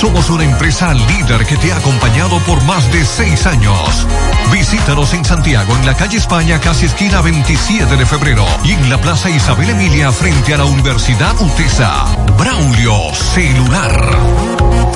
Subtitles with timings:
[0.00, 4.06] Somos una empresa líder que te ha acompañado por más de seis años.
[4.52, 9.00] Visítanos en Santiago, en la calle España, casi esquina 27 de febrero, y en la
[9.00, 12.04] Plaza Isabel Emilia, frente a la Universidad UTESA.
[12.36, 14.95] Braulio Celular.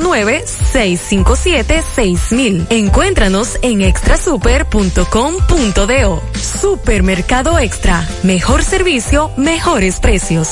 [0.00, 2.66] 657-6000.
[2.70, 6.22] Encuéntranos en extrasuper.com.do.
[6.60, 8.06] Supermercado Extra.
[8.22, 10.48] Mejor servicio, mejores precios.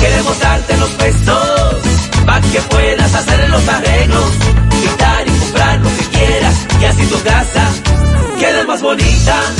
[0.00, 1.78] Queremos darte los pesos
[2.26, 4.32] para que puedas hacer los arreglos,
[4.80, 7.68] quitar y comprar lo que quieras y así tu casa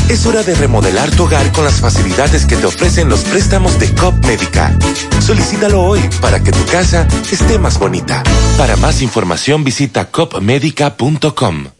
[0.08, 3.92] Es hora de remodelar tu hogar con las facilidades que te ofrecen los préstamos de
[3.94, 4.72] COP Médica.
[5.20, 8.22] Solicítalo hoy para que tu casa esté más bonita.
[8.56, 11.79] Para más información visita copmedica.com.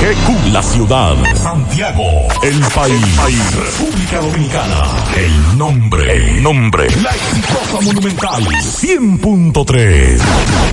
[0.00, 1.16] GQ, la ciudad.
[1.34, 3.56] Santiago, el país.
[3.56, 4.84] República Dominicana.
[5.16, 6.86] El nombre, el nombre.
[7.02, 8.44] La exitosa monumental.
[8.44, 10.20] 100.3.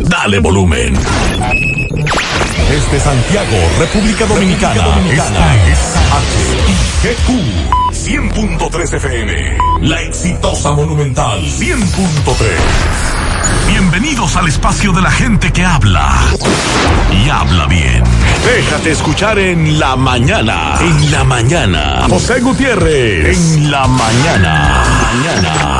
[0.01, 0.93] Dale volumen.
[2.69, 4.99] Desde Santiago, República Dominicana.
[5.11, 5.95] Esta es
[7.01, 7.29] HIGQ.
[7.93, 9.57] 100.3 FM.
[9.81, 11.41] La exitosa monumental.
[11.41, 13.25] 100.3.
[13.67, 16.13] Bienvenidos al espacio de la gente que habla
[17.11, 18.03] y habla bien.
[18.45, 20.75] Déjate escuchar en la mañana.
[20.79, 22.05] En la mañana.
[22.09, 23.37] José Gutiérrez.
[23.37, 24.83] En la mañana.
[25.01, 25.75] Mañana.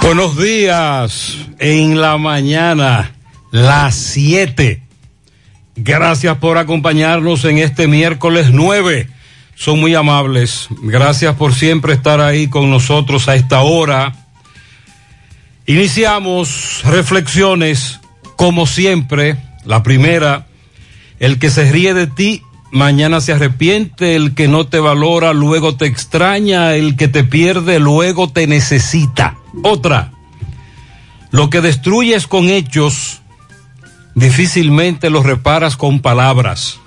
[0.00, 3.10] Buenos días en la mañana,
[3.50, 4.85] las 7.
[5.76, 9.08] Gracias por acompañarnos en este miércoles 9.
[9.54, 10.68] Son muy amables.
[10.82, 14.14] Gracias por siempre estar ahí con nosotros a esta hora.
[15.66, 18.00] Iniciamos reflexiones,
[18.36, 19.36] como siempre.
[19.66, 20.46] La primera,
[21.18, 25.76] el que se ríe de ti, mañana se arrepiente, el que no te valora, luego
[25.76, 29.36] te extraña, el que te pierde, luego te necesita.
[29.62, 30.12] Otra,
[31.30, 33.20] lo que destruyes con hechos,
[34.16, 36.80] difícilmente lo reparas con palabras.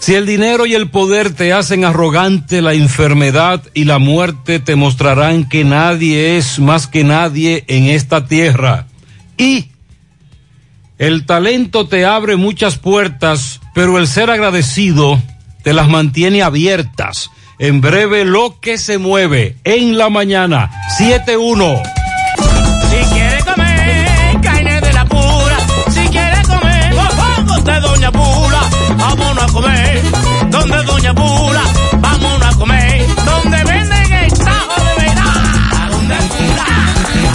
[0.00, 4.76] Si el dinero y el poder te hacen arrogante, la enfermedad y la muerte te
[4.76, 8.86] mostrarán que nadie es más que nadie en esta tierra.
[9.36, 9.68] Y
[10.98, 15.20] el talento te abre muchas puertas, pero el ser agradecido
[15.62, 17.30] te las mantiene abiertas.
[17.60, 22.07] En breve lo que se mueve en la mañana 7-1.
[27.68, 28.60] donde Doña Bula,
[28.96, 30.02] vámonos a comer,
[30.48, 31.62] donde Doña Bula,
[32.00, 35.32] vámonos a comer, donde venden el tajo de verdad,
[35.76, 36.66] a donde Bula,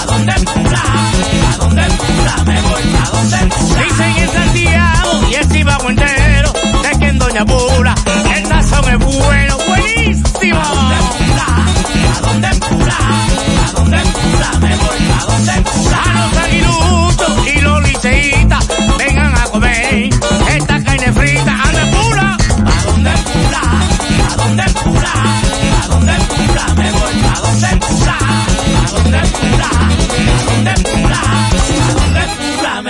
[0.02, 0.84] a donde Bula,
[1.52, 3.84] a donde Bula, me voy, a donde Bula.
[3.84, 7.96] Dicen en Santiago y el Cibao entero, de que en Doña Bula,
[8.36, 10.60] el sazón es bueno, buenísimo.
[10.60, 10.70] A
[12.24, 16.02] donde Bula, a donde Bula, me voy, a donde Bula.
[16.04, 19.23] A los aguiluchos y los liceitas, vengan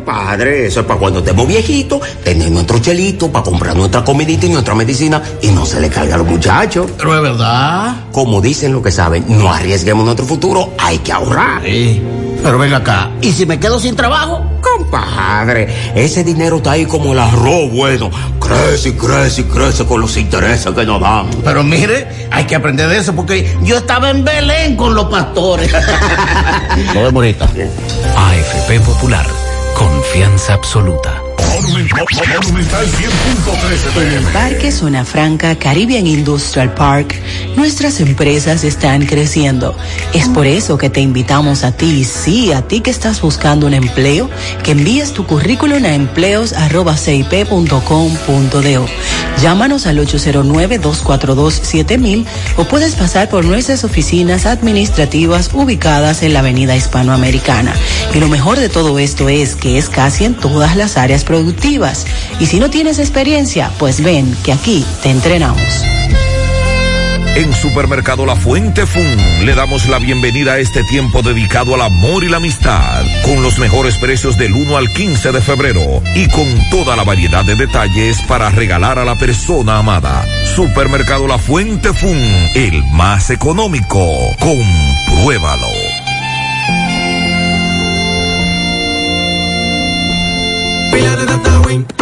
[0.03, 4.49] compadre, eso es para cuando estemos viejitos, tener nuestro chelito para comprar nuestra comidita y
[4.49, 6.91] nuestra medicina y no se le caiga a los muchachos.
[6.97, 8.07] Pero es verdad.
[8.11, 11.63] Como dicen lo que saben, no arriesguemos nuestro futuro, hay que ahorrar.
[11.65, 12.03] Sí.
[12.43, 14.45] Pero ven acá, ¿y si me quedo sin trabajo?
[14.61, 18.11] Compadre, ese dinero está ahí como el arroz bueno.
[18.41, 21.27] Crece y crece y crece con los intereses que nos dan.
[21.45, 25.73] Pero mire, hay que aprender de eso porque yo estaba en Belén con los pastores.
[26.95, 27.45] Lo vemos ahorita.
[28.17, 29.27] AFP Popular,
[30.13, 31.32] confianza absoluta.
[31.55, 31.77] En
[34.09, 37.15] el Parque Zona Franca Caribbean Industrial Park,
[37.57, 39.77] nuestras empresas están creciendo.
[40.15, 43.75] Es por eso que te invitamos a ti, sí, a ti que estás buscando un
[43.75, 44.31] empleo,
[44.65, 48.87] que envíes tu currículum a empleos.cip.com.do.
[49.43, 52.25] Llámanos al 809-242-7000
[52.57, 57.75] o puedes pasar por nuestras oficinas administrativas ubicadas en la Avenida Hispanoamericana.
[58.15, 61.42] Y lo mejor de todo esto es que es casi en todas las áreas productivas.
[62.41, 65.85] Y si no tienes experiencia, pues ven que aquí te entrenamos.
[67.35, 72.25] En Supermercado La Fuente Fun le damos la bienvenida a este tiempo dedicado al amor
[72.25, 76.47] y la amistad, con los mejores precios del 1 al 15 de febrero y con
[76.71, 80.27] toda la variedad de detalles para regalar a la persona amada.
[80.55, 82.19] Supermercado La Fuente Fun,
[82.55, 84.07] el más económico.
[84.39, 85.82] Compruébalo.
[91.33, 92.02] Pila de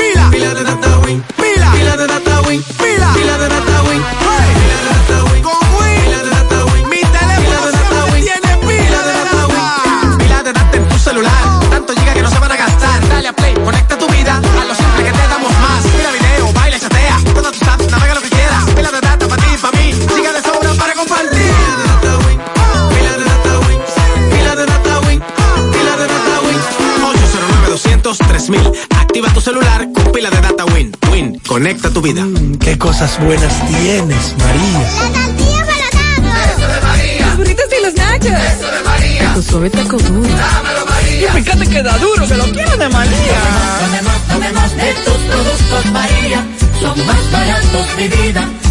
[31.61, 32.27] conecta tu vida.
[32.59, 34.81] qué cosas buenas tienes, María.
[34.81, 37.27] La tortilla para Eso de María.
[37.27, 38.33] Los burritos y los nachos.
[38.33, 39.35] Eso de María.
[39.35, 40.23] Tu suave taco duro.
[40.23, 41.29] Dámelo, María.
[41.29, 43.41] Y fíjate que da duro, que lo quiero de María.
[43.79, 46.47] Tomemos, tomemos de tus productos, María.
[46.81, 48.49] Son más baratos, mi vida.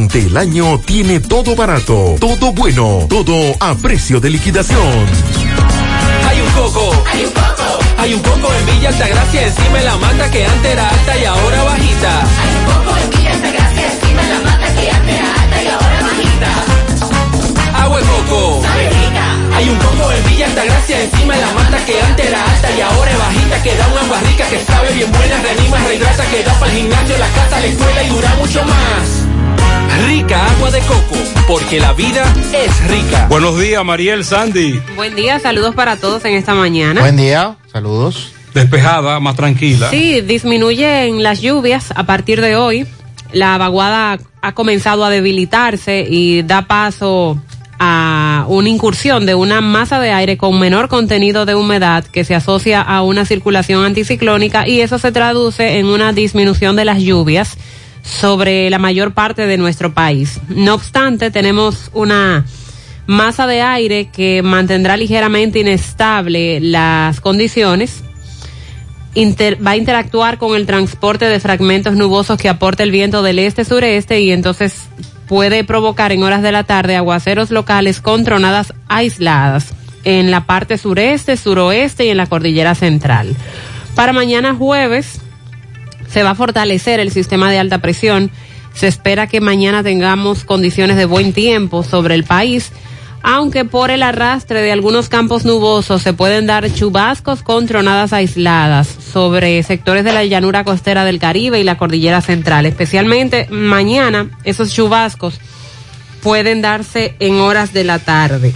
[0.00, 5.06] durante el año tiene todo barato, todo bueno, todo a precio de liquidación.
[6.26, 9.96] Hay un coco, hay un coco, hay un coco en Villa Altagracia, encima de la
[9.98, 12.22] mata que antes era alta y ahora bajita.
[12.40, 15.66] Hay un coco en Villa Altagracia, encima de la mata que antes era alta y
[15.68, 17.82] ahora bajita.
[17.84, 18.62] Agua de coco,
[19.54, 22.80] hay un coco en Villa Altagracia encima de la mata que antes era alta y
[22.80, 26.42] ahora es bajita que da una agua rica que sabe bien buena, reanima, rehidrata, que
[26.42, 29.29] da para el gimnasio, la casa, la escuela y dura mucho más.
[29.98, 31.16] Rica agua de coco,
[31.46, 33.26] porque la vida es rica.
[33.28, 34.80] Buenos días, Mariel Sandy.
[34.96, 37.00] Buen día, saludos para todos en esta mañana.
[37.00, 38.32] Buen día, saludos.
[38.54, 39.90] Despejada, más tranquila.
[39.90, 42.86] Sí, disminuyen las lluvias a partir de hoy.
[43.32, 47.40] La vaguada ha comenzado a debilitarse y da paso
[47.78, 52.34] a una incursión de una masa de aire con menor contenido de humedad que se
[52.34, 57.56] asocia a una circulación anticiclónica y eso se traduce en una disminución de las lluvias
[58.02, 60.40] sobre la mayor parte de nuestro país.
[60.48, 62.44] No obstante, tenemos una
[63.06, 68.02] masa de aire que mantendrá ligeramente inestable las condiciones
[69.16, 74.20] va a interactuar con el transporte de fragmentos nubosos que aporta el viento del este-sureste
[74.20, 74.88] y entonces
[75.26, 80.78] puede provocar en horas de la tarde aguaceros locales con tronadas aisladas en la parte
[80.78, 83.34] sureste, suroeste y en la cordillera central.
[83.94, 85.20] Para mañana jueves
[86.12, 88.30] se va a fortalecer el sistema de alta presión.
[88.74, 92.72] Se espera que mañana tengamos condiciones de buen tiempo sobre el país
[93.22, 98.88] aunque por el arrastre de algunos campos nubosos se pueden dar chubascos con tronadas aisladas
[99.12, 102.66] sobre sectores de la llanura costera del Caribe y la cordillera central.
[102.66, 105.38] Especialmente mañana esos chubascos
[106.22, 108.54] pueden darse en horas de la tarde.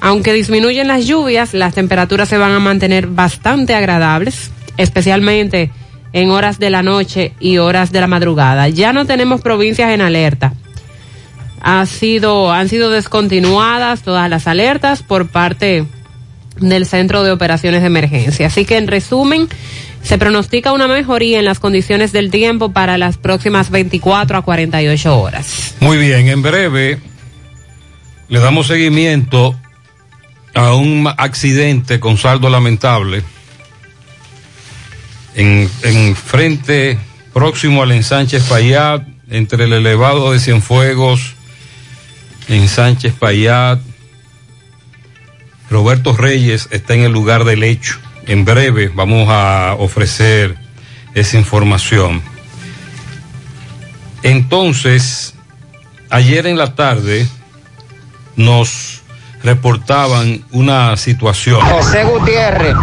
[0.00, 5.70] Aunque disminuyen las lluvias, las temperaturas se van a mantener bastante agradables, especialmente
[6.12, 8.68] en horas de la noche y horas de la madrugada.
[8.68, 10.54] Ya no tenemos provincias en alerta
[11.62, 15.84] ha sido, han sido descontinuadas todas las alertas por parte
[16.58, 18.48] del Centro de Operaciones de Emergencia.
[18.48, 19.48] Así que en resumen,
[20.02, 25.20] se pronostica una mejoría en las condiciones del tiempo para las próximas 24 a 48
[25.20, 25.76] horas.
[25.78, 26.98] Muy bien, en breve
[28.28, 29.54] le damos seguimiento
[30.54, 33.22] a un accidente con saldo lamentable
[35.34, 36.98] en, en frente
[37.32, 41.34] próximo al ensanche Payat, entre el elevado de Cienfuegos,
[42.48, 43.80] en Sánchez Payat.
[45.70, 47.98] Roberto Reyes está en el lugar del hecho.
[48.26, 50.56] En breve vamos a ofrecer
[51.14, 52.22] esa información.
[54.22, 55.34] Entonces,
[56.10, 57.26] ayer en la tarde
[58.36, 59.01] nos
[59.42, 61.60] reportaban una situación.
[61.60, 62.74] José Gutiérrez,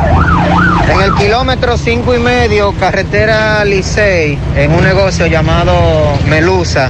[0.91, 5.73] en el kilómetro cinco y medio, carretera Licey, en un negocio llamado
[6.27, 6.89] Melusa,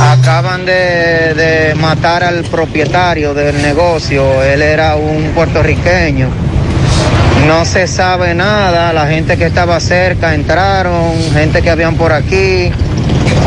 [0.00, 4.42] acaban de, de matar al propietario del negocio.
[4.42, 6.28] Él era un puertorriqueño.
[7.46, 12.70] No se sabe nada, la gente que estaba cerca entraron, gente que habían por aquí,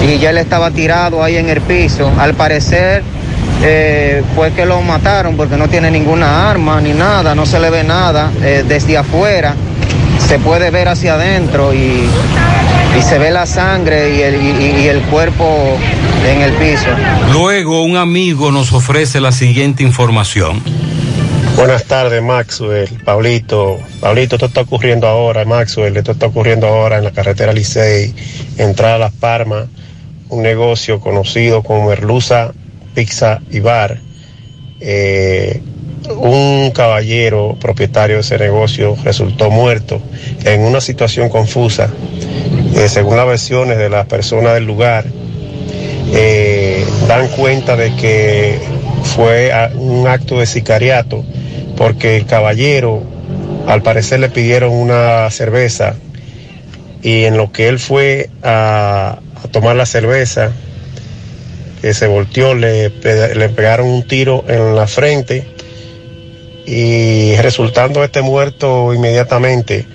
[0.02, 2.12] y ya él estaba tirado ahí en el piso.
[2.18, 3.04] Al parecer
[3.64, 7.70] eh, fue que lo mataron porque no tiene ninguna arma ni nada, no se le
[7.70, 9.56] ve nada eh, desde afuera.
[10.28, 12.06] Se puede ver hacia adentro y,
[12.98, 15.78] y se ve la sangre y el, y- y el cuerpo
[16.28, 16.88] en el piso.
[17.34, 20.62] Luego un amigo nos ofrece la siguiente información.
[21.58, 23.78] Buenas tardes, Maxwell, Pablito.
[24.00, 28.16] Pablito, esto está ocurriendo ahora, Maxwell, esto está ocurriendo ahora en la carretera Licey,
[28.58, 29.66] entrada a Las Palmas,
[30.30, 32.52] un negocio conocido como Merluza
[32.94, 34.00] Pizza y Bar.
[34.80, 35.62] Eh,
[36.10, 40.02] un caballero propietario de ese negocio resultó muerto
[40.44, 41.90] en una situación confusa.
[42.76, 45.06] Eh, según las versiones de las personas del lugar,
[46.14, 48.60] eh, dan cuenta de que
[49.04, 51.24] fue un acto de sicariato
[51.78, 53.04] porque el caballero
[53.68, 55.96] al parecer le pidieron una cerveza
[57.02, 59.20] y en lo que él fue a
[59.52, 60.52] tomar la cerveza
[61.82, 65.48] que se volteó le, le pegaron un tiro en la frente
[66.66, 69.86] y resultando este muerto inmediatamente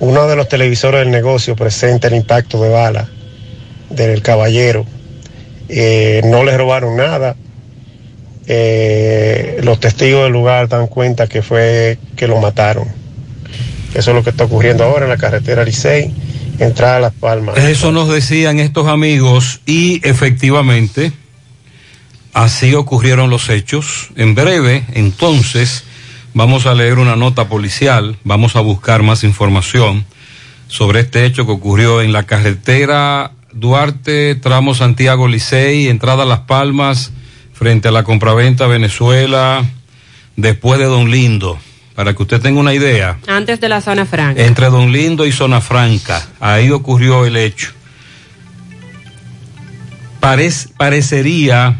[0.00, 3.08] uno de los televisores del negocio presenta el impacto de bala
[3.90, 4.84] del caballero
[5.68, 7.36] eh, no le robaron nada.
[8.48, 12.88] Eh, los testigos del lugar dan cuenta que fue que lo mataron.
[13.94, 16.12] Eso es lo que está ocurriendo ahora en la carretera Licey,
[16.64, 17.56] entrada a Las Palmas.
[17.58, 21.12] Eso nos decían estos amigos y efectivamente
[22.32, 24.08] así ocurrieron los hechos.
[24.16, 25.84] En breve, entonces,
[26.34, 30.04] vamos a leer una nota policial, vamos a buscar más información
[30.68, 36.40] sobre este hecho que ocurrió en la carretera Duarte, tramo Santiago Licey, entrada a Las
[36.40, 37.10] Palmas,
[37.54, 39.64] frente a la compraventa Venezuela,
[40.36, 41.58] después de Don Lindo,
[41.96, 43.18] para que usted tenga una idea.
[43.26, 44.44] Antes de la zona franca.
[44.44, 47.72] Entre Don Lindo y Zona Franca, ahí ocurrió el hecho.
[50.20, 51.78] Parec- parecería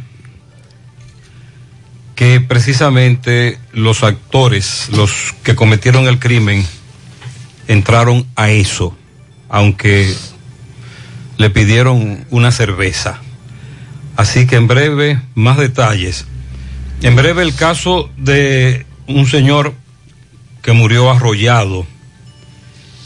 [2.14, 6.66] que precisamente los actores, los que cometieron el crimen,
[7.68, 8.96] entraron a eso,
[9.50, 10.14] aunque
[11.36, 13.20] le pidieron una cerveza.
[14.16, 16.24] Así que en breve, más detalles.
[17.02, 19.74] En breve el caso de un señor
[20.66, 21.86] que murió arrollado.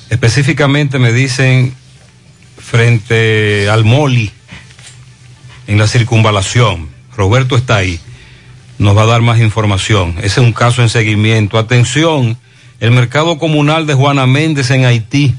[0.09, 1.75] Específicamente me dicen
[2.57, 4.31] frente al Moli,
[5.67, 6.89] en la circunvalación.
[7.15, 8.01] Roberto está ahí.
[8.79, 10.15] Nos va a dar más información.
[10.23, 11.59] Ese es un caso en seguimiento.
[11.59, 12.39] Atención,
[12.81, 15.35] el mercado comunal de Juana Méndez en Haití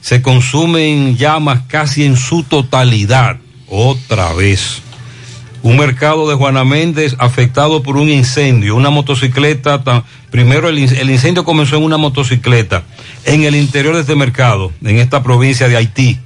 [0.00, 3.36] se consume en llamas casi en su totalidad.
[3.68, 4.82] Otra vez.
[5.66, 10.04] Un mercado de Juana Méndez afectado por un incendio, una motocicleta.
[10.30, 12.84] primero el, el incendio comenzó en una motocicleta
[13.24, 16.20] en el interior de este mercado, en esta provincia de Haití,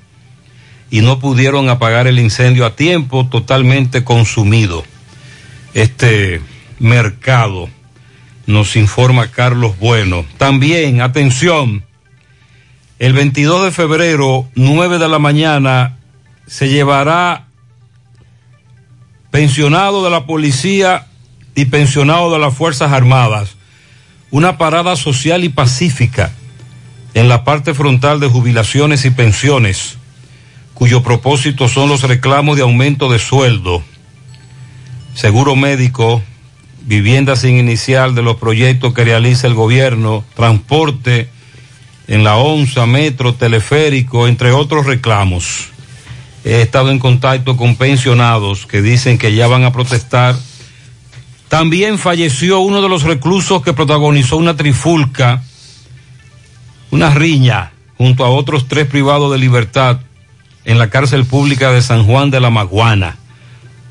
[0.91, 4.85] y no pudieron apagar el incendio a tiempo, totalmente consumido.
[5.73, 6.43] Este
[6.79, 7.71] mercado,
[8.45, 10.27] nos informa Carlos Bueno.
[10.37, 11.83] También, atención,
[12.99, 15.97] el 22 de febrero, 9 de la mañana,
[16.47, 17.47] se llevará
[19.31, 21.07] pensionado de la policía
[21.55, 23.57] y pensionado de las Fuerzas Armadas
[24.31, 26.33] una parada social y pacífica
[27.15, 29.97] en la parte frontal de jubilaciones y pensiones,
[30.75, 33.83] cuyo propósito son los reclamos de aumento de sueldo,
[35.15, 36.23] seguro médico,
[36.83, 41.29] vivienda sin inicial de los proyectos que realiza el gobierno, transporte
[42.07, 45.71] en la ONSA, metro, teleférico, entre otros reclamos.
[46.45, 50.37] He estado en contacto con pensionados que dicen que ya van a protestar.
[51.49, 55.43] También falleció uno de los reclusos que protagonizó una trifulca,
[56.91, 60.01] una riña, junto a otros tres privados de libertad
[60.65, 63.17] en la cárcel pública de San Juan de la Maguana.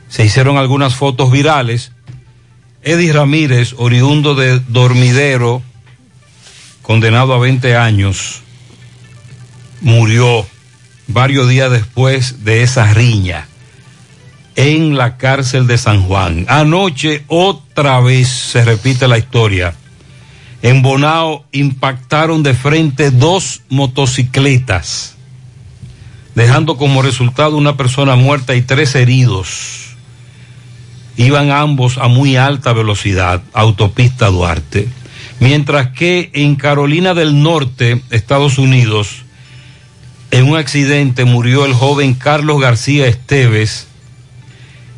[0.08, 1.92] Se hicieron algunas fotos virales.
[2.82, 5.62] Eddie Ramírez, oriundo de Dormidero,
[6.82, 8.42] condenado a 20 años,
[9.82, 10.48] murió
[11.10, 13.48] varios días después de esa riña
[14.56, 16.46] en la cárcel de San Juan.
[16.50, 19.74] Anoche otra vez se repite la historia.
[20.62, 25.16] En Bonao impactaron de frente dos motocicletas,
[26.36, 29.96] dejando como resultado una persona muerta y tres heridos.
[31.16, 34.90] Iban ambos a muy alta velocidad, autopista Duarte.
[35.40, 39.24] Mientras que en Carolina del Norte, Estados Unidos,
[40.32, 43.88] en un accidente murió el joven Carlos García Esteves,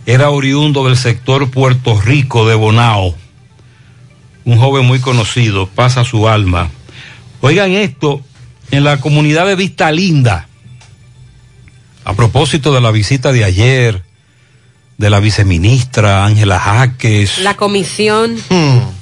[0.06, 3.16] era oriundo del sector Puerto Rico de Bonao,
[4.46, 6.70] un joven muy conocido, pasa su alma.
[7.42, 8.22] Oigan esto,
[8.72, 10.48] en la comunidad de Vista Linda,
[12.04, 14.04] a propósito de la visita de ayer
[14.98, 18.38] de la viceministra Ángela Jaques, La comisión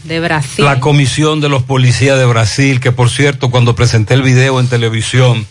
[0.05, 0.63] de Brasil.
[0.63, 4.67] la comisión de los policías de Brasil, que por cierto, cuando presenté el video en
[4.67, 5.45] televisión,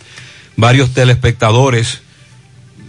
[0.59, 2.03] varios telespectadores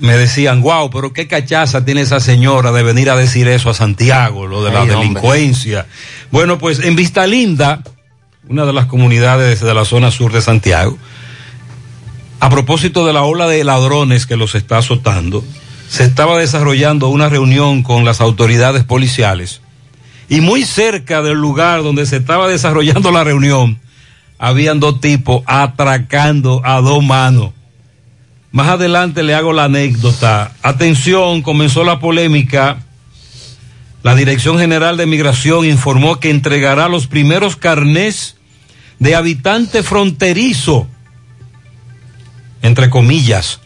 [0.02, 3.74] me decían, wow, pero qué cachaza tiene esa señora de venir a decir eso a
[3.74, 5.08] Santiago, lo de la Ay, hombre.
[5.08, 5.86] delincuencia.
[6.32, 7.84] Bueno, pues en Vista Linda,
[8.48, 10.98] una de las comunidades de la zona sur de Santiago,
[12.40, 15.44] a propósito de la ola de ladrones que los está azotando,
[15.90, 19.62] se estaba desarrollando una reunión con las autoridades policiales
[20.28, 23.80] y muy cerca del lugar donde se estaba desarrollando la reunión,
[24.40, 27.52] habían dos tipos atracando a dos manos.
[28.52, 30.54] Más adelante le hago la anécdota.
[30.64, 32.78] Atención, comenzó la polémica.
[34.02, 38.38] La Dirección General de Migración informó que entregará los primeros carnés
[38.98, 40.88] de habitante fronterizo,
[42.62, 43.60] entre comillas,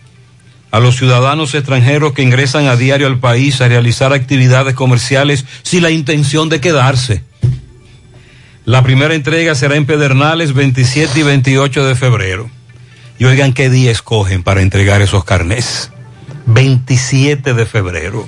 [0.72, 5.84] a los ciudadanos extranjeros que ingresan a diario al país a realizar actividades comerciales sin
[5.84, 7.24] la intención de quedarse.
[8.65, 12.50] La primera entrega será en Pedernales 27 y 28 de febrero.
[13.19, 15.91] Y oigan qué día escogen para entregar esos carnés.
[16.45, 18.28] 27 de febrero.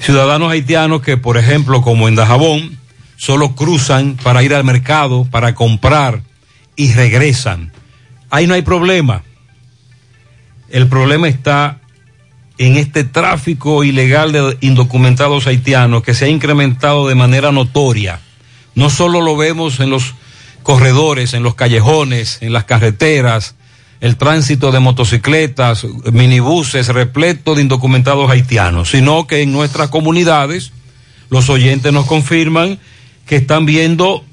[0.00, 2.78] Ciudadanos haitianos que, por ejemplo, como en Dajabón,
[3.16, 6.22] solo cruzan para ir al mercado, para comprar
[6.76, 7.72] y regresan.
[8.30, 9.22] Ahí no hay problema.
[10.70, 11.80] El problema está
[12.58, 18.20] en este tráfico ilegal de indocumentados haitianos que se ha incrementado de manera notoria.
[18.74, 20.14] No solo lo vemos en los
[20.62, 23.54] corredores, en los callejones, en las carreteras,
[24.02, 30.72] el tránsito de motocicletas, minibuses repleto de indocumentados haitianos, sino que en nuestras comunidades
[31.30, 32.80] los oyentes nos confirman
[33.26, 34.24] que están viendo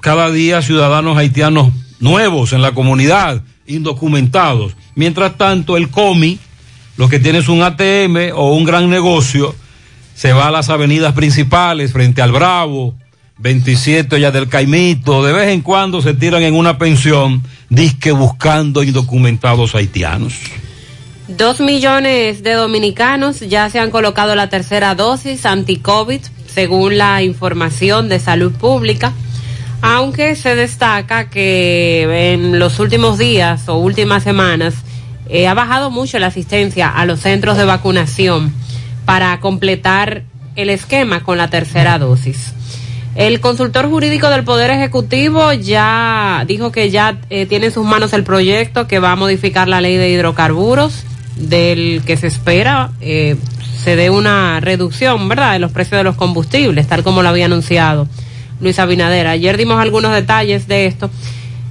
[0.00, 4.76] cada día ciudadanos haitianos nuevos en la comunidad, indocumentados.
[4.94, 6.38] Mientras tanto, el COMI,
[6.98, 9.54] lo que tiene es un ATM o un gran negocio,
[10.14, 12.94] se va a las avenidas principales frente al Bravo,
[13.38, 18.82] 27 ya del Caimito, de vez en cuando se tiran en una pensión disque buscando
[18.82, 20.34] indocumentados haitianos.
[21.28, 28.08] Dos millones de dominicanos ya se han colocado la tercera dosis anti-COVID, según la información
[28.08, 29.12] de salud pública,
[29.82, 34.74] aunque se destaca que en los últimos días o últimas semanas
[35.28, 38.54] eh, ha bajado mucho la asistencia a los centros de vacunación
[39.04, 40.22] para completar
[40.54, 42.52] el esquema con la tercera dosis.
[43.16, 48.12] El consultor jurídico del Poder Ejecutivo ya dijo que ya eh, tiene en sus manos
[48.12, 51.04] el proyecto que va a modificar la ley de hidrocarburos,
[51.36, 53.36] del que se espera eh,
[53.82, 57.46] se dé una reducción, ¿verdad?, de los precios de los combustibles, tal como lo había
[57.46, 58.06] anunciado
[58.60, 59.28] Luis Abinader.
[59.28, 61.08] Ayer dimos algunos detalles de esto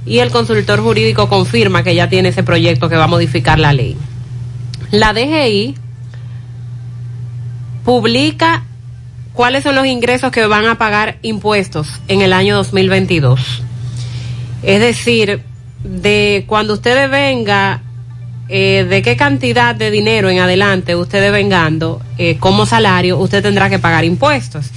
[0.04, 3.72] y el consultor jurídico confirma que ya tiene ese proyecto que va a modificar la
[3.72, 3.96] ley.
[4.90, 5.74] La DGI
[7.84, 8.64] publica
[9.36, 13.62] cuáles son los ingresos que van a pagar impuestos en el año 2022.
[14.62, 15.42] Es decir,
[15.84, 17.82] de cuando usted venga,
[18.48, 23.68] eh, de qué cantidad de dinero en adelante usted vengando eh, como salario, usted tendrá
[23.68, 24.70] que pagar impuestos.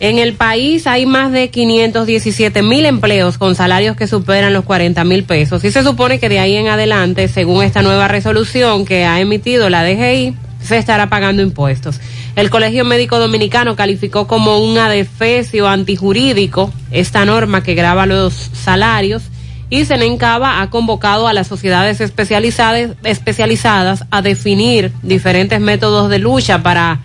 [0.00, 5.04] En el país hay más de 517 mil empleos con salarios que superan los 40
[5.04, 9.04] mil pesos y se supone que de ahí en adelante, según esta nueva resolución que
[9.06, 12.00] ha emitido la DGI, se estará pagando impuestos.
[12.36, 19.22] El Colegio Médico Dominicano calificó como un adefesio antijurídico esta norma que graba los salarios
[19.70, 26.62] y Senencaba ha convocado a las sociedades especializadas, especializadas a definir diferentes métodos de lucha
[26.62, 27.00] para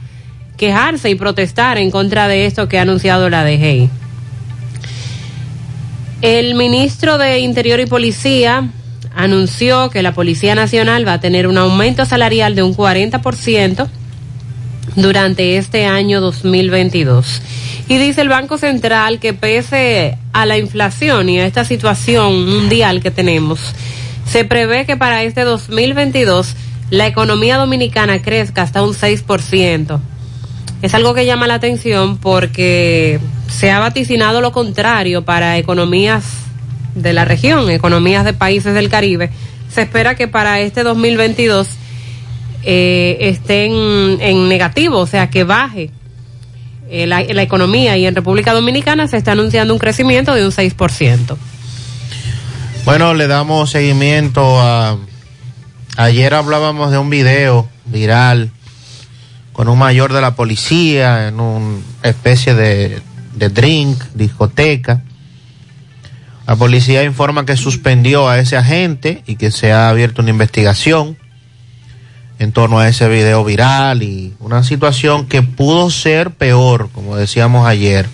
[0.57, 3.89] quejarse y protestar en contra de esto que ha anunciado la DGI.
[6.21, 8.69] El ministro de Interior y Policía
[9.15, 13.87] anunció que la Policía Nacional va a tener un aumento salarial de un 40%
[14.95, 17.41] durante este año 2022.
[17.87, 23.01] Y dice el Banco Central que pese a la inflación y a esta situación mundial
[23.01, 23.59] que tenemos,
[24.25, 26.55] se prevé que para este 2022
[26.89, 29.99] la economía dominicana crezca hasta un 6%.
[30.81, 36.23] Es algo que llama la atención porque se ha vaticinado lo contrario para economías
[36.95, 39.29] de la región, economías de países del Caribe.
[39.69, 41.67] Se espera que para este 2022
[42.63, 45.91] eh, en negativo, o sea, que baje
[46.93, 50.51] eh, la, la, economía y en República Dominicana se está anunciando un crecimiento de un
[50.51, 51.37] 6%.
[52.83, 54.97] Bueno, le damos seguimiento a...
[55.95, 58.51] Ayer hablábamos de un video viral
[59.53, 63.01] con un mayor de la policía en una especie de,
[63.35, 65.01] de drink, discoteca.
[66.47, 71.17] La policía informa que suspendió a ese agente y que se ha abierto una investigación
[72.41, 77.67] en torno a ese video viral y una situación que pudo ser peor, como decíamos
[77.67, 78.09] ayer.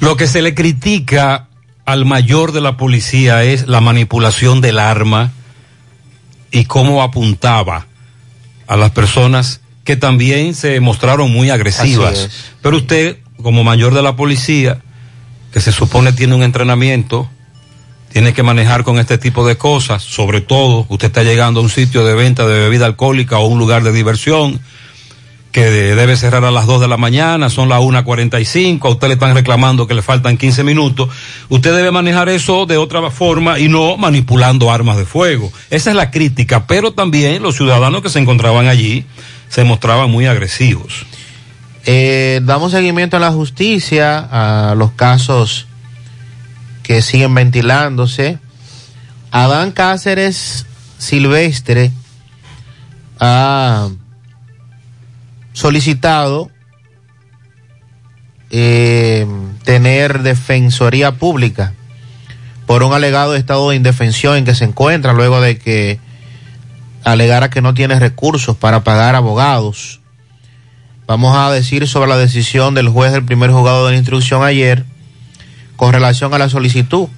[0.00, 1.48] Lo que se le critica
[1.86, 5.32] al mayor de la policía es la manipulación del arma
[6.50, 7.86] y cómo apuntaba
[8.66, 12.28] a las personas que también se mostraron muy agresivas.
[12.60, 14.82] Pero usted, como mayor de la policía,
[15.54, 17.30] que se supone tiene un entrenamiento,
[18.14, 21.68] tiene que manejar con este tipo de cosas, sobre todo usted está llegando a un
[21.68, 24.60] sitio de venta de bebida alcohólica o un lugar de diversión
[25.50, 29.14] que debe cerrar a las 2 de la mañana, son las 1.45, a usted le
[29.14, 31.08] están reclamando que le faltan 15 minutos,
[31.48, 35.52] usted debe manejar eso de otra forma y no manipulando armas de fuego.
[35.70, 39.06] Esa es la crítica, pero también los ciudadanos que se encontraban allí
[39.48, 41.04] se mostraban muy agresivos.
[41.84, 44.18] Eh, damos seguimiento a la justicia,
[44.70, 45.66] a los casos
[46.84, 48.38] que siguen ventilándose.
[49.32, 50.66] Adán Cáceres
[50.98, 51.90] Silvestre
[53.18, 53.88] ha
[55.52, 56.50] solicitado
[58.50, 59.26] eh,
[59.64, 61.72] tener defensoría pública
[62.66, 65.98] por un alegado estado de indefensión en que se encuentra luego de que
[67.02, 70.00] alegara que no tiene recursos para pagar abogados.
[71.06, 74.84] Vamos a decir sobre la decisión del juez del primer juzgado de la instrucción ayer
[75.76, 77.08] con relación a la solicitud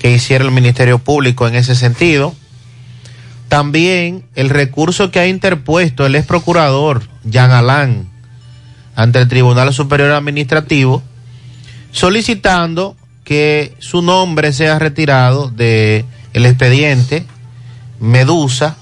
[0.00, 2.34] que hiciera el Ministerio Público en ese sentido.
[3.48, 8.08] También el recurso que ha interpuesto el ex procurador Jean Alain
[8.94, 11.02] ante el Tribunal Superior Administrativo
[11.92, 17.24] solicitando que su nombre sea retirado de el expediente
[17.98, 18.76] Medusa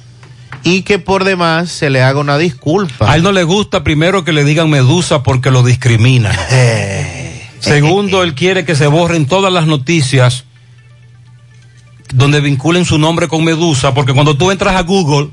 [0.62, 3.10] y que por demás se le haga una disculpa.
[3.10, 6.30] A él no le gusta primero que le digan Medusa porque lo discrimina.
[7.60, 10.44] Segundo, él quiere que se borren todas las noticias
[12.12, 15.28] donde vinculen su nombre con Medusa, porque cuando tú entras a Google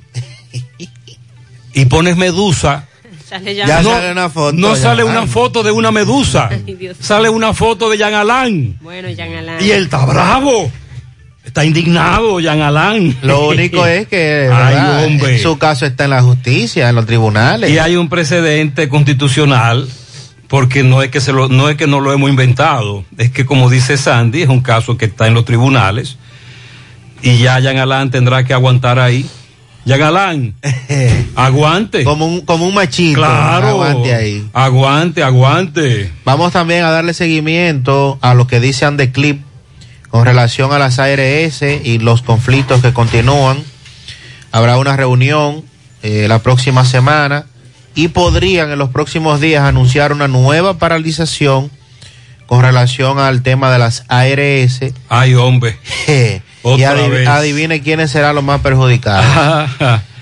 [1.73, 2.87] y pones Medusa,
[3.27, 6.91] Sale ya no, sale una foto no de sale una foto de una medusa, Ay,
[6.99, 8.77] sale una foto de Jean Alain.
[8.81, 9.65] Bueno, Jean Alain.
[9.65, 10.71] Y él está bravo.
[11.43, 13.17] Está indignado, Jean Alain.
[13.23, 15.05] Lo único es que Ay, ¿verdad?
[15.05, 15.39] hombre.
[15.39, 17.71] su caso está en la justicia, en los tribunales.
[17.71, 19.87] Y hay un precedente constitucional
[20.47, 23.45] porque no es que se lo, no es que no lo hemos inventado, es que
[23.45, 26.17] como dice Sandy, es un caso que está en los tribunales
[27.21, 29.27] y ya Jean Alain tendrá que aguantar ahí.
[29.83, 30.55] Jean Alain,
[31.35, 32.03] aguante.
[32.03, 33.19] Como un, como un machito.
[33.19, 33.67] Claro.
[33.67, 34.47] Aguante ahí.
[34.53, 36.11] Aguante, aguante.
[36.23, 39.41] Vamos también a darle seguimiento a lo que dice Andeclip
[40.09, 43.63] con relación a las ARS y los conflictos que continúan.
[44.51, 45.63] Habrá una reunión
[46.03, 47.47] eh, la próxima semana
[47.95, 51.71] y podrían en los próximos días anunciar una nueva paralización
[52.45, 54.93] con relación al tema de las ARS.
[55.09, 55.77] Ay, hombre.
[56.07, 57.27] y adiv- vez.
[57.27, 59.69] adivine quiénes serán los más perjudicados.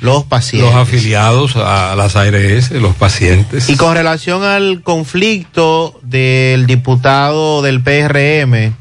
[0.01, 0.71] los pacientes.
[0.73, 3.69] Los afiliados a las ARS, los pacientes.
[3.69, 8.73] Y con relación al conflicto del diputado del PRM,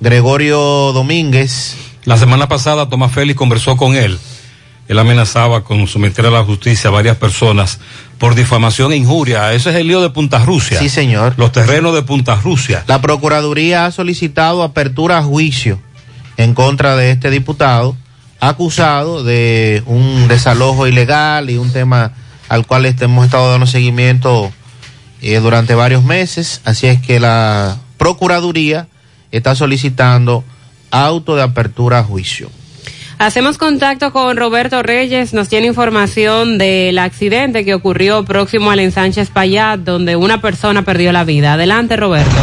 [0.00, 4.18] Gregorio Domínguez, La semana pasada Tomás Félix conversó con él.
[4.88, 7.78] Él amenazaba con someter a la justicia a varias personas
[8.18, 9.52] por difamación e injuria.
[9.52, 10.78] Ese es el lío de Punta Rusia.
[10.78, 11.34] Sí, señor.
[11.36, 12.84] Los terrenos de Punta Rusia.
[12.86, 15.78] la Procuraduría ha solicitado apertura a juicio
[16.36, 17.96] en contra de este diputado,
[18.40, 22.12] acusado de un desalojo ilegal y un tema
[22.48, 24.52] al cual hemos estado dando seguimiento
[25.22, 26.60] eh, durante varios meses.
[26.64, 28.88] Así es que la Procuraduría
[29.32, 30.44] está solicitando
[30.90, 32.50] auto de apertura a juicio.
[33.24, 39.22] Hacemos contacto con Roberto Reyes, nos tiene información del accidente que ocurrió próximo al ensanche
[39.22, 41.54] Espaillat, donde una persona perdió la vida.
[41.54, 42.36] Adelante, Roberto.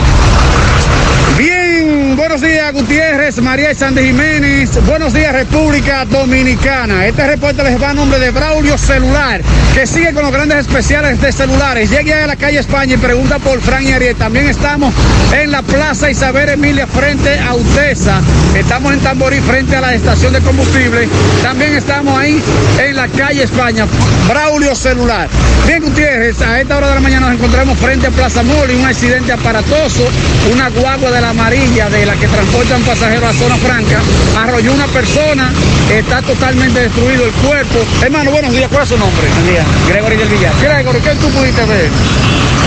[2.22, 7.08] Buenos días Gutiérrez, María Sandy Jiménez, buenos días República Dominicana.
[7.08, 9.42] Este reporte les va a nombre de Braulio Celular,
[9.74, 11.90] que sigue con los grandes especiales de celulares.
[11.90, 14.16] Llegue a la calle España y pregunta por Fran y Ariel.
[14.16, 14.94] También estamos
[15.34, 18.22] en la Plaza Isabel Emilia frente a Utesa.
[18.56, 21.10] Estamos en Tamborí frente a la estación de combustible.
[21.42, 22.40] También estamos ahí
[22.80, 23.88] en la calle España,
[24.30, 25.28] Braulio Celular.
[25.66, 28.86] Bien Gutiérrez, a esta hora de la mañana nos encontramos frente a Plaza Moli, un
[28.86, 30.08] accidente aparatoso,
[30.54, 34.00] una guagua de la amarilla de la que transportan pasajeros a zona franca,
[34.38, 35.52] arrolló una persona,
[35.90, 37.80] está totalmente destruido el cuerpo.
[38.02, 39.28] Hermano, buenos días, ¿cuál es su nombre?
[39.28, 40.54] Buenos días, Gregory del Villar.
[40.62, 41.90] Gregory, ¿qué tú pudiste ver?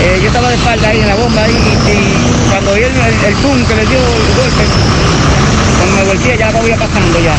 [0.03, 2.91] Eh, yo estaba de espalda ahí en la bomba ahí, y, y cuando vi el,
[2.91, 4.63] el, el que le dio el golpe,
[5.77, 7.35] cuando me volteé ya la iba pasando ya.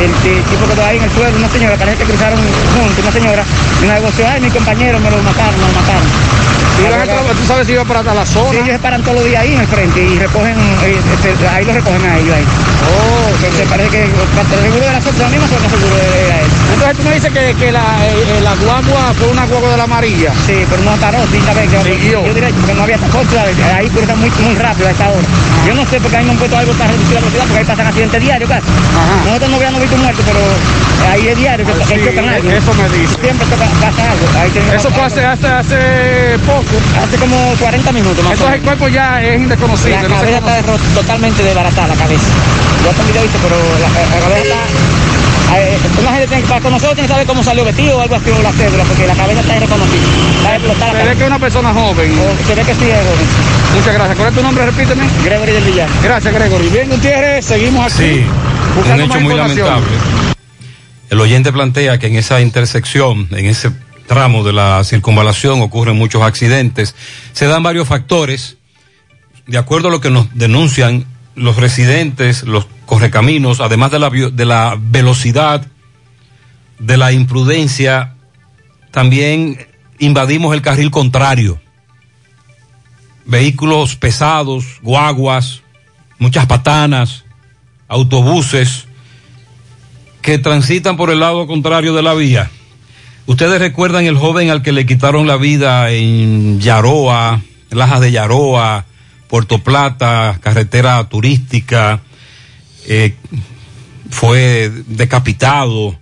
[0.00, 2.98] El ti- tipo que estaba ahí en el suelo, una señora, parece que cruzaron juntos,
[3.02, 3.44] una señora,
[3.80, 6.08] y una negoció, ay, mi compañero me lo mataron, me lo mataron.
[6.78, 8.50] ¿Y la gente, tú sabes si iba para la zona?
[8.50, 11.48] Sí, ellos se paran todos los días ahí en el frente y recogen, eh, este,
[11.48, 12.44] ahí lo recogen a ellos ahí.
[12.90, 16.48] Oh, entonces parece que el seguro de la misma zona seguro era él.
[16.72, 19.84] Entonces tú me dices que, que la, eh, la guagua fue una guagua de la
[19.84, 20.32] amarilla.
[20.46, 22.24] Sí, pero no paró, sin saber que Siguió.
[22.26, 25.28] yo diría porque no había transporte, ahí cruzan muy, muy rápido a esta hora.
[25.66, 27.64] Yo no sé porque ahí me han puesto algo para reducir la velocidad, porque ahí
[27.66, 28.66] pasan accidentes diarios casi.
[29.26, 30.40] Nosotros no habíamos visto muertos, pero
[31.12, 32.50] ahí es diario que, Ah, que sí, chocan algo.
[32.50, 33.14] eso me dice.
[33.20, 34.26] Siempre toca, pasa algo.
[34.40, 35.76] Ahí Eso hace, hace, hace
[36.46, 36.69] poco.
[37.02, 39.96] Hace como 40 minutos más o Entonces el cuerpo ya es indesconocible.
[40.02, 42.26] La no cabeza está totalmente desbaratada, la cabeza.
[42.84, 45.58] Yo un video he visto, pero la, la cabeza está...
[45.58, 48.30] eh, una gente tiene, para nosotros tiene que saber cómo salió vestido o algo así,
[48.30, 50.08] o la cédula, porque la cabeza está irreconocible.
[50.36, 50.92] Está explotada.
[50.92, 52.18] Se ve que es una persona joven.
[52.18, 53.26] O Se ve que sí es joven.
[53.74, 54.16] Muchas gracias.
[54.16, 54.66] ¿Cuál es tu nombre?
[54.66, 55.04] Repíteme.
[55.24, 55.88] Gregory del Villar.
[56.02, 56.68] Gracias, Gregory.
[56.68, 57.94] Bien, Gutiérrez, seguimos aquí.
[58.02, 59.66] Sí, un buscando hecho más muy información.
[59.66, 59.96] lamentable.
[61.10, 63.70] El oyente plantea que en esa intersección, en ese
[64.10, 66.96] tramo de la circunvalación ocurren muchos accidentes.
[67.32, 68.56] Se dan varios factores.
[69.46, 74.44] De acuerdo a lo que nos denuncian los residentes, los correcaminos, además de la, de
[74.44, 75.64] la velocidad,
[76.80, 78.16] de la imprudencia,
[78.90, 79.64] también
[80.00, 81.60] invadimos el carril contrario.
[83.26, 85.62] Vehículos pesados, guaguas,
[86.18, 87.24] muchas patanas,
[87.86, 88.88] autobuses
[90.20, 92.50] que transitan por el lado contrario de la vía.
[93.26, 98.86] Ustedes recuerdan el joven al que le quitaron la vida en Yaroa, Lajas de Yaroa,
[99.28, 102.00] Puerto Plata, carretera turística,
[102.86, 103.14] eh,
[104.10, 105.96] fue decapitado.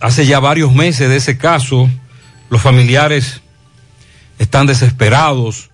[0.00, 1.88] Hace ya varios meses de ese caso,
[2.50, 3.42] los familiares
[4.38, 5.70] están desesperados,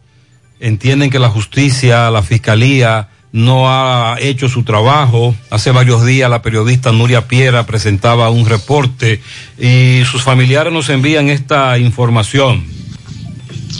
[0.60, 5.34] entienden que la justicia, la fiscalía no ha hecho su trabajo.
[5.50, 9.20] Hace varios días la periodista Nuria Piera presentaba un reporte
[9.58, 12.64] y sus familiares nos envían esta información.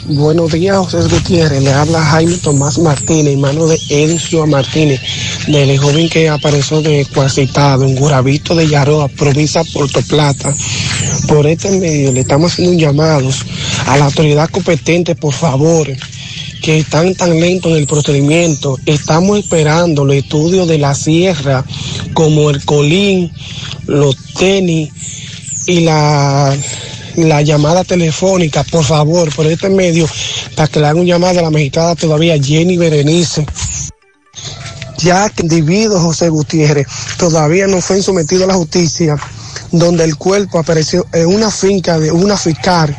[0.05, 1.61] Buenos días, José Gutiérrez.
[1.61, 4.99] Le habla Jaime Tomás Martínez, hermano de Encio Martínez,
[5.47, 10.53] del joven que apareció de Cuacitado, en Guravito de Yaroa, provincia Puerto Plata.
[11.27, 13.29] Por este medio le estamos haciendo un llamado
[13.85, 15.87] a la autoridad competente, por favor,
[16.61, 18.77] que están tan lentos en el procedimiento.
[18.85, 21.65] Estamos esperando los estudios de la sierra,
[22.13, 23.31] como el colín,
[23.87, 24.91] los tenis
[25.67, 26.55] y la,
[27.15, 30.07] la llamada telefónica, por favor, por este medio,
[30.55, 33.45] para que le hagan un llamado a la magistrada todavía Jenny Berenice
[35.01, 39.17] ya que el individuo José Gutiérrez todavía no fue sometido a la justicia,
[39.71, 42.95] donde el cuerpo apareció en una finca de una fiscal,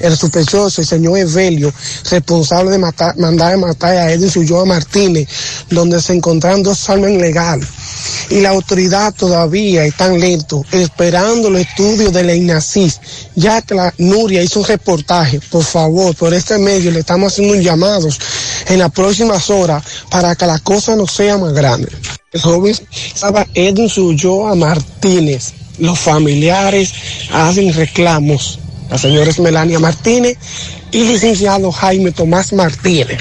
[0.00, 1.72] el sospechoso, el señor Evelio,
[2.10, 5.28] responsable de mandar a matar a Edwin Ulloa Martínez,
[5.70, 7.68] donde se encontraron dos armas ilegales.
[8.30, 13.00] Y la autoridad todavía está lento, esperando los estudios de la INACIS,
[13.34, 15.40] ya que la Nuria hizo un reportaje.
[15.50, 18.08] Por favor, por este medio le estamos haciendo un llamado
[18.68, 21.88] en las próximas horas para que la cosa no sea más grande.
[22.32, 22.76] El joven
[23.14, 25.52] estaba Edwin Ulloa Martínez.
[25.78, 26.92] Los familiares
[27.32, 28.58] hacen reclamos.
[28.90, 30.38] La señora es Melania Martínez
[30.92, 33.18] y licenciado Jaime Tomás Martínez.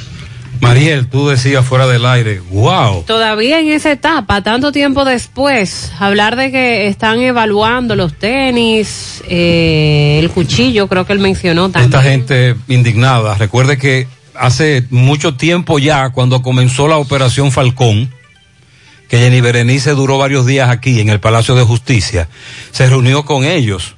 [0.62, 3.04] Mariel, tú decías fuera del aire, wow.
[3.04, 10.18] Todavía en esa etapa, tanto tiempo después, hablar de que están evaluando los tenis, eh,
[10.20, 11.94] el cuchillo, creo que él mencionó también.
[11.94, 13.36] Esta gente indignada.
[13.36, 18.12] Recuerde que hace mucho tiempo ya, cuando comenzó la operación Falcón,
[19.10, 22.28] que Jenny Berenice duró varios días aquí en el Palacio de Justicia,
[22.72, 23.96] se reunió con ellos.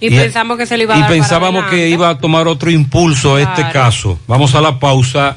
[0.00, 2.70] Y, pensamos que se le iba a y dar pensábamos que iba a tomar otro
[2.70, 4.18] impulso a este caso.
[4.26, 5.36] Vamos a la pausa.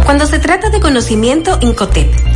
[0.05, 2.36] Cuando se trata de conocimiento, Incotep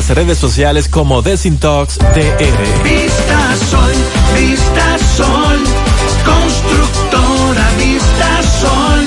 [0.01, 2.83] nuestras redes sociales como Desintox DR.
[2.83, 3.93] Vista Sol,
[4.35, 5.59] Vista Sol,
[6.25, 9.05] constructora Vista Sol,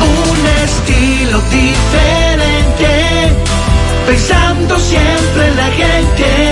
[0.00, 3.30] un estilo diferente,
[4.06, 6.51] pensando siempre en la gente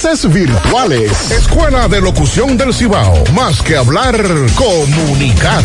[0.33, 1.31] virtuales.
[1.31, 3.23] Escuela de Locución del Cibao.
[3.35, 4.15] Más que hablar,
[4.55, 5.63] comunicar.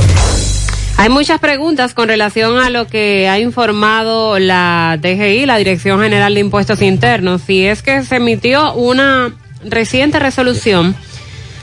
[0.99, 6.34] Hay muchas preguntas con relación a lo que ha informado la DGI, la Dirección General
[6.34, 9.34] de Impuestos Internos, y es que se emitió una
[9.64, 10.95] reciente resolución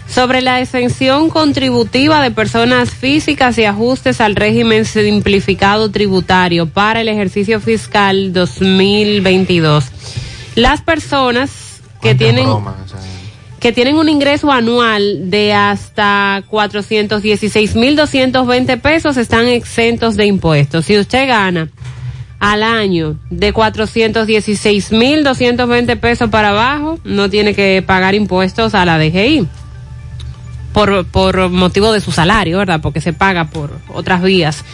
[0.09, 7.07] sobre la exención contributiva de personas físicas y ajustes al régimen simplificado tributario para el
[7.07, 9.85] ejercicio fiscal 2022.
[10.55, 11.62] Las personas
[12.03, 12.47] que tienen
[13.59, 20.83] que tienen un ingreso anual de hasta 416.220 pesos están exentos de impuestos.
[20.83, 21.69] Si usted gana
[22.39, 29.47] al año de 416.220 pesos para abajo, no tiene que pagar impuestos a la DGI
[30.73, 32.81] por, por motivo de su salario, ¿verdad?
[32.81, 34.65] Porque se paga por otras vías.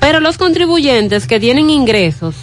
[0.00, 2.34] Pero los contribuyentes que tienen ingresos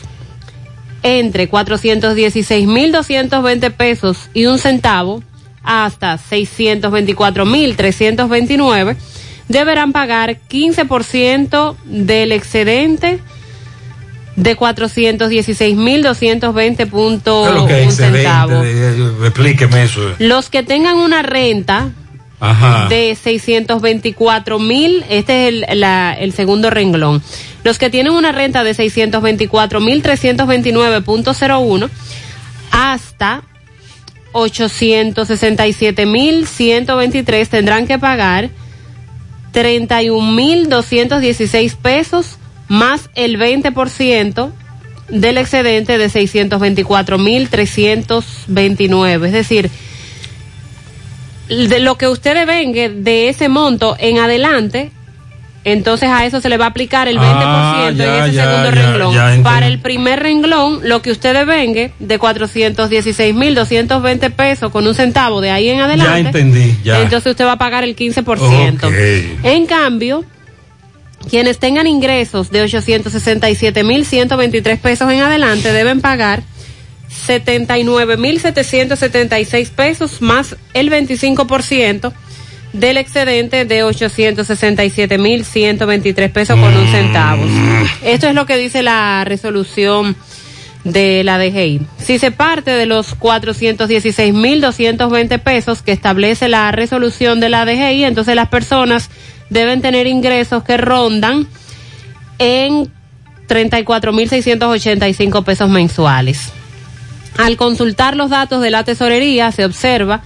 [1.06, 5.22] entre 416.220 pesos y un centavo
[5.64, 8.95] hasta 624.329
[9.47, 13.20] deberán pagar 15% del excedente
[14.36, 18.64] de 416.220 puntos excelente, centavo.
[18.64, 20.01] eh, Explíqueme eso.
[20.18, 21.89] Los que tengan una renta
[22.89, 27.23] De 624 mil, este es el, el segundo renglón.
[27.63, 31.89] Los que tienen una renta de 624 mil 329.01
[32.71, 33.43] hasta
[34.33, 38.49] 867 mil 123 tendrán que pagar
[39.53, 44.51] 31 mil 216 pesos más el 20%
[45.07, 49.27] del excedente de 624 mil 329.
[49.27, 49.71] Es decir,
[51.50, 54.91] de lo que usted devengue de ese monto en adelante,
[55.64, 58.70] entonces a eso se le va a aplicar el 20% Ah, en ese ya, segundo
[58.70, 59.43] ya, renglón.
[59.43, 65.50] Para el primer renglón, lo que usted devengue de 416.220 pesos con un centavo de
[65.52, 67.02] ahí en adelante, Ya entendí, ya.
[67.02, 68.84] entonces usted va a pagar el 15%.
[68.84, 68.93] Ok.
[69.43, 70.24] En cambio,
[71.30, 76.43] quienes tengan ingresos de 867.123 pesos en adelante deben pagar
[77.28, 82.13] 79.776 pesos más el 25%
[82.74, 87.43] del excedente de 867.123 pesos con un centavo.
[88.03, 90.16] Esto es lo que dice la resolución
[90.84, 91.88] de la DGI.
[91.97, 98.36] Si se parte de los 416.220 pesos que establece la resolución de la DGI, entonces
[98.36, 99.09] las personas
[99.49, 101.47] deben tener ingresos que rondan
[102.39, 102.89] en
[103.47, 106.51] 34.685 pesos mensuales.
[107.38, 110.21] Al consultar los datos de la tesorería, se observa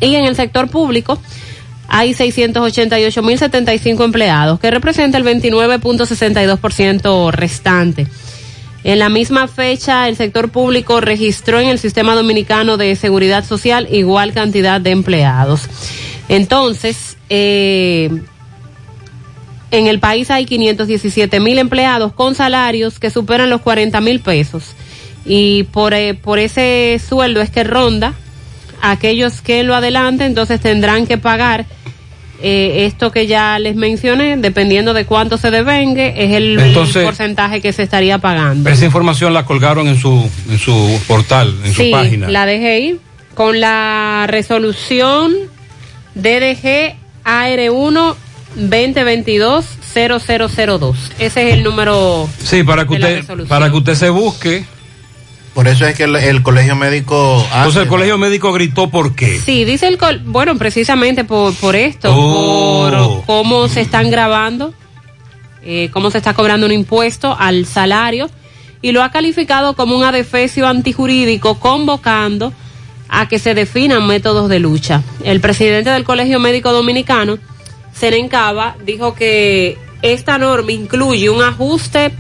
[0.00, 1.18] Y en el sector público
[1.88, 8.06] hay 688.075 empleados, que representa el 29.62% restante.
[8.84, 13.88] En la misma fecha, el sector público registró en el sistema dominicano de seguridad social
[13.90, 15.62] igual cantidad de empleados.
[16.28, 18.10] Entonces, eh,
[19.70, 24.74] en el país hay 517 mil empleados con salarios que superan los 40 mil pesos.
[25.24, 28.14] Y por, eh, por ese sueldo es que ronda
[28.80, 31.66] aquellos que lo adelanten, entonces tendrán que pagar
[32.40, 36.74] eh, esto que ya les mencioné, dependiendo de cuánto se devengue, es el,
[37.04, 38.70] porcentaje que se estaría pagando.
[38.70, 42.28] Esa información la colgaron en su, en su portal, en sí, su página.
[42.28, 43.00] la DGI
[43.34, 45.32] con la resolución
[46.14, 48.14] DDG AR1
[48.56, 49.64] 2022
[49.94, 50.96] 0002.
[51.18, 54.64] Ese es el número Sí, para que usted, para que usted se busque.
[55.58, 57.44] Por eso es que el, el colegio médico.
[57.52, 59.40] Entonces el colegio médico gritó por qué.
[59.40, 62.88] Sí, dice el col bueno, precisamente por, por esto, Oh.
[62.88, 64.72] por cómo se están grabando,
[65.64, 68.30] eh, cómo se está cobrando un impuesto al salario
[68.82, 72.52] y lo ha calificado como un adefesio antijurídico convocando
[73.08, 75.02] a que se definan métodos de lucha.
[75.24, 77.36] El presidente del Colegio Médico Dominicano,
[77.92, 82.12] Seren Cava, dijo que esta norma incluye un ajuste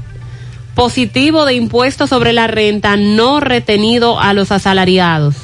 [0.78, 5.34] positivo de impuestos sobre la renta no retenido a los asalariados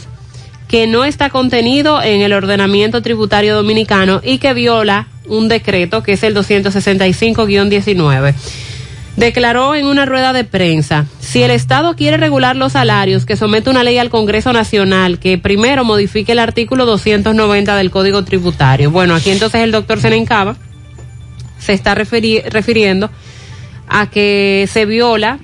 [0.68, 6.12] que no está contenido en el ordenamiento tributario dominicano y que viola un decreto que
[6.12, 8.32] es el 265-19.
[9.16, 13.70] Declaró en una rueda de prensa, si el Estado quiere regular los salarios, que somete
[13.70, 18.92] una ley al Congreso Nacional que primero modifique el artículo 290 del Código Tributario.
[18.92, 20.54] Bueno, aquí entonces el doctor Senencaba
[21.58, 23.10] se está referi- refiriendo
[23.88, 25.38] a que se viola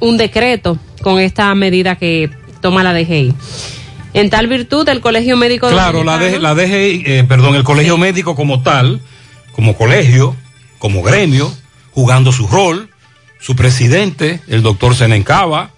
[0.00, 2.30] un decreto con esta medida que
[2.60, 3.34] toma la DGI.
[4.14, 7.98] En tal virtud, el Colegio Médico Claro, la, de, la DGI, eh, perdón, el colegio
[7.98, 9.00] médico como tal,
[9.52, 10.36] como colegio,
[10.78, 11.52] como gremio,
[11.90, 12.90] jugando su rol,
[13.40, 15.70] su presidente, el doctor Senencaba,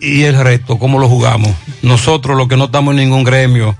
[0.00, 1.54] y el resto, ¿cómo lo jugamos?
[1.82, 3.76] Nosotros, los que no estamos en ningún gremio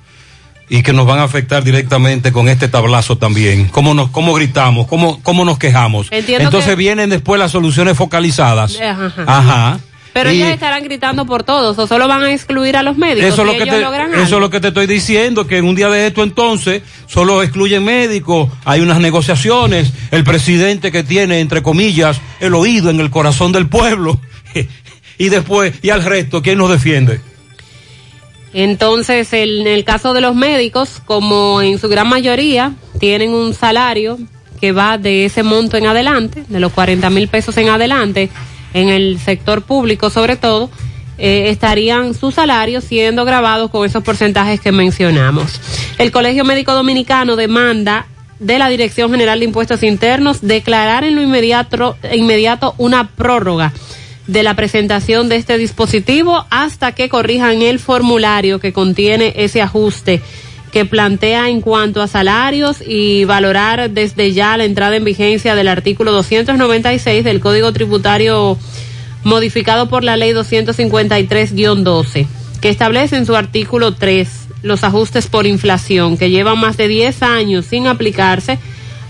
[0.69, 4.87] y que nos van a afectar directamente con este tablazo también, ¿cómo, nos, cómo gritamos?
[4.87, 6.09] ¿Cómo, cómo nos quejamos?
[6.11, 8.79] Entiendo Entonces que- vienen después las soluciones focalizadas.
[8.81, 9.13] Ajá.
[9.27, 9.81] Ajá.
[10.13, 13.33] Pero ellos estarán gritando por todos o solo van a excluir a los médicos.
[13.33, 13.83] Eso es, lo que te,
[14.23, 17.41] eso es lo que te estoy diciendo, que en un día de esto entonces solo
[17.43, 23.11] excluyen médicos, hay unas negociaciones, el presidente que tiene, entre comillas, el oído en el
[23.11, 24.19] corazón del pueblo,
[25.19, 27.21] y después, y al resto, ¿quién nos defiende?
[28.61, 34.19] Entonces, en el caso de los médicos, como en su gran mayoría tienen un salario
[34.61, 38.31] que va de ese monto en adelante, de los 40 mil pesos en adelante,
[38.75, 40.71] en el sector público sobre todo,
[41.19, 45.61] eh, estarían sus salarios siendo grabados con esos porcentajes que mencionamos.
[45.97, 48.09] El Colegio Médico Dominicano demanda
[48.41, 53.73] de la Dirección General de Impuestos Internos declarar en lo inmediato, inmediato una prórroga
[54.29, 60.23] de la presentación de este dispositivo hasta que corrijan el formulario que contiene ese ajuste
[60.71, 65.67] que plantea en cuanto a salarios y valorar desde ya la entrada en vigencia del
[65.67, 68.59] artículo 296 del Código Tributario
[69.25, 72.27] modificado por la Ley 253-12,
[72.61, 74.29] que establece en su artículo 3
[74.63, 78.59] los ajustes por inflación que llevan más de 10 años sin aplicarse,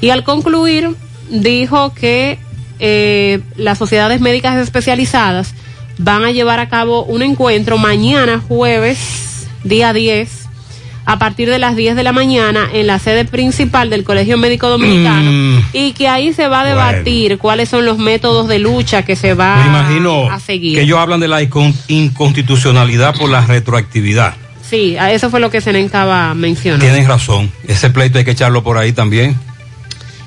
[0.00, 0.96] Y al concluir,
[1.30, 2.40] dijo que
[2.80, 5.54] eh, las sociedades médicas especializadas
[5.96, 10.47] van a llevar a cabo un encuentro mañana, jueves, día 10,
[11.10, 14.68] a partir de las 10 de la mañana en la sede principal del Colegio Médico
[14.68, 15.64] Dominicano Mm.
[15.72, 19.32] y que ahí se va a debatir cuáles son los métodos de lucha que se
[19.32, 20.74] va Me imagino a seguir.
[20.76, 24.34] que ellos hablan de la incon- inconstitucionalidad por la retroactividad.
[24.68, 26.78] Sí, a eso fue lo que Senencaba mencionó.
[26.78, 29.34] Tienen razón, ese pleito hay que echarlo por ahí también.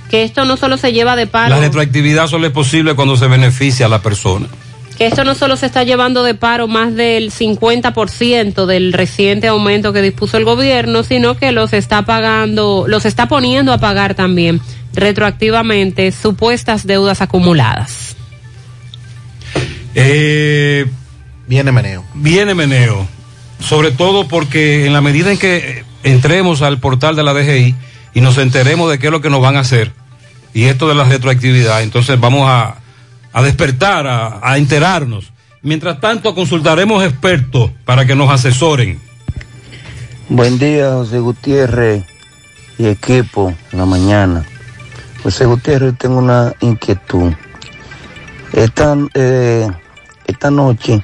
[0.10, 3.28] Que esto no solo se lleva de palo, La retroactividad solo es posible cuando se
[3.28, 4.48] beneficia a la persona.
[5.02, 9.94] Que esto no solo se está llevando de paro más del 50% del reciente aumento
[9.94, 14.62] que dispuso el gobierno, sino que los está pagando, los está poniendo a pagar también
[14.94, 18.16] retroactivamente supuestas deudas acumuladas.
[19.96, 20.86] Eh,
[21.48, 22.06] viene meneo.
[22.14, 23.08] Viene meneo.
[23.60, 27.74] Sobre todo porque en la medida en que entremos al portal de la DGI
[28.14, 29.94] y nos enteremos de qué es lo que nos van a hacer
[30.54, 32.81] y esto de la retroactividad, entonces vamos a,
[33.34, 35.32] a despertar, a, a enterarnos.
[35.62, 39.00] Mientras tanto, consultaremos expertos para que nos asesoren.
[40.30, 42.04] Buen día, José Gutiérrez
[42.78, 44.44] y equipo, en la mañana.
[45.22, 47.34] José Gutiérrez, tengo una inquietud.
[48.54, 49.68] Esta, eh,
[50.26, 51.04] esta noche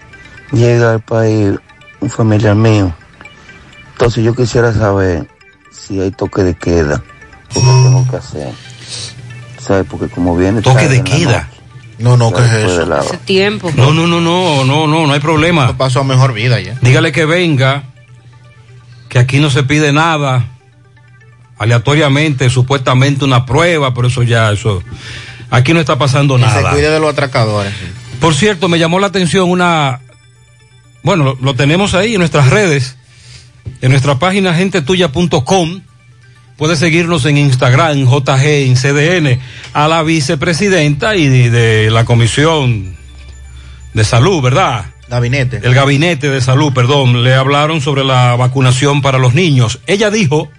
[0.52, 1.54] llega al país
[2.00, 2.96] un familiar mío.
[3.92, 5.28] Entonces yo quisiera saber
[5.72, 7.04] si hay toque de queda.
[7.54, 8.54] ¿Qué tengo que hacer?
[9.60, 9.86] ¿Sabes?
[9.90, 10.62] Porque como viene...
[10.62, 11.50] Toque de queda.
[12.00, 12.86] No, no, ¿qué es eso?
[12.86, 13.72] la- Hace tiempo.
[13.76, 15.76] No, no, no, no, no, no, no hay problema.
[15.78, 16.78] Pasó a mejor vida ya.
[16.82, 17.84] Dígale que venga,
[19.10, 20.46] que aquí no se pide nada,
[21.58, 24.84] aleatoriamente, supuestamente una prueba, pero eso ya, eso,
[25.50, 26.72] aquí no está pasando Que se nada.
[26.72, 27.74] cuide de los atracadores.
[28.20, 30.02] Por cierto, me llamó la atención una,
[31.04, 32.96] bueno, lo, lo tenemos ahí en nuestras redes,
[33.82, 35.82] en nuestra página gentetuya.com.
[36.58, 39.40] Puede seguirnos en Instagram, JG, en CDN,
[39.74, 42.96] a la vicepresidenta y de, de la Comisión
[43.94, 44.88] de Salud, ¿verdad?
[45.08, 45.62] Gabinete.
[45.64, 49.80] El gabinete de salud, perdón, le hablaron sobre la vacunación para los niños.
[49.88, 50.50] Ella dijo,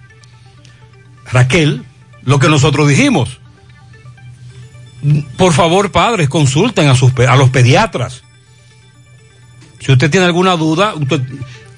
[1.31, 1.83] Raquel,
[2.23, 3.39] lo que nosotros dijimos.
[5.37, 8.23] Por favor, padres, consulten a, sus, a los pediatras.
[9.79, 11.21] Si usted tiene alguna duda, usted-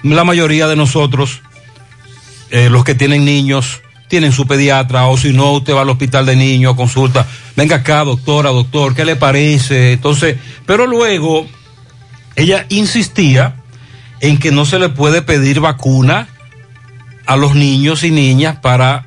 [0.04, 1.42] la mayoría de nosotros,
[2.52, 3.82] eh, los que tienen niños,
[4.12, 8.04] tienen su pediatra, o si no, usted va al hospital de niños, consulta, venga acá,
[8.04, 9.94] doctora, doctor, ¿qué le parece?
[9.94, 10.36] Entonces,
[10.66, 11.48] pero luego,
[12.36, 13.56] ella insistía
[14.20, 16.28] en que no se le puede pedir vacuna
[17.26, 19.06] a los niños y niñas para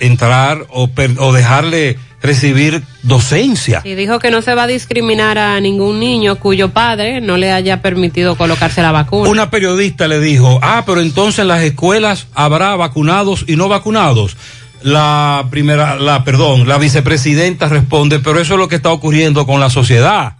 [0.00, 3.82] entrar o, o dejarle recibir docencia.
[3.84, 7.52] Y dijo que no se va a discriminar a ningún niño cuyo padre no le
[7.52, 9.28] haya permitido colocarse la vacuna.
[9.28, 14.38] Una periodista le dijo, ah, pero entonces en las escuelas habrá vacunados y no vacunados.
[14.82, 19.60] La primera, la, perdón, la vicepresidenta responde, pero eso es lo que está ocurriendo con
[19.60, 20.36] la sociedad.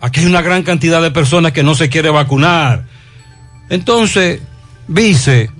[0.00, 2.86] Aquí hay una gran cantidad de personas que no se quiere vacunar.
[3.68, 4.40] Entonces,
[4.88, 5.50] vice,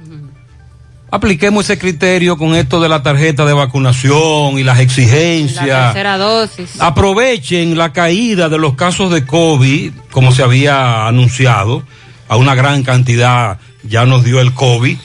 [1.11, 5.93] apliquemos ese criterio con esto de la tarjeta de vacunación y las La exigencias.
[5.93, 6.81] tercera dosis.
[6.81, 11.83] Aprovechen la caída de los casos de COVID, como se había anunciado,
[12.29, 14.97] a una gran cantidad ya nos dio el COVID.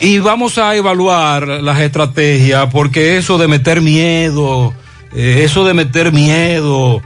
[0.00, 4.74] Y vamos a evaluar las estrategias, porque eso de meter miedo,
[5.14, 7.02] eh, eso de meter miedo,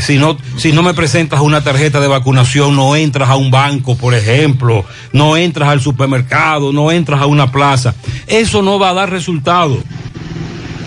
[0.00, 3.96] si, no, si no me presentas una tarjeta de vacunación, no entras a un banco,
[3.96, 7.94] por ejemplo, no entras al supermercado, no entras a una plaza.
[8.26, 9.78] Eso no va a dar resultado.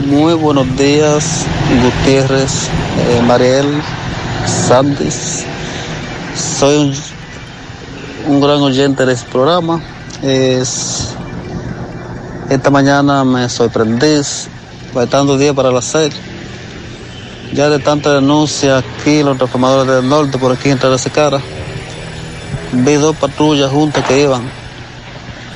[0.06, 1.46] Muy buenos días,
[1.82, 2.70] Gutiérrez,
[3.10, 3.82] eh, Mariel,
[4.46, 5.44] Sandis.
[6.36, 6.94] Soy
[8.28, 9.82] un, gran oyente de este programa.
[10.22, 11.16] Es,
[12.50, 14.22] esta mañana me sorprendí,
[14.94, 16.14] faltando días para las seis.
[17.56, 21.40] Ya de tanta denuncia aquí, los transformadores del norte, por aquí en ese cara,
[22.74, 24.44] vi dos patrullas juntas que iban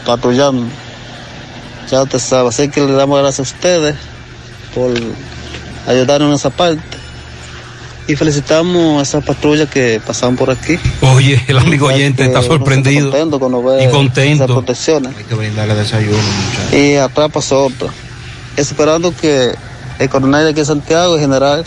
[0.06, 0.66] patrullando.
[1.92, 3.96] Ya usted sabe, así que le damos gracias a ustedes
[4.74, 4.92] por
[5.88, 6.98] ayudarnos en esa parte.
[8.08, 10.80] Y felicitamos a esas patrullas que pasaron por aquí.
[11.02, 13.12] Oye, el amigo oyente está sorprendido.
[13.12, 14.46] contento cuando ve y contento.
[14.46, 15.18] esas protecciones.
[15.18, 16.74] Hay que brindarle desayuno, muchachos.
[16.74, 17.90] Y atrás pasó otra.
[18.56, 19.54] Esperando que
[20.00, 21.66] el coronel de aquí de Santiago, el general,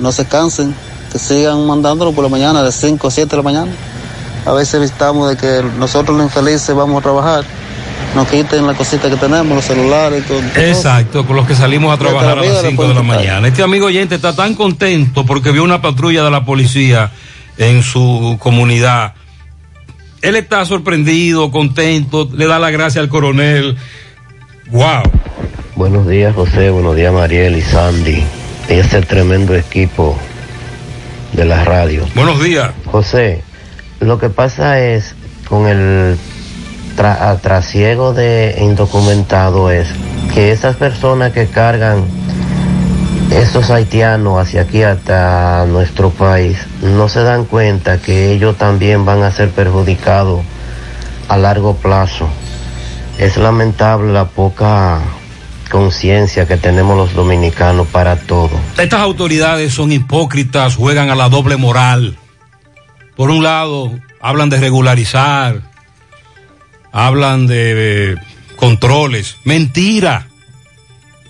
[0.00, 0.74] no se cansen,
[1.12, 3.72] que sigan mandándolo por la mañana, de 5 a 7 de la mañana.
[4.46, 7.44] A veces visitamos de que nosotros los infelices vamos a trabajar,
[8.14, 10.40] nos quiten la cosita que tenemos, los celulares, todo.
[10.56, 13.46] Exacto, con los que salimos a trabajar a las le 5 de la mañana.
[13.48, 17.10] Este amigo oyente está tan contento porque vio una patrulla de la policía
[17.58, 19.14] en su comunidad.
[20.22, 23.76] Él está sorprendido, contento, le da la gracia al coronel.
[24.70, 25.02] ¡Wow!
[25.76, 26.70] Buenos días, José.
[26.70, 28.24] Buenos días, Mariel y Sandy.
[28.70, 30.16] Ese tremendo equipo
[31.32, 32.06] de la radio.
[32.14, 32.70] Buenos días.
[32.86, 33.42] José,
[33.98, 35.14] lo que pasa es
[35.48, 36.16] con el
[36.96, 39.88] tra- trasiego de indocumentados es
[40.32, 42.04] que esas personas que cargan
[43.32, 49.24] estos haitianos hacia aquí hasta nuestro país no se dan cuenta que ellos también van
[49.24, 50.42] a ser perjudicados
[51.28, 52.28] a largo plazo.
[53.18, 55.00] Es lamentable la poca
[55.70, 58.50] paciencia que tenemos los dominicanos para todo.
[58.78, 62.16] Estas autoridades son hipócritas, juegan a la doble moral.
[63.16, 65.62] Por un lado, hablan de regularizar,
[66.92, 68.16] hablan de eh,
[68.56, 69.36] controles.
[69.44, 70.26] Mentira.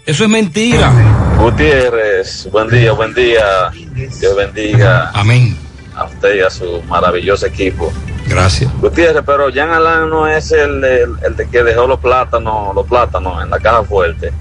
[0.06, 0.92] Eso es mentira.
[1.38, 3.70] Gutiérrez, buen día, buen día.
[3.94, 5.10] Dios bendiga.
[5.14, 5.56] Amén.
[6.00, 7.92] A usted y a su maravilloso equipo.
[8.26, 8.72] Gracias.
[8.80, 12.86] Gutiérrez, pero Jan Alan no es el, el, el de que dejó los plátanos, los
[12.86, 14.32] plátanos en la caja fuerte.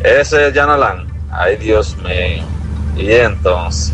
[0.00, 1.06] Ese es Jan Alan.
[1.30, 2.44] Ay, Dios mío.
[2.96, 3.92] Y entonces,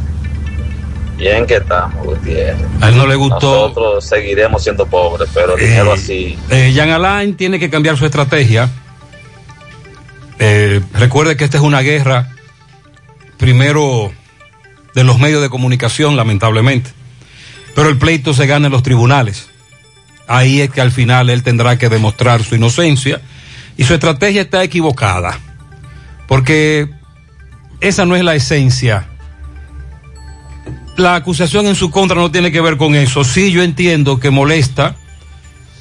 [1.17, 2.65] bien que estamos, Gutiérrez.
[2.81, 3.69] A él no le gustó.
[3.69, 6.39] Nosotros seguiremos siendo pobres, pero dinero así.
[6.51, 8.71] Eh, Jan Alain tiene que cambiar su estrategia.
[10.39, 12.29] Eh, recuerde que esta es una guerra,
[13.39, 14.13] primero
[14.95, 16.91] de los medios de comunicación, lamentablemente.
[17.75, 19.49] Pero el pleito se gana en los tribunales.
[20.27, 23.21] Ahí es que al final él tendrá que demostrar su inocencia
[23.77, 25.39] y su estrategia está equivocada.
[26.27, 26.89] Porque
[27.81, 29.09] esa no es la esencia.
[30.97, 33.25] La acusación en su contra no tiene que ver con eso.
[33.25, 34.97] Sí, yo entiendo que molesta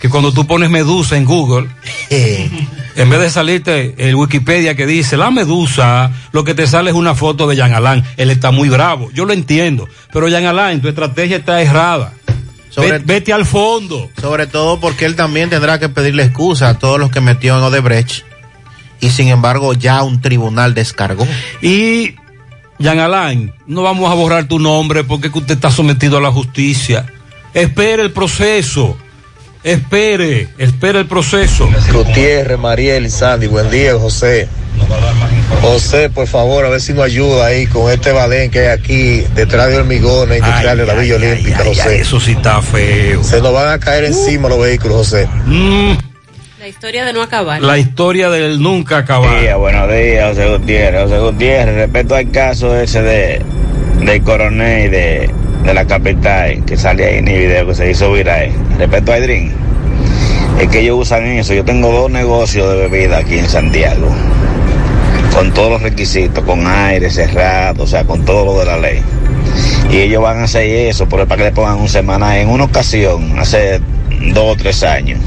[0.02, 1.70] que cuando tú pones medusa en Google,
[2.96, 6.96] en vez de salirte el Wikipedia que dice la medusa, lo que te sale es
[6.96, 8.04] una foto de Jan Alain.
[8.18, 9.88] Él está muy bravo, yo lo entiendo.
[10.12, 12.14] Pero Jan Alain, tu estrategia está errada.
[12.70, 14.10] Sobre- vete al fondo.
[14.20, 17.64] Sobre todo porque él también tendrá que pedirle excusa a todos los que metió en
[17.64, 18.24] Odebrecht.
[19.00, 21.28] Y sin embargo, ya un tribunal descargó.
[21.62, 22.16] Y,
[22.82, 27.06] Jan Alain, no vamos a borrar tu nombre porque usted está sometido a la justicia.
[27.54, 28.98] Espere el proceso.
[29.64, 31.70] Espere, espere el proceso.
[31.94, 34.50] Gutiérrez, Mariel y Sandy, buen día, José.
[35.62, 39.22] José, por favor, a ver si nos ayuda ahí con este balén que hay aquí
[39.36, 42.02] detrás de hormigones industrial de la Villa Olímpica, José.
[42.02, 43.24] eso sí está feo.
[43.24, 45.30] Se nos van a caer encima los vehículos, José.
[46.60, 47.62] La historia de no acabar.
[47.62, 49.30] La historia del nunca acabar.
[49.30, 51.02] Buenos días, buenos días, José Gutiérrez.
[51.04, 53.42] José Gutiérrez, respecto al caso ese de
[54.02, 55.30] del coronel de,
[55.64, 58.52] de la capital que sale ahí en el video que se hizo viral.
[58.78, 59.52] Respecto a Edrin,
[60.60, 61.54] es que ellos usan eso.
[61.54, 64.10] Yo tengo dos negocios de bebida aquí en Santiago,
[65.34, 69.02] con todos los requisitos, con aire cerrado, o sea, con todo lo de la ley.
[69.90, 72.40] Y ellos van a hacer eso, pero para que le pongan un semana.
[72.40, 73.80] En una ocasión, hace
[74.34, 75.20] dos o tres años,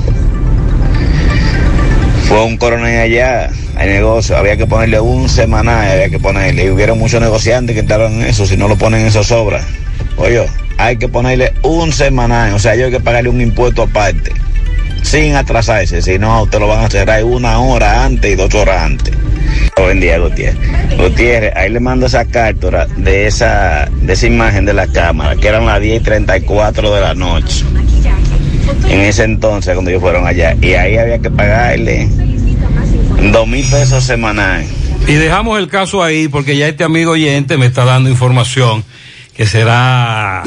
[2.29, 6.71] fue un coronel allá al negocio, había que ponerle un semanal, había que ponerle, y
[6.71, 9.61] hubieron muchos negociantes que entraron en eso, si no lo ponen eso sobra.
[10.17, 10.47] Oye,
[10.79, 14.33] hay que ponerle un semanal, o sea, yo hay que pagarle un impuesto aparte,
[15.03, 18.83] sin atrasarse, si no, usted lo van a cerrar una hora antes y dos horas
[18.83, 19.15] antes.
[19.77, 20.57] Buen día, Gutiérrez.
[20.97, 25.49] Gutiérrez, ahí le mando esa captura de esa, de esa imagen de la cámara, que
[25.49, 27.65] eran las 10 y 34 de la noche.
[28.89, 30.57] En ese entonces, cuando ellos fueron allá.
[30.61, 32.09] Y ahí había que pagarle
[33.33, 34.69] dos mil pesos semanales.
[35.07, 38.83] Y dejamos el caso ahí porque ya este amigo oyente me está dando información
[39.37, 40.43] que será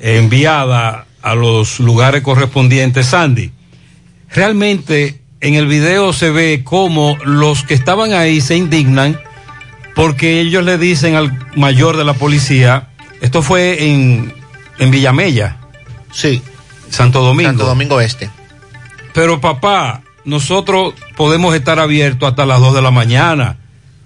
[0.00, 3.06] enviada a los lugares correspondientes.
[3.06, 3.50] Sandy,
[4.30, 9.20] realmente en el video se ve cómo los que estaban ahí se indignan
[9.94, 12.88] porque ellos le dicen al mayor de la policía,
[13.22, 14.34] esto fue en,
[14.78, 15.56] en Villamella.
[16.12, 16.42] Sí.
[16.90, 17.50] Santo Domingo.
[17.50, 18.30] Santo Domingo Este.
[19.14, 23.56] Pero papá, nosotros podemos estar abiertos hasta las 2 de la mañana.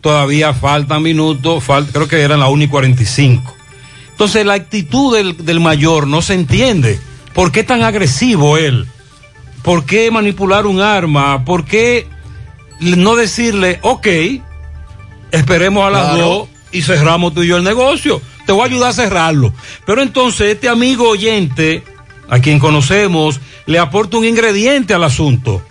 [0.01, 3.57] Todavía faltan minutos, fal- creo que eran las 1 y 45.
[4.21, 7.01] Entonces la actitud del, del mayor no se entiende.
[7.33, 8.87] ¿Por qué tan agresivo él?
[9.63, 11.43] ¿Por qué manipular un arma?
[11.47, 12.07] ¿Por qué
[12.81, 14.07] no decirle, ok,
[15.31, 16.29] esperemos a las Claro.
[16.29, 18.21] 2 y cerramos tú y yo el negocio?
[18.45, 19.55] Te voy a ayudar a cerrarlo.
[19.87, 21.83] Pero entonces este amigo oyente,
[22.29, 25.63] a quien conocemos, le aporta un ingrediente al asunto.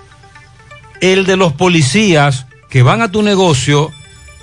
[1.02, 3.92] El de los policías que van a tu negocio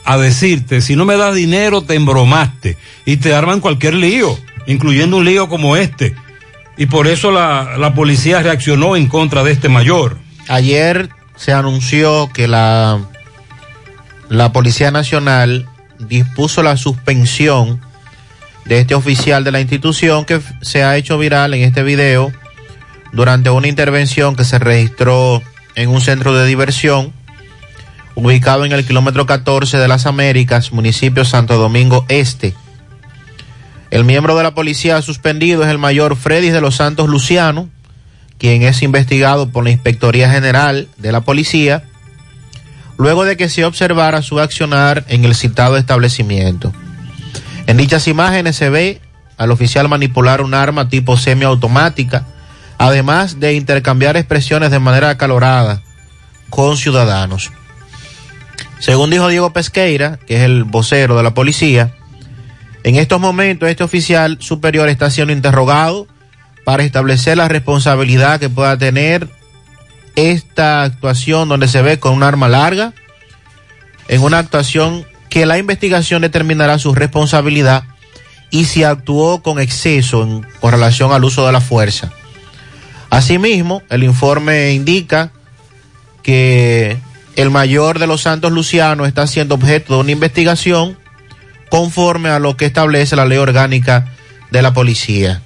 [0.06, 2.76] a decirte, si no me das dinero, te embromaste.
[3.04, 6.14] Y te arman cualquier lío, incluyendo un lío como este.
[6.76, 10.16] Y por eso la, la policía reaccionó en contra de este mayor.
[10.48, 13.00] Ayer se anunció que la,
[14.28, 17.80] la Policía Nacional dispuso la suspensión
[18.64, 22.32] de este oficial de la institución que se ha hecho viral en este video
[23.12, 25.42] durante una intervención que se registró
[25.74, 27.12] en un centro de diversión
[28.16, 32.54] ubicado en el kilómetro 14 de las Américas, municipio Santo Domingo Este.
[33.90, 37.68] El miembro de la policía suspendido es el mayor Freddy de los Santos Luciano,
[38.38, 41.84] quien es investigado por la Inspectoría General de la Policía,
[42.96, 46.72] luego de que se observara su accionar en el citado establecimiento.
[47.66, 49.00] En dichas imágenes se ve
[49.36, 52.26] al oficial manipular un arma tipo semiautomática,
[52.78, 55.82] además de intercambiar expresiones de manera acalorada
[56.48, 57.52] con ciudadanos.
[58.78, 61.94] Según dijo Diego Pesqueira, que es el vocero de la policía,
[62.84, 66.06] en estos momentos este oficial superior está siendo interrogado
[66.64, 69.28] para establecer la responsabilidad que pueda tener
[70.14, 72.92] esta actuación donde se ve con un arma larga,
[74.08, 77.84] en una actuación que la investigación determinará su responsabilidad
[78.50, 82.12] y si actuó con exceso en, con relación al uso de la fuerza.
[83.10, 85.32] Asimismo, el informe indica
[86.22, 86.98] que
[87.36, 90.98] el mayor de los Santos Luciano está siendo objeto de una investigación
[91.68, 94.12] conforme a lo que establece la ley orgánica
[94.50, 95.42] de la policía.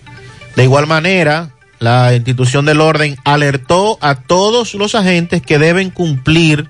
[0.55, 6.69] De igual manera, la institución del orden alertó a todos los agentes que deben cumplir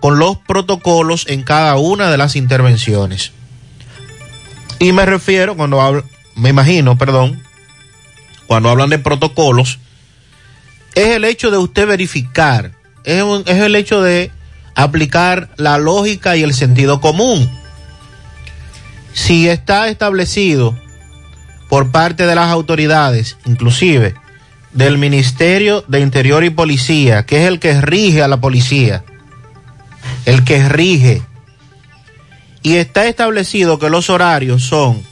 [0.00, 3.32] con los protocolos en cada una de las intervenciones.
[4.78, 6.04] Y me refiero, cuando hablo,
[6.34, 7.42] me imagino, perdón,
[8.46, 9.78] cuando hablan de protocolos,
[10.94, 12.72] es el hecho de usted verificar,
[13.04, 14.30] es, es el hecho de
[14.74, 17.50] aplicar la lógica y el sentido común.
[19.12, 20.76] Si está establecido
[21.68, 24.14] por parte de las autoridades, inclusive
[24.72, 29.04] del Ministerio de Interior y Policía, que es el que rige a la policía,
[30.24, 31.22] el que rige,
[32.62, 35.02] y está establecido que los horarios son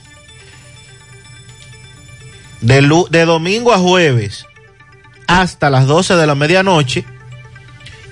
[2.60, 4.46] de, de domingo a jueves
[5.26, 7.04] hasta las 12 de la medianoche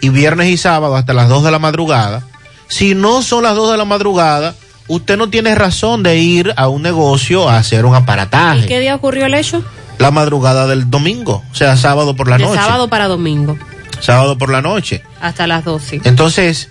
[0.01, 2.23] y viernes y sábado hasta las 2 de la madrugada.
[2.69, 4.55] Si no son las 2 de la madrugada,
[4.89, 8.67] usted no tiene razón de ir a un negocio a hacer un aparataje.
[8.67, 9.63] ¿Qué día ocurrió el hecho?
[9.99, 12.61] La madrugada del domingo, o sea, sábado por la de noche.
[12.61, 13.59] sábado para domingo,
[14.01, 15.03] Sábado por la noche.
[15.21, 16.03] hasta las 12.
[16.05, 16.69] Entonces,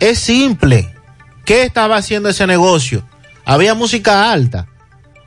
[0.00, 0.94] es simple.
[1.44, 3.04] ¿Qué estaba haciendo ese negocio?
[3.44, 4.66] ¿Había música alta?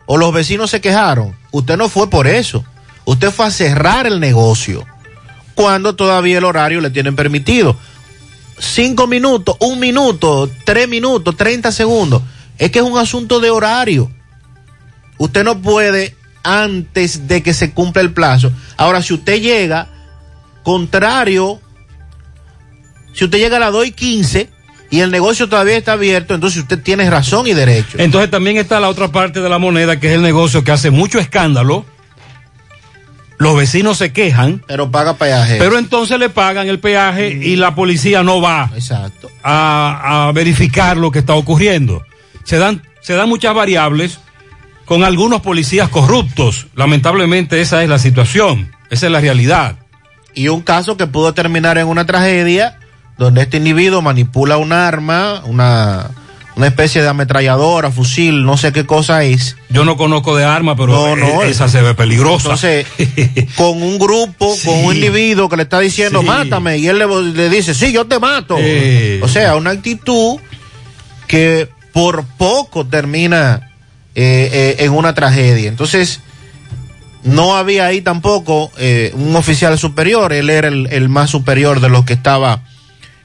[0.07, 1.35] ¿O los vecinos se quejaron?
[1.51, 2.65] Usted no fue por eso.
[3.05, 4.85] Usted fue a cerrar el negocio.
[5.57, 7.75] Cuando todavía el horario le tienen permitido.
[8.59, 12.21] Cinco minutos, un minuto, tres minutos, treinta segundos.
[12.59, 14.11] Es que es un asunto de horario.
[15.17, 18.51] Usted no puede antes de que se cumpla el plazo.
[18.77, 19.87] Ahora, si usted llega
[20.61, 21.59] contrario,
[23.13, 24.49] si usted llega a las 2 y 15
[24.91, 27.97] y el negocio todavía está abierto, entonces usted tiene razón y derecho.
[27.97, 30.91] Entonces también está la otra parte de la moneda, que es el negocio que hace
[30.91, 31.83] mucho escándalo.
[33.37, 34.63] Los vecinos se quejan.
[34.67, 35.57] Pero paga peaje.
[35.59, 39.29] Pero entonces le pagan el peaje y la policía no va Exacto.
[39.43, 42.03] a, a verificar lo que está ocurriendo.
[42.43, 44.19] Se dan, se dan muchas variables
[44.85, 46.67] con algunos policías corruptos.
[46.75, 49.75] Lamentablemente esa es la situación, esa es la realidad.
[50.33, 52.79] Y un caso que pudo terminar en una tragedia
[53.17, 56.09] donde este individuo manipula un arma, una,
[56.57, 59.55] una especie de ametralladora, fusil, no sé qué cosa es.
[59.69, 62.43] Yo no conozco de arma, pero No, no, e- esa se ve peligrosa.
[62.55, 62.85] Entonces,
[63.55, 66.25] con un grupo, con un individuo que le está diciendo, Sí.
[66.25, 68.57] mátame, y él le, le dice, sí, yo te mato.
[68.59, 69.19] Eh.
[69.23, 70.39] O sea, una actitud
[71.27, 73.71] que por poco termina
[74.15, 75.69] eh, eh, en una tragedia.
[75.69, 76.21] Entonces,
[77.23, 81.89] no había ahí tampoco eh, un oficial superior, él era el, el más superior de
[81.89, 82.63] los que estaba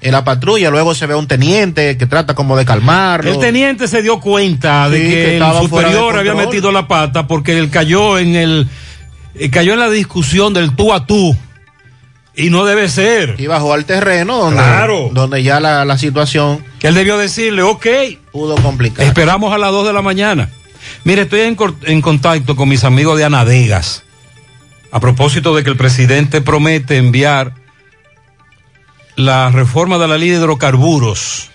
[0.02, 0.68] en la patrulla.
[0.70, 3.30] Luego se ve a un teniente que trata como de calmarlo.
[3.32, 7.56] El teniente se dio cuenta de que, que el superior había metido la pata porque
[7.58, 8.68] él cayó en el
[9.34, 11.34] eh, cayó en la discusión del tú a tú
[12.34, 13.36] y no debe ser.
[13.38, 15.10] Y bajó al terreno donde, Claro.
[15.12, 17.86] donde ya la, la situación Que él debió decirle, ok,
[18.32, 19.06] pudo complicar.
[19.06, 20.48] esperamos a las 2 de la mañana.
[21.04, 24.02] Mire, estoy en, en contacto con mis amigos de Anadegas.
[24.90, 27.54] A propósito de que el presidente promete enviar
[29.16, 31.50] la reforma de la ley de hidrocarburos,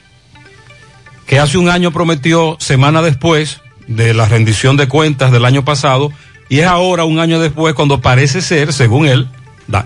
[1.25, 6.11] que hace un año prometió, semana después de la rendición de cuentas del año pasado,
[6.49, 9.27] y es ahora, un año después, cuando parece ser, según él,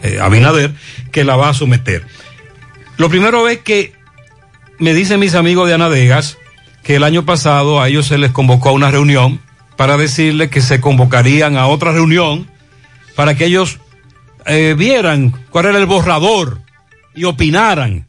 [0.03, 0.73] eh, Abinader,
[1.11, 2.05] que la va a someter.
[2.97, 3.93] Lo primero es que
[4.77, 6.37] me dicen mis amigos de Anadegas
[6.83, 9.39] que el año pasado a ellos se les convocó a una reunión
[9.75, 12.47] para decirles que se convocarían a otra reunión
[13.15, 13.79] para que ellos
[14.45, 16.59] eh, vieran cuál era el borrador
[17.15, 18.07] y opinaran.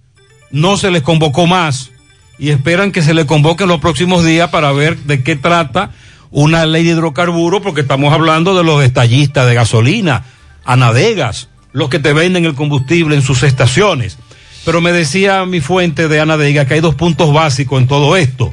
[0.50, 1.90] No se les convocó más
[2.38, 5.90] y esperan que se les convoque en los próximos días para ver de qué trata
[6.30, 10.24] una ley de hidrocarburos, porque estamos hablando de los destallistas de gasolina,
[10.64, 14.18] anadegas, los que te venden el combustible en sus estaciones.
[14.64, 18.52] Pero me decía mi fuente de Anadega que hay dos puntos básicos en todo esto.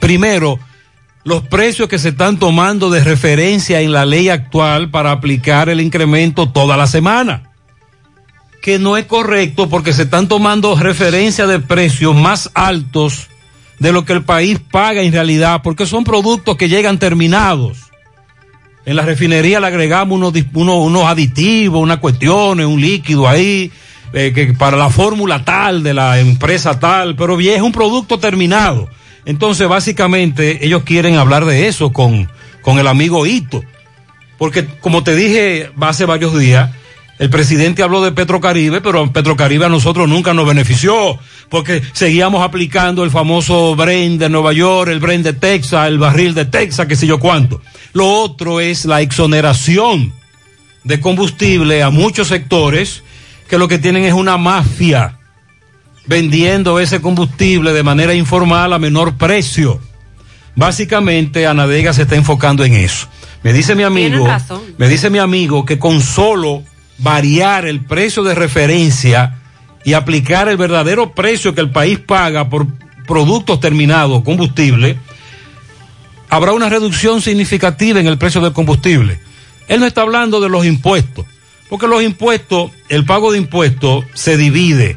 [0.00, 0.58] Primero,
[1.24, 5.80] los precios que se están tomando de referencia en la ley actual para aplicar el
[5.80, 7.50] incremento toda la semana.
[8.66, 13.28] Que no es correcto porque se están tomando referencia de precios más altos
[13.78, 17.78] de lo que el país paga en realidad, porque son productos que llegan terminados.
[18.84, 23.70] En la refinería le agregamos unos, unos, unos aditivos, unas cuestiones, un líquido ahí,
[24.12, 28.88] eh, que para la fórmula tal de la empresa tal, pero es un producto terminado.
[29.26, 32.28] Entonces, básicamente, ellos quieren hablar de eso con,
[32.62, 33.62] con el amigo Hito.
[34.38, 36.70] Porque, como te dije hace varios días,
[37.18, 43.04] el presidente habló de Petrocaribe, pero Petrocaribe a nosotros nunca nos benefició, porque seguíamos aplicando
[43.04, 46.96] el famoso Bren de Nueva York, el Bren de Texas, el barril de Texas, qué
[46.96, 47.62] sé yo cuánto.
[47.94, 50.12] Lo otro es la exoneración
[50.84, 53.02] de combustible a muchos sectores
[53.48, 55.18] que lo que tienen es una mafia
[56.06, 59.80] vendiendo ese combustible de manera informal a menor precio.
[60.54, 63.08] Básicamente, Anadega se está enfocando en eso.
[63.42, 64.26] Me dice mi amigo,
[64.78, 66.62] me dice mi amigo que con solo
[66.98, 69.38] variar el precio de referencia
[69.84, 72.66] y aplicar el verdadero precio que el país paga por
[73.06, 74.98] productos terminados, combustible,
[76.28, 79.20] habrá una reducción significativa en el precio del combustible.
[79.68, 81.24] Él no está hablando de los impuestos,
[81.68, 84.96] porque los impuestos, el pago de impuestos se divide.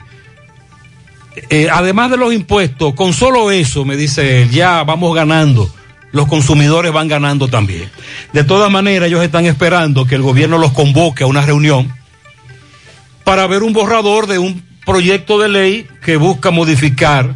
[1.49, 5.71] Eh, además de los impuestos, con solo eso, me dice él, ya vamos ganando.
[6.11, 7.89] Los consumidores van ganando también.
[8.33, 11.93] De todas maneras, ellos están esperando que el gobierno los convoque a una reunión
[13.23, 17.35] para ver un borrador de un proyecto de ley que busca modificar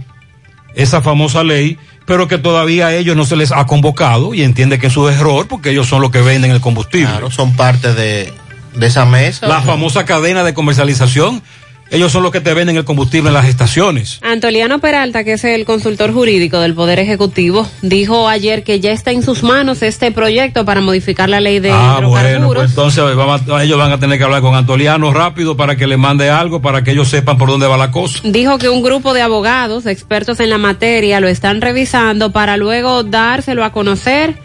[0.73, 4.79] esa famosa ley, pero que todavía a ellos no se les ha convocado y entiende
[4.79, 7.07] que es error porque ellos son los que venden el combustible.
[7.07, 8.33] Claro, son parte de,
[8.75, 9.47] de esa mesa.
[9.47, 11.43] La famosa cadena de comercialización,
[11.91, 14.19] ellos son los que te venden el combustible en las estaciones.
[14.23, 19.11] Antoliano Peralta, que es el consultor jurídico del Poder Ejecutivo, dijo ayer que ya está
[19.11, 22.63] en sus manos este proyecto para modificar la ley de Ah, bueno, hidrocarburos.
[22.63, 25.85] pues entonces vamos a- ellos van a tener que hablar con Antoliano rápido para que
[25.85, 28.19] le mande algo, para que ellos sepan por dónde va la cosa.
[28.23, 33.03] Dijo que un grupo de abogados, expertos en la materia, lo están revisando para luego
[33.03, 34.35] dárselo a conocer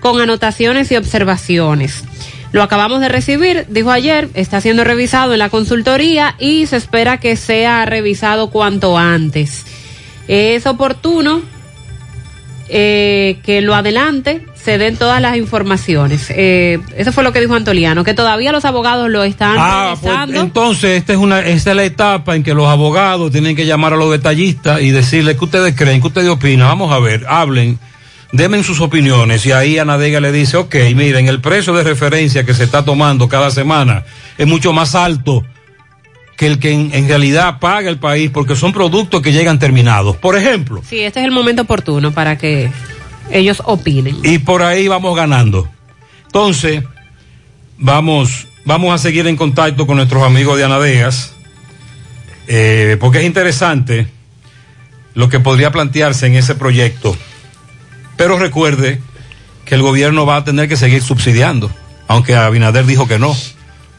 [0.00, 2.04] con anotaciones y observaciones.
[2.52, 7.18] Lo acabamos de recibir, dijo ayer, está siendo revisado en la consultoría y se espera
[7.18, 9.64] que sea revisado cuanto antes.
[10.26, 11.42] Es oportuno
[12.68, 16.26] eh, que lo adelante se den todas las informaciones.
[16.30, 20.14] Eh, eso fue lo que dijo Antoliano, que todavía los abogados lo están Ah, pues
[20.36, 23.94] entonces esta es una esta es la etapa en que los abogados tienen que llamar
[23.94, 26.68] a los detallistas y decirles qué ustedes creen, qué ustedes opinan.
[26.68, 27.78] Vamos a ver, hablen,
[28.32, 32.54] denme sus opiniones y ahí Anadega le dice, ok, miren, el precio de referencia que
[32.54, 34.04] se está tomando cada semana
[34.38, 35.44] es mucho más alto
[36.36, 40.16] que el que en, en realidad paga el país porque son productos que llegan terminados.
[40.16, 42.70] Por ejemplo, Sí, este es el momento oportuno para que
[43.30, 44.16] ellos opinen.
[44.22, 45.68] y por ahí vamos ganando.
[46.26, 46.82] Entonces,
[47.78, 51.34] vamos, vamos a seguir en contacto con nuestros amigos de Anadeas,
[52.46, 54.06] eh, porque es interesante
[55.14, 57.16] lo que podría plantearse en ese proyecto.
[58.20, 59.00] Pero recuerde
[59.64, 61.70] que el gobierno va a tener que seguir subsidiando,
[62.06, 63.34] aunque Abinader dijo que no,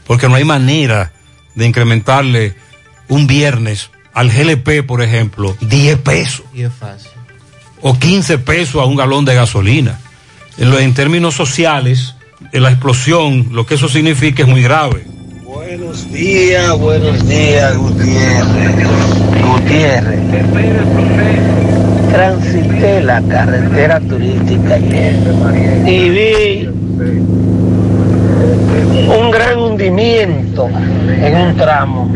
[0.06, 1.10] porque no hay manera
[1.56, 2.54] de incrementarle
[3.08, 7.10] un viernes al GLP, por ejemplo, 10 pesos Y es fácil.
[7.80, 9.98] o 15 pesos a un galón de gasolina.
[10.56, 12.14] En, lo- en términos sociales,
[12.52, 15.04] en la explosión, lo que eso significa es muy grave.
[15.44, 18.86] Buenos días, buenos días, Gutiérrez.
[19.42, 20.22] Gutiérrez.
[22.12, 25.14] Transité la carretera turística ayer
[25.86, 26.68] y vi
[28.42, 32.10] un gran hundimiento en un tramo.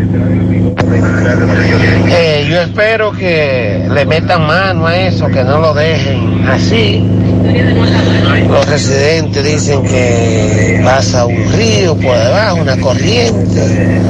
[2.09, 7.05] Eh, yo espero que le metan mano a eso, que no lo dejen así.
[8.49, 14.01] Los residentes dicen que pasa un río por debajo, una corriente.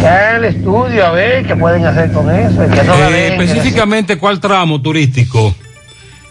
[0.00, 2.64] Que hagan el estudio a ver qué pueden hacer con eso.
[2.64, 5.54] y que no la Eh, específicamente, ¿cuál tramo turístico?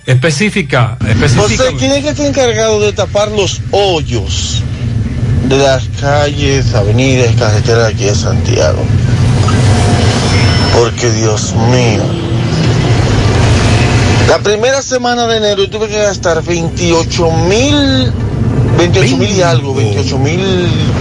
[0.06, 1.64] Específica, José, específica.
[1.78, 4.64] ¿quién es que está encargado de tapar los hoyos
[5.48, 8.84] de las calles, avenidas, carreteras aquí de Santiago?
[10.74, 12.04] Porque Dios mío.
[14.28, 18.12] La primera semana de enero yo tuve que gastar 28 mil,
[18.78, 20.42] 28 mil y algo, 28 mil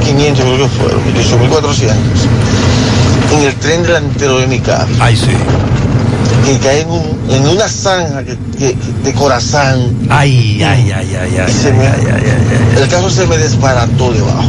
[0.04, 1.96] 500 creo que fueron, 28 mil 400
[3.32, 4.88] en el tren delantero de mi carro.
[5.00, 5.32] Ay, sí.
[6.46, 10.06] Que cae en, un- en una zanja que- que- de corazón.
[10.08, 11.52] Ay, ay, ay, ay, ay.
[11.52, 14.48] Se me- El carro se me desbarató debajo.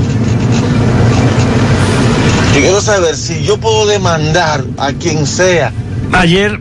[2.54, 5.72] Yo quiero saber si yo puedo demandar a quien sea.
[6.14, 6.60] Ayer,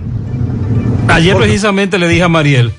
[1.09, 2.73] ayer precisamente le dije a Mariel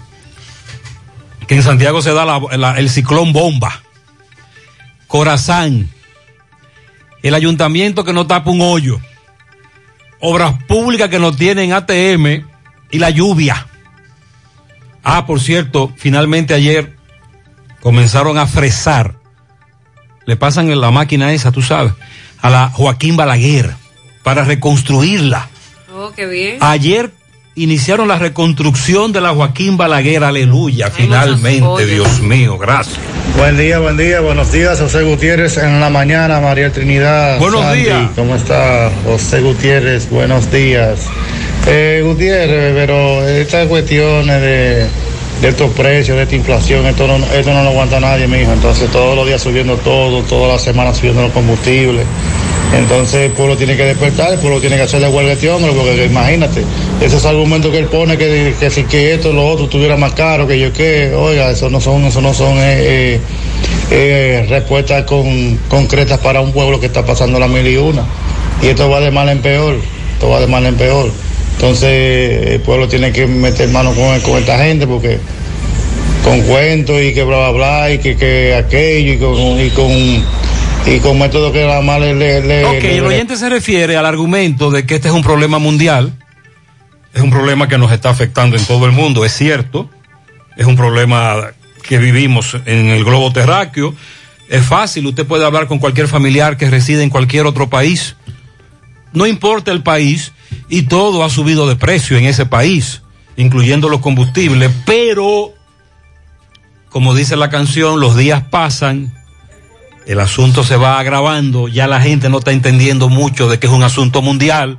[1.47, 3.81] que en Santiago se da la- la- el ciclón bomba.
[5.07, 5.89] Corazán.
[7.23, 8.99] El ayuntamiento que no tapa un hoyo.
[10.19, 12.45] Obras públicas que no tienen ATM
[12.91, 13.67] y la lluvia.
[15.03, 16.95] Ah, por cierto, finalmente ayer
[17.81, 19.15] comenzaron a fresar.
[20.25, 21.93] Le pasan en la máquina esa, tú sabes,
[22.41, 23.73] a la Joaquín Balaguer
[24.23, 25.47] para reconstruirla.
[25.95, 26.57] Oh, qué bien.
[26.59, 27.13] Ayer
[27.57, 31.85] iniciaron la reconstrucción de la Joaquín Balaguer, aleluya, finalmente.
[31.87, 32.99] Dios mío, gracias.
[33.35, 37.39] Buen día, buen día, buenos días, José Gutiérrez en la mañana, María Trinidad.
[37.39, 38.11] Buenos Sandy, días.
[38.15, 40.09] ¿Cómo está José Gutiérrez?
[40.09, 41.07] Buenos días.
[41.67, 44.87] Eh, Gutiérrez, pero estas cuestiones de,
[45.41, 48.53] de estos precios, de esta inflación, esto no, esto no lo aguanta nadie, mijo.
[48.53, 52.05] Entonces todos los días subiendo todo, todas las semanas subiendo los combustibles.
[52.75, 55.71] Entonces el pueblo tiene que despertar, el pueblo tiene que hacerle huelga a este hombre,
[55.71, 56.63] porque imagínate,
[57.01, 60.47] esos argumentos que él pone que, que si que esto, lo otro estuviera más caro,
[60.47, 63.19] que yo qué, oiga, eso no son, eso no son eh, eh,
[63.91, 68.03] eh, respuestas con, concretas para un pueblo que está pasando la mil y una.
[68.63, 69.75] Y esto va de mal en peor,
[70.13, 71.11] esto va de mal en peor.
[71.55, 75.17] Entonces el pueblo tiene que meter mano con, con esta gente porque
[76.23, 80.37] con cuentos y que bla bla bla y que, que aquello y con, y con
[80.95, 82.45] y con métodos que nada más le- Ok,
[82.83, 86.13] le- el oyente se refiere al argumento de que este es un problema mundial,
[87.17, 89.89] es un problema que nos está afectando en todo el mundo, es cierto,
[90.55, 91.47] es un problema
[91.81, 93.95] que vivimos en el globo terráqueo,
[94.49, 98.15] es fácil, usted puede hablar con cualquier familiar que reside en cualquier otro país,
[99.13, 100.31] no importa el país,
[100.69, 103.01] y todo ha subido de precio en ese país,
[103.35, 105.53] incluyendo los combustibles, pero,
[106.89, 109.11] como dice la canción, los días pasan,
[110.05, 113.73] el asunto se va agravando, ya la gente no está entendiendo mucho de que es
[113.73, 114.77] un asunto mundial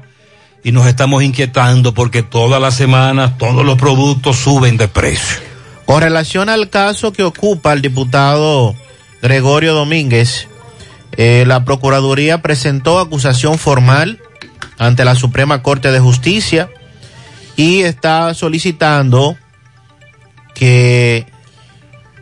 [0.68, 5.38] y nos estamos inquietando porque todas las semanas todos los productos suben de precio.
[5.86, 8.74] Con relación al caso que ocupa el diputado
[9.22, 10.46] Gregorio Domínguez,
[11.16, 14.20] eh, la Procuraduría presentó acusación formal
[14.76, 16.68] ante la Suprema Corte de Justicia
[17.56, 19.38] y está solicitando
[20.54, 21.24] que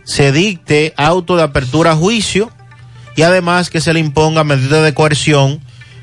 [0.05, 2.53] se dicte auto de apertura a juicio
[3.17, 5.61] y además que se le imponga medida de coerción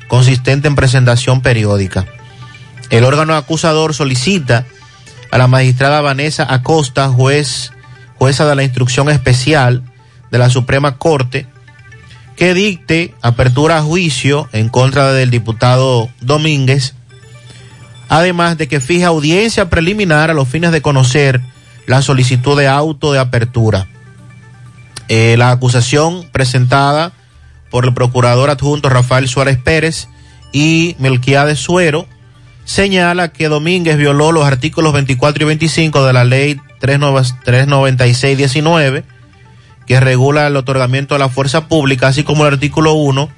[0.08, 2.04] consistente en presentación periódica.
[2.94, 4.66] El órgano acusador solicita
[5.32, 7.72] a la magistrada Vanessa Acosta, juez,
[8.14, 9.82] jueza de la instrucción especial
[10.30, 11.48] de la Suprema Corte,
[12.36, 16.94] que dicte apertura a juicio en contra del diputado Domínguez,
[18.08, 21.40] además de que fije audiencia preliminar a los fines de conocer
[21.88, 23.88] la solicitud de auto de apertura.
[25.08, 27.10] Eh, la acusación presentada
[27.72, 30.06] por el procurador adjunto Rafael Suárez Pérez
[30.52, 32.06] y Melquiades Suero
[32.64, 39.04] señala que Domínguez violó los artículos 24 y 25 de la ley 396-19
[39.86, 43.28] que regula el otorgamiento de la fuerza pública, así como el artículo 1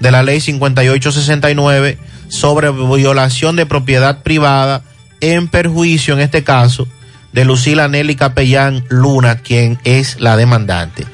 [0.00, 1.98] de la ley 5869
[2.28, 4.82] sobre violación de propiedad privada
[5.20, 6.86] en perjuicio, en este caso,
[7.32, 11.06] de Lucila Nelly Capellán Luna, quien es la demandante.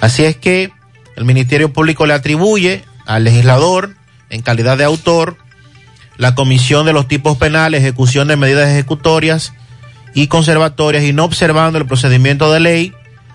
[0.00, 0.72] Así es que
[1.16, 3.94] el Ministerio Público le atribuye al legislador,
[4.30, 5.36] en calidad de autor,
[6.22, 9.54] la comisión de los tipos penales, ejecución de medidas ejecutorias
[10.14, 12.92] y conservatorias y no observando el procedimiento de ley.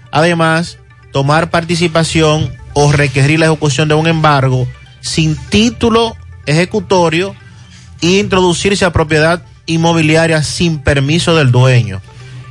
[0.09, 0.77] Además,
[1.11, 4.69] tomar participación o requerir la ejecución de un embargo
[5.01, 6.15] sin título
[6.45, 7.35] ejecutorio
[8.01, 12.01] e introducirse a propiedad inmobiliaria sin permiso del dueño,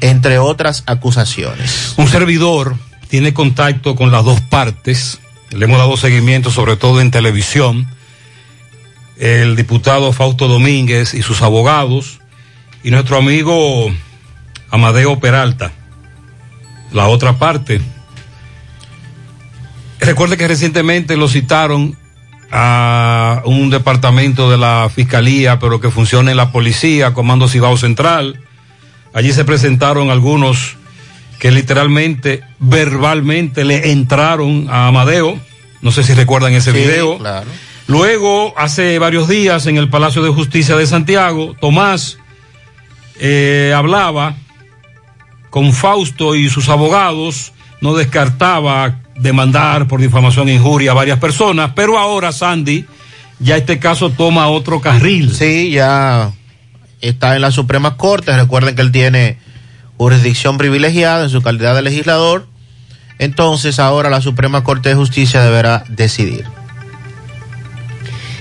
[0.03, 1.95] entre otras acusaciones.
[1.97, 2.77] Un servidor
[3.09, 5.19] tiene contacto con las dos partes,
[5.51, 7.89] le hemos dado seguimiento sobre todo en televisión,
[9.19, 12.21] el diputado Fausto Domínguez y sus abogados,
[12.83, 13.91] y nuestro amigo
[14.71, 15.73] Amadeo Peralta,
[16.93, 17.81] la otra parte.
[20.01, 21.97] Recuerde que recientemente lo citaron
[22.53, 28.41] a un departamento de la Fiscalía, pero que funciona en la policía, Comando Cibao Central.
[29.15, 30.77] Allí se presentaron algunos
[31.39, 35.39] que literalmente, verbalmente le entraron a Amadeo.
[35.81, 37.19] No sé si recuerdan ese Sí, video.
[37.19, 37.47] claro.
[37.87, 42.19] Luego, hace varios días, en el Palacio de Justicia de Santiago, Tomás
[43.21, 44.35] eh, hablaba
[45.51, 51.73] con Fausto y sus abogados, no descartaba demandar por difamación e injuria a varias personas,
[51.75, 52.85] pero ahora, Sandy,
[53.39, 55.35] ya este caso toma otro carril.
[55.35, 56.33] Sí, ya
[57.01, 58.37] está en la Suprema Corte.
[58.37, 59.39] Recuerden que él tiene
[59.97, 62.47] jurisdicción privilegiada en su calidad de legislador.
[63.19, 66.45] Entonces ahora la Suprema Corte de Justicia deberá decidir.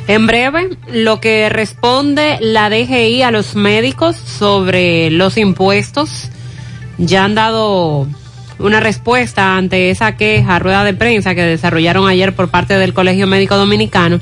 [0.08, 6.30] En breve, lo que responde la DGI a los médicos sobre los impuestos,
[7.00, 8.08] ya han dado
[8.60, 13.26] una respuesta ante esa queja, rueda de prensa que desarrollaron ayer por parte del Colegio
[13.26, 14.20] Médico Dominicano.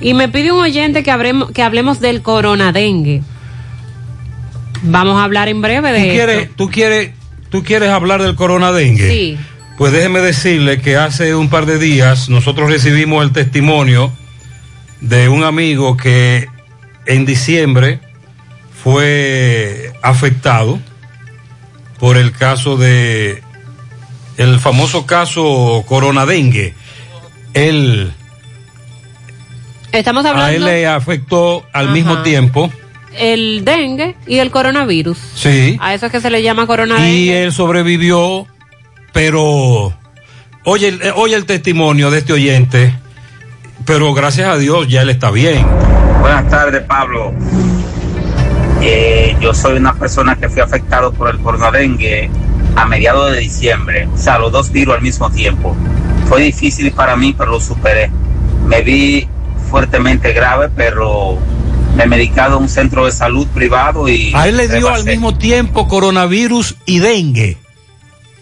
[0.00, 3.22] Y me pide un oyente que, habremos, que hablemos del coronadengue.
[4.82, 6.54] Vamos a hablar en breve de ¿Tú quieres, esto.
[6.56, 7.10] tú quieres,
[7.50, 9.10] tú quieres hablar del coronadengue?
[9.10, 9.38] Sí.
[9.76, 14.12] Pues déjeme decirle que hace un par de días nosotros recibimos el testimonio
[15.08, 16.48] de un amigo que
[17.06, 18.00] en diciembre
[18.82, 20.78] fue afectado
[21.98, 23.42] por el caso de
[24.36, 26.74] el famoso caso coronadengue.
[27.52, 28.12] Él,
[29.92, 32.72] Estamos a él hablando le afectó al mismo tiempo.
[33.16, 35.18] el dengue y el coronavirus.
[35.36, 35.76] Sí.
[35.80, 37.08] A eso es que se le llama coronavirus.
[37.08, 38.46] Y él sobrevivió,
[39.12, 39.94] pero
[40.64, 42.94] oye, oye el testimonio de este oyente,
[43.84, 45.66] pero gracias a Dios ya él está bien.
[46.20, 47.32] Buenas tardes, Pablo.
[48.82, 52.30] Eh, yo soy una persona que fui afectado por el coronadengue
[52.76, 55.76] a mediados de diciembre, o sea, los dos virus al mismo tiempo.
[56.28, 58.10] Fue difícil para mí, pero lo superé.
[58.66, 59.28] Me vi
[59.70, 61.38] fuertemente grave, pero
[61.96, 64.32] me he medicado en un centro de salud privado y...
[64.34, 67.56] A él le dio al mismo tiempo coronavirus y dengue.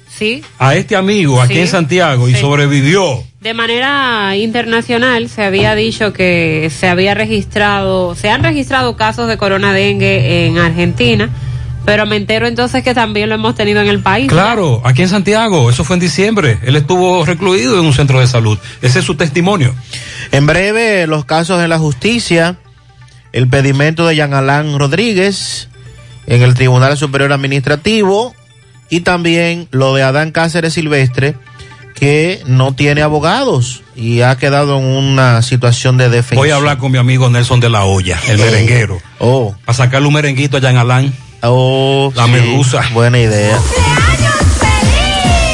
[0.09, 0.43] Sí.
[0.59, 2.41] A este amigo aquí Sí, en Santiago y sí.
[2.41, 3.25] sobrevivió.
[3.43, 9.37] De manera internacional se había dicho que se había registrado, se han registrado casos de
[9.37, 11.29] corona dengue en Argentina,
[11.85, 14.29] pero me entero entonces que también lo hemos tenido en el país.
[14.29, 16.61] Claro, aquí en Santiago, eso fue en diciembre.
[16.63, 18.57] Él estuvo recluido en un centro de salud.
[18.81, 19.75] Ese es su testimonio.
[20.31, 22.59] En breve, los casos en la justicia,
[23.33, 25.69] el pedimento de Jean Alain Rodríguez
[26.29, 28.37] en el Tribunal Superior Administrativo
[28.89, 31.35] y también lo de Adán Cáceres Silvestre,
[32.03, 36.35] que no tiene abogados y ha quedado en una situación de defensa.
[36.35, 38.45] Voy a hablar con mi amigo Nelson de la Hoya, el Oh.
[38.45, 39.01] merenguero.
[39.21, 39.55] Oh.
[39.65, 41.15] Para sacarle un merenguito a Jan Alán.
[41.45, 42.81] Oh, la sí, medusa.
[42.93, 43.57] Buena idea.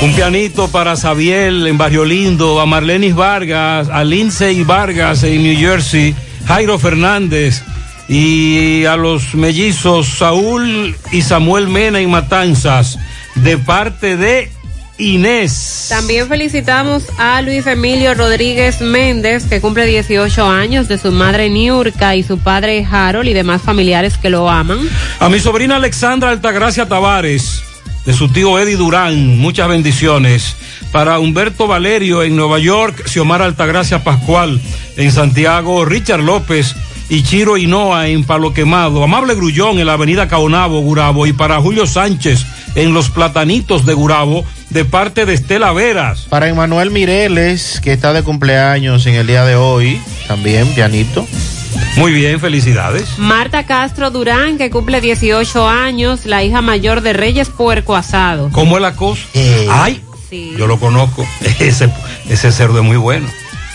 [0.00, 5.58] Un pianito para Sabiel en Barrio Lindo, a Marlenis Vargas, a Lindsay Vargas en New
[5.58, 6.14] Jersey,
[6.46, 7.62] Jairo Fernández
[8.08, 12.98] y a los mellizos Saúl y Samuel Mena en Matanzas,
[13.34, 14.50] de parte de
[14.98, 15.86] Inés.
[15.88, 22.16] También felicitamos a Luis Emilio Rodríguez Méndez, que cumple 18 años, de su madre Niurka
[22.16, 24.78] y su padre Harold y demás familiares que lo aman.
[25.20, 27.62] A mi sobrina Alexandra Altagracia Tavares,
[28.04, 30.56] de su tío Eddie Durán, muchas bendiciones.
[30.90, 34.60] Para Humberto Valerio en Nueva York, Xiomara Altagracia Pascual
[34.96, 36.74] en Santiago, Richard López
[37.08, 41.60] y Chiro Hinoa en Palo Quemado, Amable Grullón en la avenida Caonabo, Gurabo, y para
[41.60, 42.44] Julio Sánchez
[42.74, 46.26] en Los Platanitos de Gurabo, de parte de Estela Veras.
[46.28, 51.26] Para Emanuel Mireles, que está de cumpleaños en el día de hoy, también pianito.
[51.96, 53.18] Muy bien, felicidades.
[53.18, 58.50] Marta Castro Durán, que cumple 18 años, la hija mayor de Reyes Puerco Asado.
[58.52, 59.22] ¿Cómo es la cosa?
[59.34, 59.66] Eh.
[59.70, 60.52] Ay, Sí.
[60.58, 61.26] yo lo conozco.
[61.58, 61.88] Ese,
[62.28, 63.26] ese cerdo es muy bueno.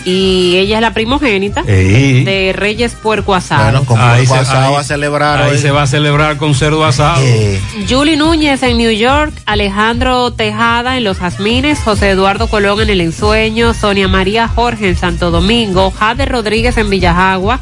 [0.06, 2.24] Y ella es la primogénita Ey.
[2.24, 3.62] de Reyes Puerco Asado.
[3.64, 5.58] Bueno, con Ahí Puerco se- asado ahí- va a celebrar Ahí hoy.
[5.58, 7.22] se va a celebrar con cerdo asado.
[7.22, 7.58] Eh,
[7.88, 13.00] Julie Núñez en New York, Alejandro Tejada en Los Jazmines, José Eduardo Colón en El
[13.00, 17.60] Ensueño, Sonia María Jorge en Santo Domingo, Jade Rodríguez en Villajagua,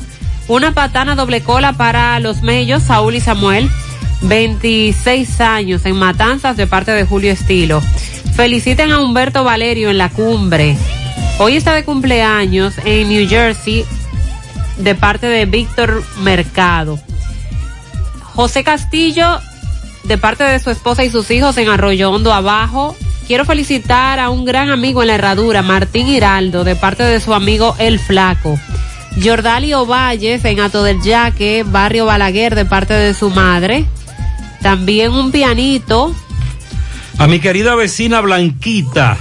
[0.48, 3.70] una patana doble cola para los Mellos, Saúl y Samuel,
[4.22, 7.80] 26 años en Matanzas de parte de Julio Estilo.
[8.34, 10.76] Feliciten a Humberto Valerio en la cumbre.
[11.44, 13.84] Hoy está de cumpleaños en New Jersey
[14.78, 17.00] de parte de Víctor Mercado.
[18.22, 19.40] José Castillo,
[20.04, 22.96] de parte de su esposa y sus hijos en Arroyo Hondo Abajo.
[23.26, 27.34] Quiero felicitar a un gran amigo en la herradura, Martín Hiraldo, de parte de su
[27.34, 28.56] amigo El Flaco.
[29.20, 33.84] Jordali Ovalles en Ato del Yaque, Barrio Balaguer, de parte de su madre.
[34.60, 36.14] También un pianito.
[37.18, 39.18] A mi querida vecina Blanquita,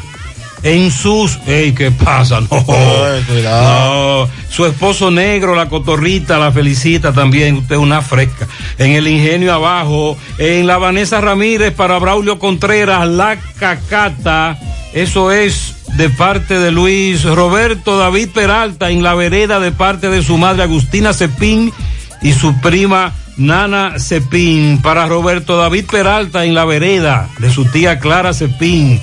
[0.64, 1.40] en sus...
[1.48, 2.42] ¡Ey, qué pasa!
[2.42, 4.28] No, Ay, cuidado.
[4.28, 4.32] no.
[4.50, 7.58] Su esposo negro, la cotorrita, la felicita también.
[7.58, 8.48] Usted es una fresca.
[8.78, 14.60] En el ingenio abajo, en la Vanessa Ramírez para Braulio Contreras, la cacata.
[14.94, 20.22] Eso es de parte de Luis Roberto David Peralta en la vereda de parte de
[20.24, 21.72] su madre Agustina Cepín
[22.22, 24.82] y su prima Nana Cepín.
[24.82, 29.02] Para Roberto David Peralta en la vereda de su tía Clara Cepín.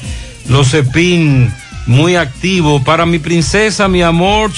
[0.48, 1.52] Los Cepín
[1.86, 2.82] muy activo.
[2.82, 4.50] Para mi princesa, mi amor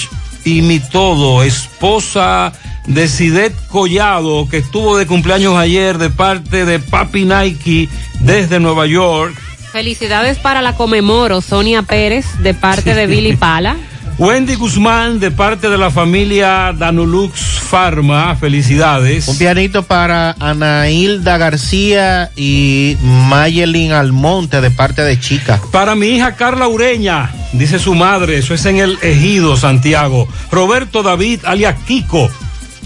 [0.43, 2.53] y mi todo, esposa
[2.87, 7.89] de Sidet Collado, que estuvo de cumpleaños ayer de parte de Papi Nike
[8.19, 9.35] desde Nueva York.
[9.71, 13.77] Felicidades para la Comemoro, Sonia Pérez, de parte de Billy Pala.
[14.17, 17.39] Wendy Guzmán de parte de la familia Danulux
[17.69, 19.27] Pharma, felicidades.
[19.27, 25.59] Un pianito para Anailda García y Mayelin Almonte de parte de Chica.
[25.71, 30.27] Para mi hija Carla Ureña, dice su madre, eso es en el Ejido, Santiago.
[30.51, 32.29] Roberto David, alias Kiko,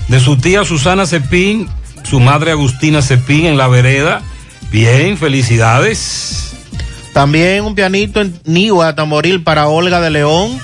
[0.07, 1.67] de su tía Susana Cepín,
[2.03, 4.21] su madre Agustina Cepín en la vereda.
[4.71, 6.55] Bien, felicidades.
[7.13, 10.59] También un pianito en Niwa, Tamboril para Olga de León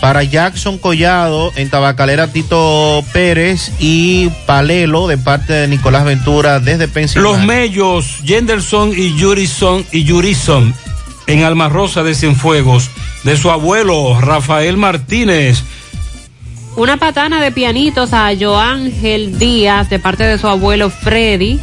[0.00, 6.88] para Jackson Collado en Tabacalera Tito Pérez y Palelo de parte de Nicolás Ventura desde
[6.88, 7.36] Pensilvania.
[7.36, 10.74] Los Mellos, Jenderson y Yurison y Yurison
[11.26, 12.90] en Alma Rosa de Cienfuegos
[13.24, 15.62] de su abuelo Rafael Martínez.
[16.76, 21.58] Una patana de pianitos a Joángel Díaz de parte de su abuelo Freddy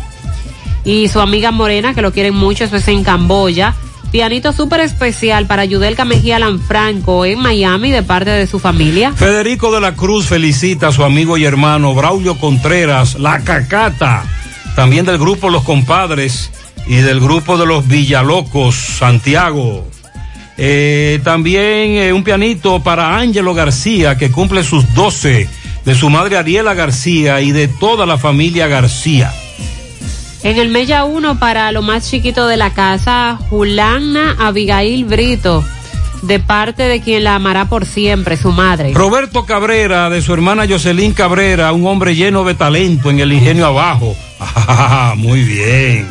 [0.84, 3.74] y su amiga Morena que lo quieren mucho, eso es en Camboya.
[4.16, 9.12] Pianito súper especial para Yudelka Mejía Lanfranco en Miami de parte de su familia.
[9.12, 14.24] Federico de la Cruz felicita a su amigo y hermano Braulio Contreras, la cacata,
[14.74, 16.50] también del grupo Los Compadres
[16.88, 19.86] y del grupo de los Villalocos, Santiago.
[20.58, 25.50] Eh, también eh, un pianito para Ángelo García, que cumple sus 12,
[25.84, 29.34] de su madre Ariela García y de toda la familia García.
[30.46, 35.66] En el Mella 1 para lo más chiquito de la casa, Julana Abigail Brito,
[36.22, 38.94] de parte de quien la amará por siempre, su madre.
[38.94, 43.66] Roberto Cabrera, de su hermana Jocelyn Cabrera, un hombre lleno de talento en el ingenio
[43.66, 44.16] abajo.
[44.68, 46.08] Ah, muy bien.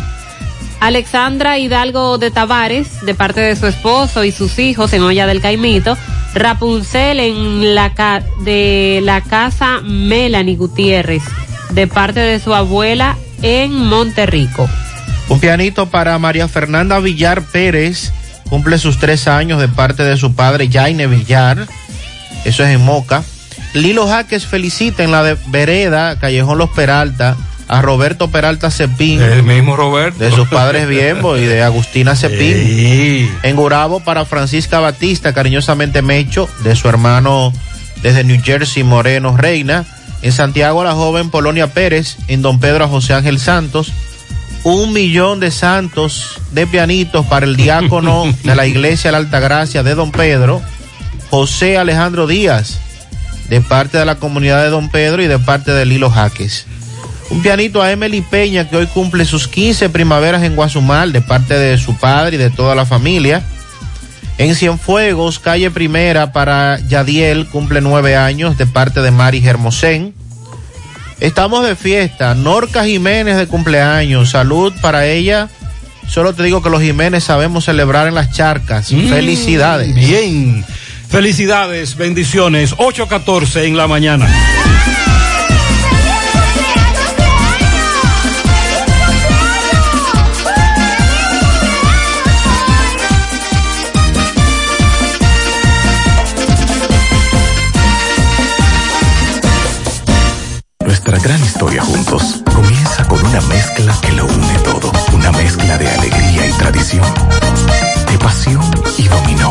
[0.80, 5.40] Alexandra Hidalgo de Tavares, de parte de su esposo y sus hijos en Olla del
[5.40, 5.96] Caimito.
[6.34, 11.22] Rapunzel en la ca de la casa Melanie Gutiérrez,
[11.70, 14.68] de parte de su abuela en Monterrico.
[15.28, 18.10] Un pianito para María Fernanda Villar Pérez,
[18.48, 21.68] cumple sus tres años de parte de su padre Jaime Villar,
[22.46, 23.22] eso es en Moca.
[23.74, 27.36] Lilo Jaques felicita en la de Vereda, Callejón Los Peralta,
[27.68, 29.20] a Roberto Peralta Cepín.
[29.20, 30.18] El mismo Roberto.
[30.24, 32.54] De sus padres Biembo y de Agustina Cepín.
[32.54, 33.30] Sí.
[33.42, 37.52] En Gurabo para Francisca Batista, cariñosamente Mecho, de su hermano
[38.02, 39.84] desde New Jersey, Moreno Reina.
[40.24, 43.92] En Santiago a la joven Polonia Pérez, en Don Pedro a José Ángel Santos.
[44.62, 49.82] Un millón de santos de pianitos para el diácono de la iglesia de la Altagracia
[49.82, 50.62] de Don Pedro,
[51.28, 52.80] José Alejandro Díaz,
[53.50, 56.64] de parte de la comunidad de Don Pedro y de parte de Lilo Jaques.
[57.28, 61.52] Un pianito a Emily Peña que hoy cumple sus 15 primaveras en Guasumal de parte
[61.52, 63.42] de su padre y de toda la familia.
[64.36, 70.14] En Cienfuegos, calle primera para Yadiel, cumple nueve años de parte de Mari Germosén.
[71.20, 72.34] Estamos de fiesta.
[72.34, 74.30] Norca Jiménez de cumpleaños.
[74.30, 75.48] Salud para ella.
[76.08, 78.92] Solo te digo que los Jiménez sabemos celebrar en las charcas.
[78.92, 79.94] Mm, Felicidades.
[79.94, 80.64] Bien.
[81.08, 82.74] Felicidades, bendiciones.
[82.76, 84.28] 8.14 en la mañana.
[101.64, 101.82] Historia
[102.54, 104.92] comienza con una mezcla que lo une todo.
[105.14, 107.06] Una mezcla de alegría y tradición,
[108.10, 108.62] de pasión
[108.98, 109.50] y dominó,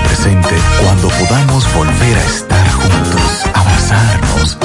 [0.00, 4.58] presente cuando podamos volver a estar juntos, abrazarnos,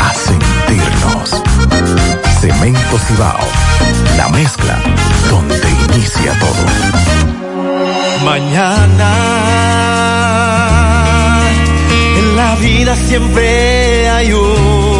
[0.00, 1.42] a sentirnos.
[2.40, 3.38] Cemento Cibao,
[4.16, 4.78] la mezcla
[5.30, 6.64] donde inicia todo.
[8.24, 9.10] Mañana
[12.18, 14.98] en la vida siempre hay un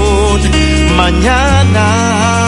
[0.97, 2.48] mañana.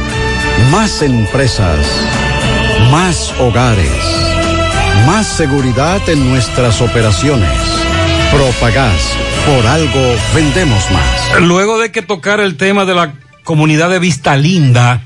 [0.71, 1.79] Más empresas.
[2.91, 3.91] Más hogares.
[5.05, 7.49] Más seguridad en nuestras operaciones.
[8.31, 9.15] Propagás.
[9.45, 11.41] Por algo vendemos más.
[11.41, 13.13] Luego de que tocara el tema de la
[13.43, 15.01] comunidad de Vista Linda,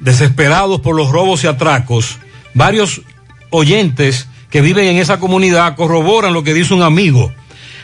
[0.00, 2.18] desesperados por los robos y atracos,
[2.54, 3.02] varios
[3.50, 7.32] oyentes que viven en esa comunidad corroboran lo que dice un amigo.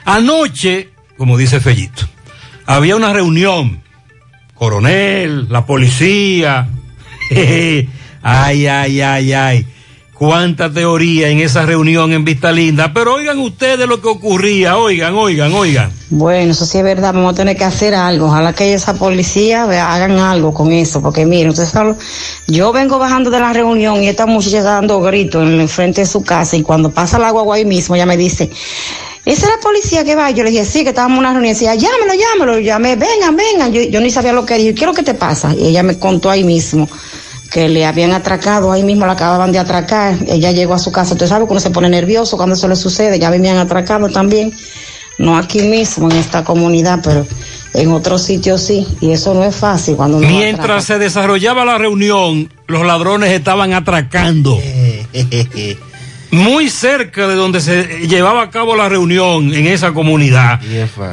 [0.05, 2.06] Anoche, como dice Fellito,
[2.66, 3.82] había una reunión.
[4.62, 6.68] Coronel, la policía.
[8.22, 9.66] ay, ay, ay, ay.
[10.14, 12.93] Cuánta teoría en esa reunión en Vista Linda.
[12.94, 14.78] Pero oigan ustedes lo que ocurría.
[14.78, 15.90] Oigan, oigan, oigan.
[16.10, 18.26] Bueno, eso sí es verdad, vamos a tener que hacer algo.
[18.26, 21.72] Ojalá que esa policía hagan algo con eso, porque miren, ustedes
[22.47, 26.02] yo vengo bajando de la reunión y esta muchacha está dando gritos en el frente
[26.02, 28.48] de su casa y cuando pasa el agua ahí mismo, ella me dice,
[29.24, 30.31] ¿esa es la policía que va?
[30.31, 31.51] Yo le dije, sí, que estábamos en una reunión.
[31.51, 32.59] Y decía, llámelo, llámelo.
[32.59, 33.73] Yo llamé, vengan, vengan.
[33.73, 34.62] Yo, yo ni sabía lo que era.
[34.62, 35.55] Yo, ¿qué es lo que te pasa?
[35.55, 36.89] Y ella me contó ahí mismo
[37.53, 40.16] que le habían atracado, ahí mismo la acababan de atracar.
[40.27, 41.12] Ella llegó a su casa.
[41.12, 43.19] Usted sabe que uno se pone nervioso cuando eso le sucede.
[43.19, 44.53] Ya me habían atracado también.
[45.19, 47.27] No aquí mismo, en esta comunidad, pero
[47.74, 48.86] en otros sitios sí.
[49.03, 53.74] Y eso no es fácil cuando uno Mientras se desarrollaba la reunión, los ladrones estaban
[53.74, 54.59] atracando.
[56.32, 60.60] Muy cerca de donde se llevaba a cabo la reunión en esa comunidad,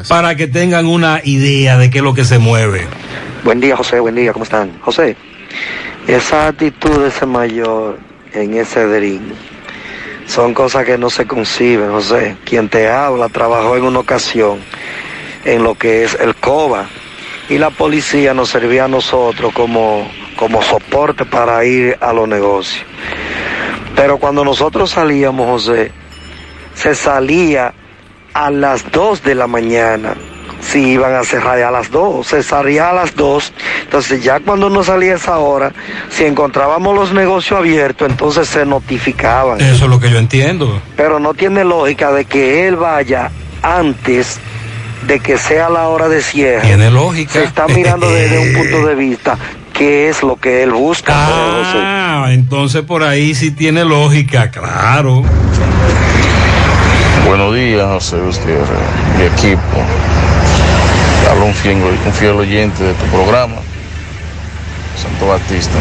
[0.08, 2.88] para que tengan una idea de qué es lo que se mueve.
[3.44, 4.80] Buen día, José, buen día, ¿cómo están?
[4.80, 5.18] José,
[6.08, 8.00] esa actitud de ese mayor
[8.34, 9.34] en ese DRIN
[10.26, 12.38] son cosas que no se conciben, José.
[12.46, 14.60] Quien te habla trabajó en una ocasión
[15.44, 16.88] en lo que es el COBA
[17.50, 22.86] y la policía nos servía a nosotros como, como soporte para ir a los negocios.
[24.00, 25.92] Pero cuando nosotros salíamos, José,
[26.74, 27.74] se salía
[28.34, 30.16] a las 2 de la mañana.
[30.62, 33.54] Si iban a cerrar a las 2, se salía a las 2.
[33.84, 35.74] Entonces ya cuando no salía esa hora,
[36.10, 39.60] si encontrábamos los negocios abiertos, entonces se notificaban.
[39.60, 40.82] Eso es lo que yo entiendo.
[40.96, 43.32] Pero no tiene lógica de que él vaya
[43.62, 44.40] antes
[45.08, 46.62] de que sea la hora de cierre.
[46.62, 47.34] Tiene lógica.
[47.34, 49.38] Se está mirando desde un punto de vista
[49.80, 51.14] qué es lo que él busca.
[51.16, 55.24] Ah, entonces por ahí sí tiene lógica, claro.
[57.26, 58.68] Buenos días, José Gutiérrez,
[59.18, 59.62] mi equipo.
[61.32, 63.56] Habla un fiel, un fiel oyente de tu programa,
[65.02, 65.78] Santo Batista.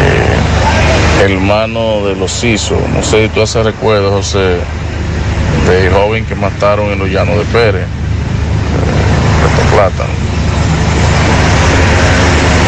[0.00, 4.58] Eh, hermano de los ISO, no sé si tú haces recuerdo, José,
[5.68, 7.88] del joven que mataron en los llanos de Pérez, eh,
[9.42, 10.25] Puerto Plátano.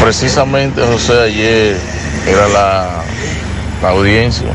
[0.09, 1.77] Precisamente, José, ayer
[2.27, 4.49] era la, audiencia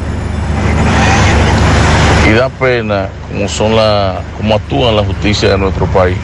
[2.28, 6.18] y da pena como son la, como actúan la justicia de nuestro país.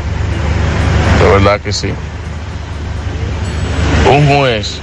[1.22, 1.94] De verdad que sí.
[4.12, 4.80] Un juez,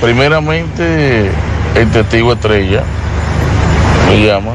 [0.00, 1.30] primeramente
[1.74, 2.82] el testigo estrella,
[4.08, 4.52] me llama,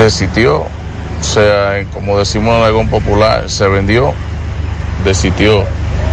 [0.00, 4.14] desistió, o sea, como decimos en algún popular, se vendió,
[5.04, 5.64] desistió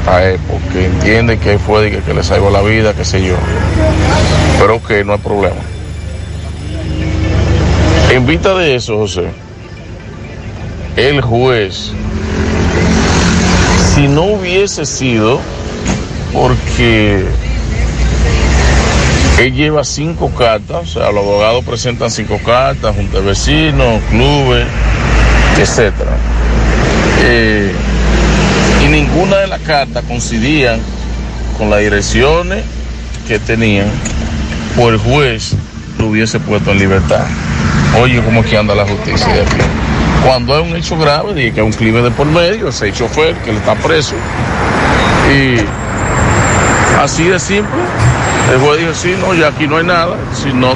[0.08, 3.22] a él, porque entiende que fue de que, que le salvó la vida, qué sé
[3.24, 3.36] yo.
[4.60, 5.56] Pero que no hay problema.
[8.10, 9.28] En vista de eso, José,
[10.96, 11.92] el juez,
[13.94, 15.40] si no hubiese sido
[16.34, 17.26] porque
[19.40, 24.66] él lleva cinco cartas, o sea, los abogados presentan cinco cartas, junto a vecinos, clubes,
[25.60, 26.12] etcétera.
[27.24, 27.72] Eh,
[28.90, 30.80] ninguna de las cartas coincidían
[31.58, 32.64] con las direcciones
[33.28, 33.88] que tenían,
[34.76, 35.56] pues el juez
[35.98, 37.26] lo hubiese puesto en libertad.
[38.00, 39.58] Oye, ¿cómo que anda la justicia de aquí?
[40.26, 43.36] Cuando hay un hecho grave, dije que hay un crimen de por medio, ese chofer
[43.38, 44.16] que le está preso.
[45.34, 45.58] Y
[47.02, 47.82] así de simple,
[48.52, 50.74] el juez dijo, sí, no, ya aquí no hay nada, si no,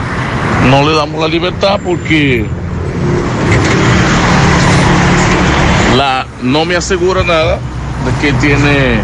[0.70, 2.46] no le damos la libertad porque
[5.96, 7.60] la, no me asegura nada
[8.06, 9.00] de que tiene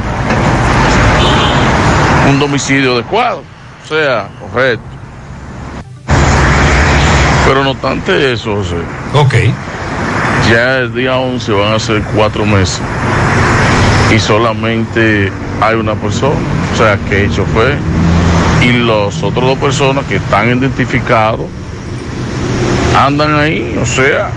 [2.30, 3.44] un domicilio adecuado,
[3.84, 4.84] o sea, correcto.
[7.46, 8.76] Pero no obstante eso, José.
[9.14, 9.36] Ok.
[10.50, 12.82] Ya el día 11 van a ser cuatro meses.
[14.14, 16.36] Y solamente hay una persona,
[16.74, 17.78] o sea, que el chofer.
[18.62, 21.48] Y los otros dos personas que están identificados
[22.98, 24.30] andan ahí, o sea,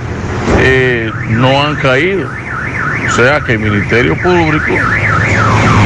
[0.58, 2.28] eh, no han caído.
[3.06, 4.72] O sea, que el Ministerio Público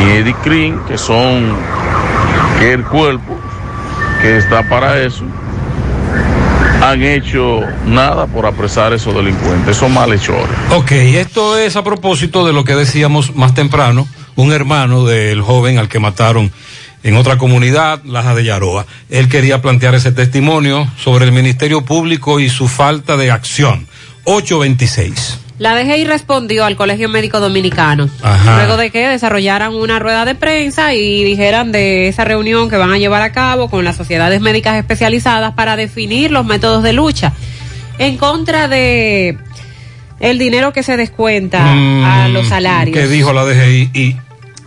[0.01, 1.57] y Eddie Crin, que son
[2.61, 3.39] el cuerpo
[4.21, 5.25] que está para eso,
[6.83, 10.55] han hecho nada por apresar a esos delincuentes, esos malhechores.
[10.71, 15.79] Ok, esto es a propósito de lo que decíamos más temprano, un hermano del joven
[15.79, 16.53] al que mataron
[17.03, 18.87] en otra comunidad, Laja de Yaroa.
[19.11, 23.87] Él quería plantear ese testimonio sobre el Ministerio Público y su falta de acción.
[24.25, 25.44] 826.
[25.65, 28.57] La DGI respondió al Colegio Médico Dominicano, Ajá.
[28.57, 32.93] luego de que desarrollaran una rueda de prensa y dijeran de esa reunión que van
[32.93, 37.33] a llevar a cabo con las sociedades médicas especializadas para definir los métodos de lucha
[37.97, 39.39] en contra de
[40.21, 42.95] el dinero que se descuenta a los salarios.
[42.95, 43.91] Mm, ¿Qué dijo la DGI?
[43.95, 44.17] Y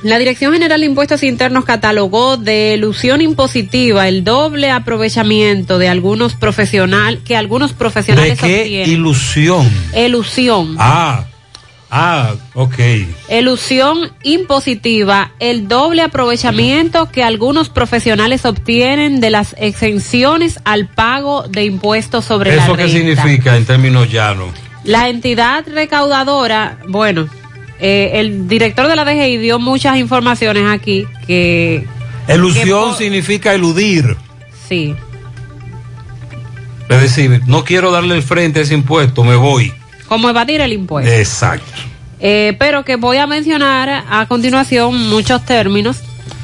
[0.03, 6.35] La Dirección General de Impuestos Internos catalogó de ilusión impositiva el doble aprovechamiento de algunos
[6.35, 8.89] profesionales que algunos ¿De profesionales qué obtienen.
[8.91, 9.67] ilusión?
[9.93, 10.75] Elusión.
[10.77, 11.25] Ah,
[11.89, 12.75] ah, ok.
[13.27, 21.65] Elusión impositiva, el doble aprovechamiento que algunos profesionales obtienen de las exenciones al pago de
[21.65, 22.91] impuestos sobre la ¿Eso renta.
[22.91, 24.49] qué significa en términos llanos?
[24.83, 27.27] La entidad recaudadora, bueno,
[27.79, 31.85] eh, el director de la DGI dio muchas informaciones aquí que
[32.27, 34.17] Elusión significa eludir.
[34.67, 34.95] sí,
[36.89, 39.71] Es decir, no quiero darle el frente a ese impuesto, me voy.
[40.07, 41.11] como evadir el impuesto.
[41.11, 41.65] Exacto.
[42.19, 45.97] Eh, pero que voy a mencionar a continuación muchos términos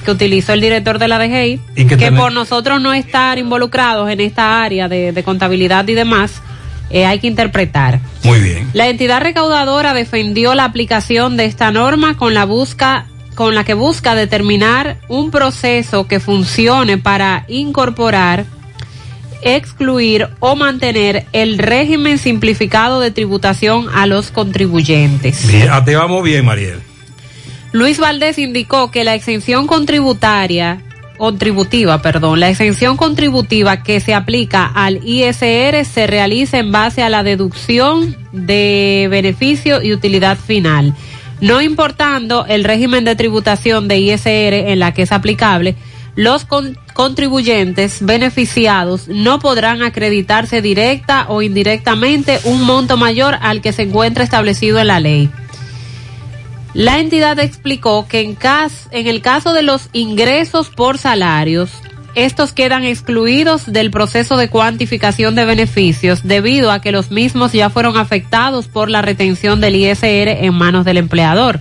[0.06, 4.20] que utilizó el director de la DGI, Y que por nosotros no estar involucrados en
[4.20, 6.42] esta área de, de contabilidad y demás,
[6.90, 8.00] eh, hay que interpretar.
[8.24, 8.70] Muy bien.
[8.74, 13.74] La entidad recaudadora defendió la aplicación de esta norma con la busca con la que
[13.74, 18.46] busca determinar un proceso que funcione para incorporar,
[19.42, 25.48] excluir o mantener el régimen simplificado de tributación a los contribuyentes.
[25.48, 26.80] Bien, ah, te vamos bien, Mariel.
[27.72, 30.80] Luis Valdés indicó que la exención contributaria
[31.24, 37.08] contributiva, perdón, la exención contributiva que se aplica al ISR se realiza en base a
[37.08, 40.94] la deducción de beneficio y utilidad final,
[41.40, 45.78] no importando el régimen de tributación de ISR en la que es aplicable.
[46.18, 53.72] Los con- contribuyentes beneficiados no podrán acreditarse directa o indirectamente un monto mayor al que
[53.72, 55.30] se encuentra establecido en la ley.
[56.74, 58.38] La entidad explicó que en,
[58.92, 61.70] en el caso de los ingresos por salarios,
[62.16, 67.70] estos quedan excluidos del proceso de cuantificación de beneficios debido a que los mismos ya
[67.70, 71.60] fueron afectados por la retención del ISR en manos del empleador.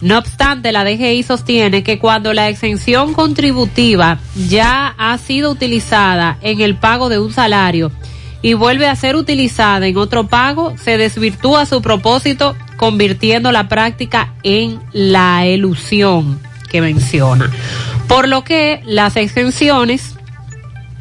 [0.00, 6.60] No obstante, la DGI sostiene que cuando la exención contributiva ya ha sido utilizada en
[6.60, 7.90] el pago de un salario
[8.42, 14.34] y vuelve a ser utilizada en otro pago, se desvirtúa su propósito convirtiendo la práctica
[14.42, 16.40] en la elusión
[16.70, 17.50] que menciona.
[18.06, 20.14] Por lo que las exenciones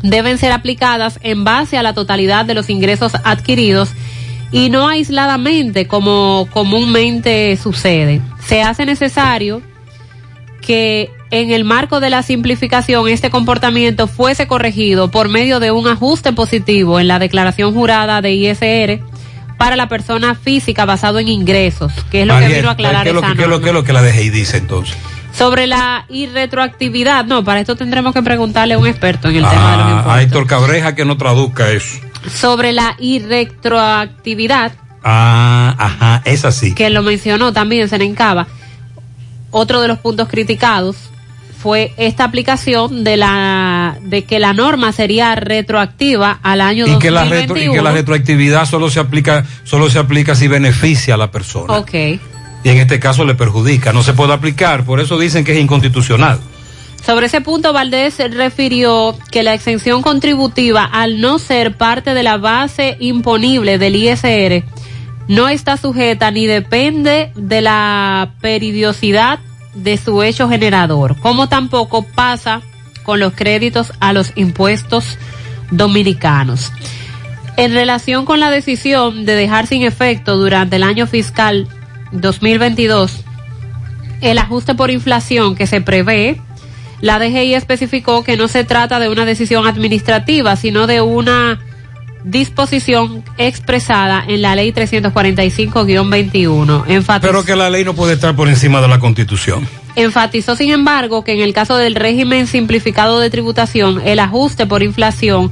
[0.02, 3.90] deben ser aplicadas en base a la totalidad de los ingresos adquiridos
[4.52, 8.22] y no aisladamente como comúnmente sucede.
[8.46, 9.62] Se hace necesario
[10.62, 15.88] que en el marco de la simplificación este comportamiento fuese corregido por medio de un
[15.88, 19.02] ajuste positivo en la declaración jurada de ISR
[19.58, 23.10] para la persona física basado en ingresos, que es lo que vino a aclarar ¿qué
[23.10, 23.64] es lo esa que- qué es lo, norma.
[23.64, 24.96] qué es lo que la DGI dice entonces?
[25.34, 29.72] Sobre la irretroactividad, no, para esto tendremos que preguntarle a un experto en el tema
[29.72, 30.14] de los Ah, impuestos.
[30.14, 31.98] a Héctor Cabreja que no traduzca eso.
[32.34, 34.72] Sobre la irretroactividad,
[35.04, 36.74] Ah, ajá, es así.
[36.74, 38.48] que lo mencionó también Senencaba,
[39.52, 41.07] otro de los puntos criticados
[41.62, 47.12] fue esta aplicación de la de que la norma sería retroactiva al año Y que,
[47.12, 47.56] la 2021.
[47.62, 51.32] retro- y que la retroactividad solo se aplica solo se aplica si beneficia a la
[51.32, 51.74] persona.
[51.74, 51.94] Ok.
[52.64, 53.94] Y en este caso le perjudica.
[53.94, 54.84] No se puede aplicar.
[54.84, 56.40] Por eso dicen que es inconstitucional.
[57.06, 62.38] Sobre ese punto, Valdés refirió que la exención contributiva, al no ser parte de la
[62.38, 64.64] base imponible del ISR,
[65.30, 69.40] no está sujeta ni depende de la periodicidad
[69.78, 72.62] de su hecho generador, como tampoco pasa
[73.04, 75.18] con los créditos a los impuestos
[75.72, 76.72] dominicanos.
[77.56, 81.68] En relación con la decisión de dejar sin efecto durante el año fiscal
[82.12, 83.24] 2022
[84.22, 86.42] el ajuste por inflación que se prevé,
[87.02, 91.60] la DGI especificó que no se trata de una decisión administrativa, sino de una
[92.30, 96.86] disposición expresada en la ley 345-21.
[96.88, 99.68] Enfatiz- Pero que la ley no puede estar por encima de la constitución.
[99.96, 104.84] Enfatizó, sin embargo, que en el caso del régimen simplificado de tributación, el ajuste por
[104.84, 105.52] inflación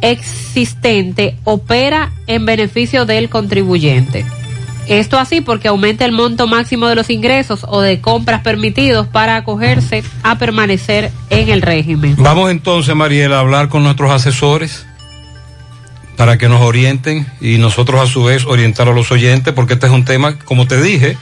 [0.00, 4.24] existente opera en beneficio del contribuyente.
[4.86, 9.36] Esto así porque aumenta el monto máximo de los ingresos o de compras permitidos para
[9.36, 12.16] acogerse a permanecer en el régimen.
[12.18, 14.86] Vamos entonces, Mariela, a hablar con nuestros asesores
[16.18, 19.86] para que nos orienten y nosotros a su vez orientar a los oyentes, porque este
[19.86, 21.16] es un tema, como te dije,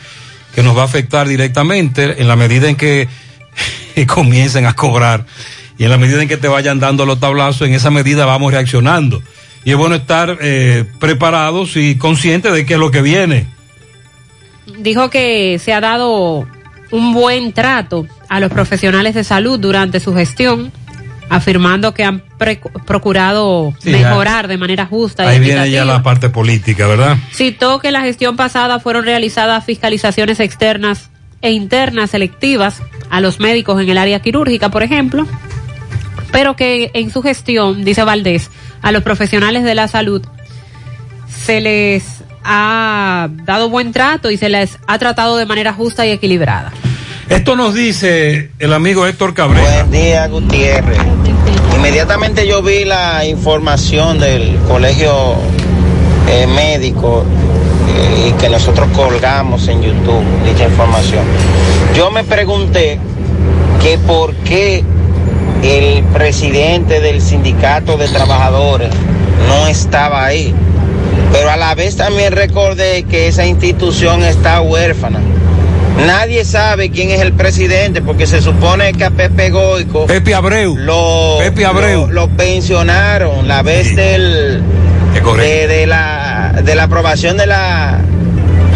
[0.54, 3.06] que nos va a afectar directamente en la medida en que
[4.06, 5.26] comiencen a cobrar
[5.76, 8.50] y en la medida en que te vayan dando los tablazos, en esa medida vamos
[8.52, 9.22] reaccionando.
[9.66, 13.46] Y es bueno estar eh, preparados y conscientes de qué es lo que viene.
[14.78, 16.48] Dijo que se ha dado
[16.90, 20.72] un buen trato a los profesionales de salud durante su gestión
[21.28, 22.22] afirmando que han
[22.86, 27.16] procurado Sí, mejorar de manera justa y Ahí viene ya la parte política, ¿verdad?
[27.32, 31.10] Citó que la gestión pasada fueron realizadas fiscalizaciones externas
[31.42, 35.26] e internas selectivas a los médicos en el área quirúrgica, por ejemplo,
[36.32, 38.50] pero que en su gestión, dice Valdés,
[38.82, 40.22] a los profesionales de la salud
[41.28, 42.04] se les
[42.44, 46.72] ha dado buen trato y se les ha tratado de manera justa y equilibrada.
[47.28, 49.84] Esto nos dice el amigo Héctor Cabrera.
[49.84, 50.98] Buen día, Gutiérrez.
[51.74, 55.34] Inmediatamente yo vi la información del colegio
[56.28, 57.24] eh, médico
[57.88, 61.24] eh, y que nosotros colgamos en YouTube dicha información.
[61.96, 63.00] Yo me pregunté
[63.82, 64.84] que por qué
[65.64, 68.90] el presidente del sindicato de trabajadores
[69.48, 70.54] no estaba ahí.
[71.32, 75.18] Pero a la vez también recordé que esa institución está huérfana.
[76.04, 80.76] Nadie sabe quién es el presidente porque se supone que a Pepe Goico Pepe Abreu
[80.76, 82.06] lo, Pepe Abreu.
[82.06, 84.62] lo, lo pensionaron la vez del
[85.36, 88.00] de, de la de la aprobación de la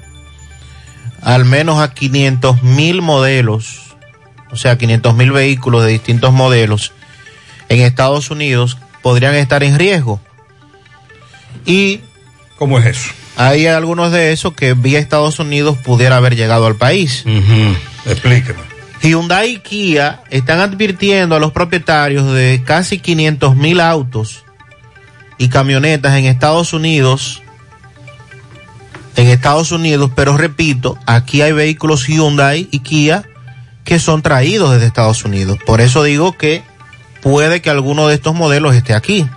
[1.22, 3.96] Al menos a 500 mil modelos,
[4.52, 6.94] o sea, 500 mil vehículos de distintos modelos
[7.70, 10.20] en Estados Unidos podrían estar en riesgo.
[11.66, 12.02] Y.
[12.58, 13.21] ¿Cómo es eso?
[13.36, 17.24] Hay algunos de esos que vía Estados Unidos pudiera haber llegado al país.
[18.06, 18.60] Explíqueme.
[19.02, 24.44] Hyundai y Kia están advirtiendo a los propietarios de casi 500 mil autos
[25.38, 27.42] y camionetas en Estados Unidos,
[29.16, 33.24] en Estados Unidos, pero repito, aquí hay vehículos Hyundai y Kia
[33.84, 35.58] que son traídos desde Estados Unidos.
[35.66, 36.64] Por eso digo que
[37.22, 39.28] puede que alguno de estos modelos esté aquí.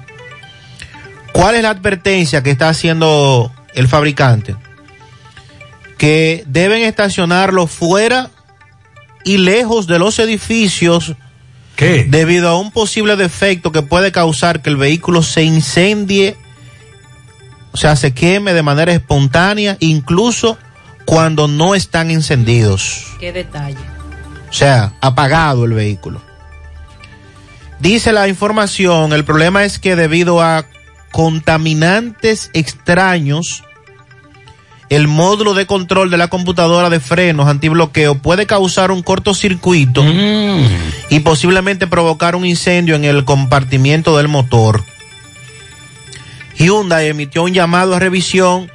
[1.33, 4.57] ¿Cuál es la advertencia que está haciendo el fabricante?
[5.99, 8.31] Que deben estacionarlo fuera
[9.25, 11.15] y lejos de los edificios
[11.77, 12.05] ¿Qué?
[12.09, 16.37] debido a un posible defecto que puede causar que el vehículo se incendie,
[17.73, 20.59] o sea, se queme de manera espontánea, incluso
[21.05, 23.07] cuando no están encendidos.
[23.19, 23.77] Qué detalle.
[24.49, 26.23] O sea, apagado el vehículo.
[27.81, 30.65] Dice la información, el problema es que debido a
[31.15, 33.63] contaminantes extraños,
[34.89, 40.05] el módulo de control de la computadora de frenos antibloqueo puede causar un cortocircuito
[41.11, 44.83] y posiblemente provocar un incendio en el compartimiento del motor.
[46.59, 48.69] Hyundai emitió un llamado a revisión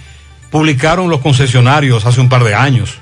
[0.51, 2.99] publicaron los concesionarios hace un par de años.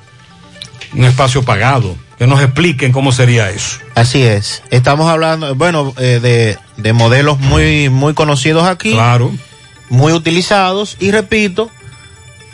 [0.94, 1.96] Un espacio pagado.
[2.18, 3.78] Que nos expliquen cómo sería eso.
[3.94, 4.62] Así es.
[4.70, 8.92] Estamos hablando, bueno, eh, de, de modelos muy, muy conocidos aquí.
[8.92, 9.32] Claro.
[9.90, 10.97] Muy utilizados.
[11.01, 11.70] Y repito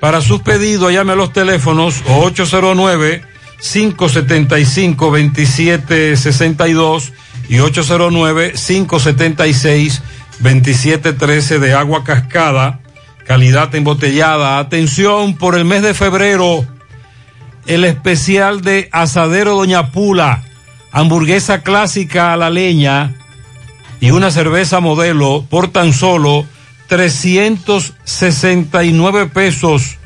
[0.00, 3.22] Para sus pedidos llame a los teléfonos 809
[3.60, 7.12] 575 2762
[7.48, 10.02] y 809 576
[10.40, 12.80] 2713 de agua cascada,
[13.26, 14.58] calidad embotellada.
[14.58, 16.64] Atención por el mes de febrero,
[17.66, 20.42] el especial de Asadero Doña Pula,
[20.92, 23.19] hamburguesa clásica a la leña
[24.00, 26.46] y una cerveza modelo por tan solo
[26.88, 29.98] 369 pesos,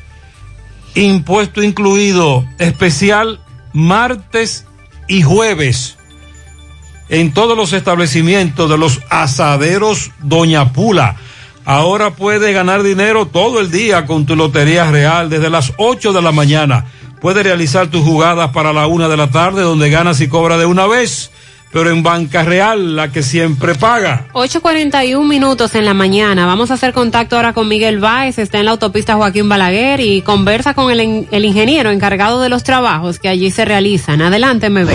[0.93, 3.39] impuesto incluido, especial
[3.73, 4.65] martes
[5.07, 5.95] y jueves
[7.09, 11.17] en todos los establecimientos de los asaderos Doña Pula.
[11.65, 16.21] Ahora puede ganar dinero todo el día con tu Lotería Real desde las 8 de
[16.21, 16.85] la mañana.
[17.21, 20.65] Puedes realizar tus jugadas para la una de la tarde donde ganas y cobras de
[20.65, 21.31] una vez,
[21.75, 24.27] pero en Banca Real, la que siempre paga.
[24.31, 26.45] 8.41 minutos en la mañana.
[26.45, 28.37] Vamos a hacer contacto ahora con Miguel Báez.
[28.39, 32.47] Está en la autopista Joaquín Balaguer y conversa con el, in- el ingeniero encargado de
[32.47, 34.21] los trabajos que allí se realizan.
[34.21, 34.87] Adelante, MB.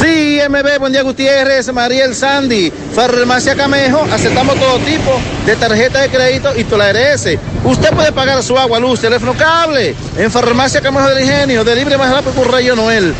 [0.00, 6.08] Sí, MB, buen día Gutiérrez, Mariel Sandy, Farmacia Camejo, aceptamos todo tipo de tarjeta de
[6.08, 7.28] crédito y tolares.
[7.64, 11.98] Usted puede pagar su agua, luz, teléfono, cable en Farmacia Camejo del Ingenio, de libre
[11.98, 13.12] más rápido por Rayo Noel,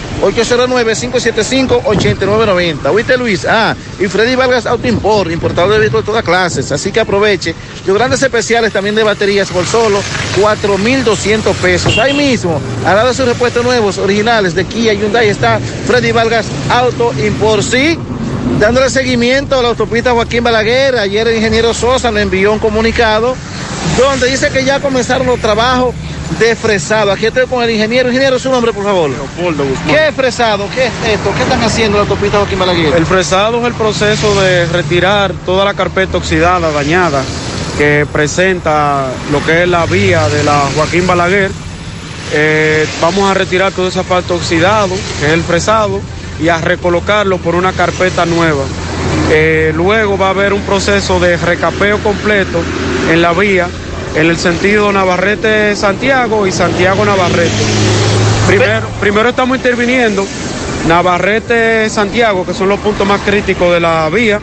[2.31, 2.91] 809-575-8990.
[2.93, 3.47] ¿Oíste Luis?
[3.49, 7.55] Ah, y Freddy Vargas Auto Import, importador de vehículos de todas clases, así que aproveche.
[7.87, 10.01] Los grandes especiales también de baterías por solo
[10.41, 11.99] 4,200 pesos.
[11.99, 16.47] Ahí mismo, al lado de sus repuestos nuevos, originales de Kia Hyundai está Freddy Vargas
[16.71, 17.63] Auto Import.
[17.63, 17.99] Sí,
[18.59, 20.97] dándole seguimiento a la autopista Joaquín Balaguer.
[20.97, 23.37] Ayer el ingeniero Sosa nos envió un comunicado
[23.99, 25.95] donde dice que ya comenzaron los trabajos
[26.39, 27.13] de fresado.
[27.13, 28.09] Aquí estoy con el ingeniero.
[28.09, 29.11] Ingeniero, su nombre, por favor.
[29.11, 29.87] Leopoldo Guzmán.
[29.89, 30.69] ¿Qué es fresado?
[30.75, 31.33] ¿Qué es esto?
[31.37, 32.95] ¿Qué están haciendo en la autopista Joaquín Balaguer?
[32.95, 37.23] El fresado es el proceso de retirar toda la carpeta oxidada, dañada,
[37.77, 41.51] que presenta lo que es la vía de la Joaquín Balaguer.
[42.33, 46.01] Eh, vamos a retirar todo ese asfalto oxidado, que es el fresado,
[46.41, 48.63] y a recolocarlo por una carpeta nueva.
[49.31, 52.61] Eh, luego va a haber un proceso de recapeo completo
[53.11, 53.69] en la vía,
[54.15, 57.51] en el sentido Navarrete-Santiago y Santiago-Navarrete.
[58.47, 60.27] Primero, primero estamos interviniendo
[60.89, 64.41] Navarrete-Santiago, que son los puntos más críticos de la vía,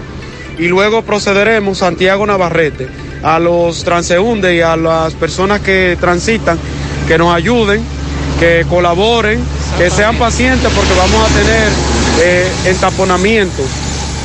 [0.57, 2.87] y luego procederemos Santiago-Navarrete.
[3.23, 6.57] A los transeúntes y a las personas que transitan,
[7.07, 7.83] que nos ayuden,
[8.39, 9.43] que colaboren,
[9.77, 11.69] que sean pacientes porque vamos a tener
[12.21, 13.65] eh, entaponamientos,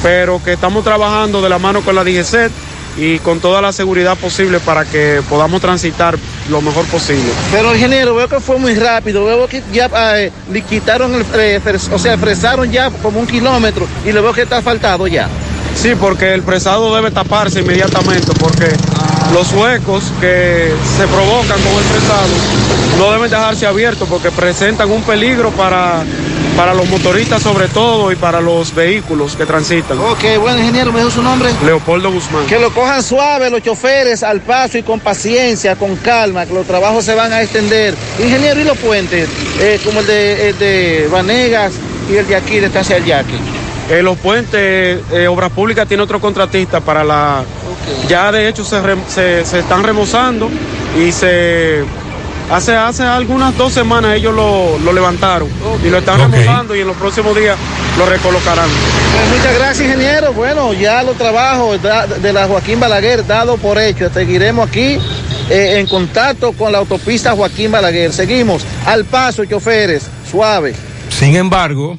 [0.02, 2.52] pero que estamos trabajando de la mano con la DGCET
[2.96, 6.18] y con toda la seguridad posible para que podamos transitar
[6.50, 7.24] lo mejor posible.
[7.50, 9.88] Pero ingeniero, veo que fue muy rápido, veo que ya
[10.18, 10.30] eh,
[10.68, 14.42] quitaron, el, eh, fres- o sea, fresaron ya como un kilómetro y le veo que
[14.42, 15.28] está asfaltado ya.
[15.74, 18.66] Sí, porque el fresado debe taparse inmediatamente porque
[19.32, 22.28] los huecos que se provocan con el fresado
[22.98, 26.02] no deben dejarse abiertos porque presentan un peligro para,
[26.56, 29.98] para los motoristas sobre todo y para los vehículos que transitan.
[29.98, 31.50] Ok, bueno ingeniero, me dijo su nombre.
[31.64, 32.46] Leopoldo Guzmán.
[32.46, 36.66] Que lo cojan suave los choferes al paso y con paciencia, con calma, que los
[36.66, 37.94] trabajos se van a extender.
[38.18, 39.28] Ingeniero, ¿y los puentes?
[39.60, 41.72] Eh, como el de, el de Vanegas
[42.10, 43.34] y el de aquí, de Estancia del Yaqui.
[43.90, 47.44] Eh, los puentes, eh, Obras Públicas tiene otro contratista para la...
[48.08, 50.48] Ya de hecho se, se, se están remozando
[50.96, 51.84] y se...
[52.50, 55.48] Hace, hace algunas dos semanas ellos lo, lo levantaron
[55.84, 56.32] y lo están Ok.
[56.32, 57.56] remozando y en los próximos días
[57.98, 58.68] lo recolocarán.
[58.68, 60.32] Pues muchas gracias, ingeniero.
[60.34, 61.78] Bueno, ya los trabajos
[62.20, 64.10] de la Joaquín Balaguer dado por hecho.
[64.12, 64.98] Seguiremos aquí
[65.48, 68.12] eh, en contacto con la autopista Joaquín Balaguer.
[68.12, 70.74] Seguimos al paso, choferes, suave.
[71.08, 71.98] Sin embargo,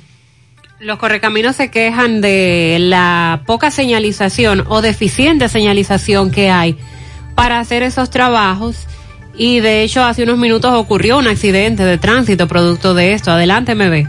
[0.80, 6.78] Los correcaminos se quejan de la poca señalización o deficiente señalización que hay
[7.36, 8.76] para hacer esos trabajos
[9.36, 13.32] y de hecho hace unos minutos ocurrió un accidente de tránsito producto de esto.
[13.32, 14.08] Adelante, ve.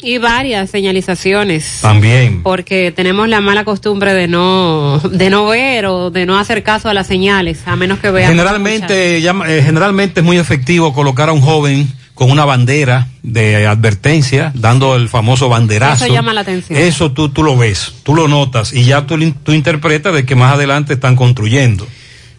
[0.00, 1.78] Y varias señalizaciones.
[1.80, 2.42] También.
[2.42, 6.90] Porque tenemos la mala costumbre de no, de no ver o de no hacer caso
[6.90, 8.30] a las señales, a menos que veamos.
[8.36, 14.50] Generalmente, eh, generalmente es muy efectivo colocar a un joven con una bandera de advertencia,
[14.56, 16.04] dando el famoso banderazo.
[16.04, 16.76] Eso llama la atención.
[16.76, 20.34] Eso tú, tú lo ves, tú lo notas y ya tú, tú interpretas de que
[20.34, 21.86] más adelante están construyendo.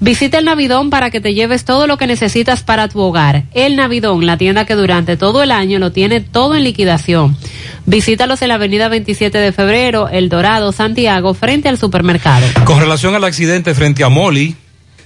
[0.00, 3.44] Visita el Navidón para que te lleves todo lo que necesitas para tu hogar.
[3.52, 7.36] El Navidón, la tienda que durante todo el año lo tiene todo en liquidación.
[7.84, 12.46] Visítalos en la avenida 27 de febrero, El Dorado, Santiago, frente al supermercado.
[12.64, 14.56] Con relación al accidente frente a Moli,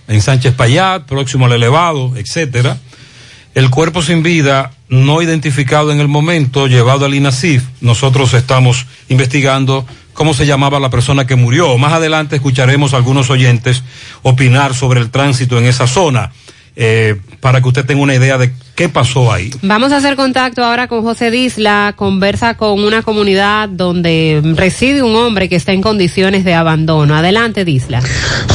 [0.06, 2.78] en Sánchez Payat, próximo al elevado, etcétera,
[3.54, 7.64] el cuerpo sin vida no identificado en el momento, llevado al INASIF.
[7.80, 11.76] Nosotros estamos investigando cómo se llamaba la persona que murió.
[11.76, 13.82] Más adelante escucharemos a algunos oyentes
[14.22, 16.32] opinar sobre el tránsito en esa zona,
[16.76, 19.50] eh, para que usted tenga una idea de qué pasó ahí.
[19.62, 25.14] Vamos a hacer contacto ahora con José Disla, conversa con una comunidad donde reside un
[25.16, 27.14] hombre que está en condiciones de abandono.
[27.14, 28.02] Adelante, Disla.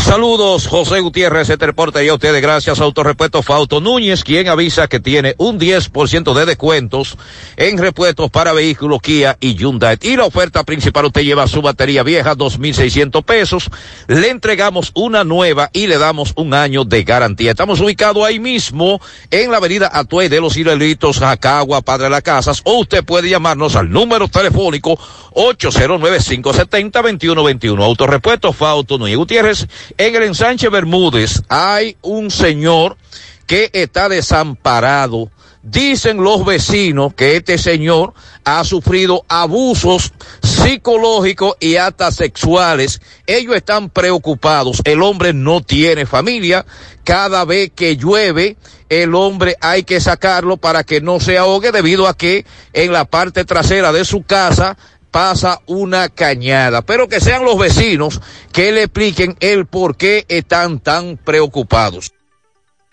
[0.04, 4.88] Saludos, José Gutiérrez, este reporte y a ustedes gracias a Autorepuestos Fauto Núñez, quien avisa
[4.88, 7.18] que tiene un 10% de descuentos
[7.58, 9.98] en repuestos para vehículos Kia y Hyundai.
[10.02, 13.70] Y la oferta principal, usted lleva su batería vieja, 2.600 pesos,
[14.08, 17.52] le entregamos una nueva y le damos un año de garantía.
[17.52, 22.24] Estamos ubicados ahí mismo en la avenida Atuey de los Hilelitos, Jacagua, Padre de las
[22.24, 24.98] Casas, o usted puede llamarnos al número telefónico
[25.36, 27.84] 809-570-2121.
[27.84, 29.68] Autorepuestos Fauto Núñez Gutiérrez.
[30.00, 32.98] En el ensanche Bermúdez hay un señor
[33.46, 35.30] que está desamparado.
[35.62, 38.16] Dicen los vecinos que este señor
[38.46, 40.12] ha sufrido abusos
[40.42, 43.00] psicológicos y hasta sexuales.
[43.28, 44.82] Ellos están preocupados.
[44.86, 46.66] El hombre no tiene familia.
[47.04, 48.58] Cada vez que llueve,
[48.90, 53.06] el hombre hay que sacarlo para que no se ahogue debido a que en la
[53.06, 54.78] parte trasera de su casa
[55.12, 56.82] pasa una cañada.
[56.82, 58.20] Pero que sean los vecinos
[58.52, 62.12] que le expliquen el por qué están tan preocupados.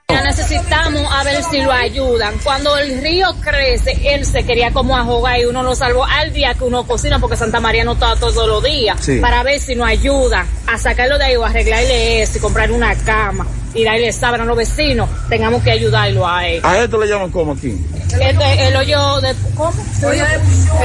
[0.09, 2.39] Ya necesitamos a ver si lo ayudan.
[2.45, 6.55] Cuando el río crece, él se quería como ahogar y uno lo salvó al día
[6.55, 8.99] que uno cocina porque Santa María no está todos los días.
[9.01, 9.19] Sí.
[9.19, 12.95] Para ver si nos ayuda a sacarlo de ahí o arreglarle eso y comprar una
[12.95, 13.47] cama
[13.77, 15.09] y darle sábana a los vecinos.
[15.29, 16.61] Tengamos que ayudarlo a él.
[16.65, 17.77] A esto le llaman como aquí.
[18.21, 19.35] Este, el hoyo de...
[19.55, 19.73] ¿Cómo?
[20.03, 20.07] El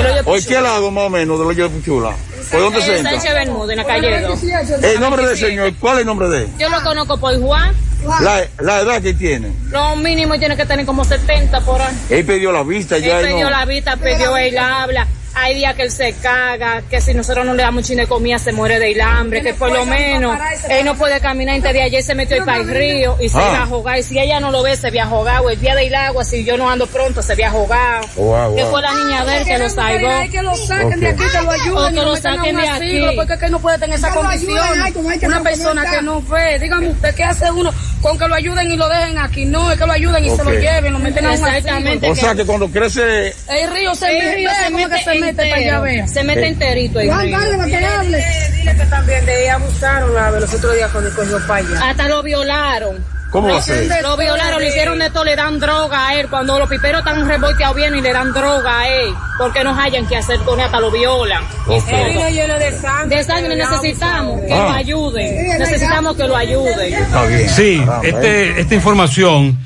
[0.05, 2.11] hoyo de ¿Por qué lado más o menos del hoyo de Puchula?
[2.51, 3.11] ¿Por dónde se entra?
[3.13, 4.43] Sánchez Bermúdez, en la calle 2.
[4.83, 6.47] El nombre del señor, ¿cuál es el nombre de él?
[6.59, 7.73] Yo lo conozco por Juan.
[8.21, 9.51] La, la edad que tiene.
[9.69, 11.95] Lo mínimo tiene que tener como 70 por ahí.
[12.09, 13.19] Él perdió la vista Él ya.
[13.19, 15.07] y perdió no- la vista, perdió el habla.
[15.33, 18.37] Hay días que él se caga, que si nosotros no le damos chile de comida
[18.37, 20.37] se muere de hambre, que por lo menos
[20.69, 21.55] él no puede caminar.
[21.55, 23.47] Este día ayer se metió ahí para el río y se Ah.
[23.53, 23.97] iba a jugar.
[23.99, 25.49] Y si ella no lo ve, se había jugado.
[25.49, 28.05] El día del agua, si yo no ando pronto, se había jugado.
[28.15, 30.09] Wow, Que fue la niña de él que lo salvó.
[30.31, 33.01] Que lo saquen de aquí, que lo ayuden, O que y lo saquen de aquí.
[33.15, 34.59] Porque es que no puede tener esa condición.
[34.81, 34.93] ay,
[35.23, 36.59] Una persona que no ve.
[36.59, 37.71] Dígame usted, ¿qué hace uno
[38.01, 39.45] con que lo ayuden y lo dejen aquí.
[39.45, 42.09] No, es que lo ayuden y se lo lleven, lo meten a un Exactamente.
[42.09, 45.03] O sea que cuando crece El río se, El río se ve, ¿cómo que mete
[45.03, 46.07] se mete para allá.
[46.07, 48.25] Se mete enterito Juan para que hable.
[48.57, 51.89] Dile que también de ella abusaron la de los otros días cuando cogió para allá.
[51.89, 53.21] Hasta lo violaron.
[53.31, 53.87] ¿Cómo va a ser?
[54.01, 56.27] Lo violaron, le hicieron de todo, le dan droga a él.
[56.29, 59.13] Cuando los piperos están revolteados bien y le dan droga a él.
[59.37, 61.41] Porque no hayan que hacer con él, hasta lo violan.
[61.65, 61.81] Ok.
[61.87, 63.17] El río lleno de sangre.
[63.17, 64.63] De sangre necesitamos que Ah.
[64.63, 65.59] lo ayuden.
[65.59, 66.93] Necesitamos que lo ayuden.
[66.93, 67.49] Está bien.
[67.49, 68.09] Sí, Caramba, ¿eh?
[68.09, 69.57] este, esta información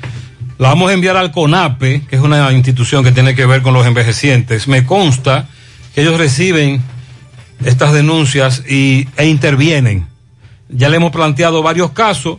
[0.58, 3.74] la vamos a enviar al CONAPE, que es una institución que tiene que ver con
[3.74, 4.68] los envejecientes.
[4.68, 5.48] Me consta
[5.94, 6.82] que ellos reciben
[7.64, 10.06] estas denuncias y, e intervienen.
[10.68, 12.38] Ya le hemos planteado varios casos.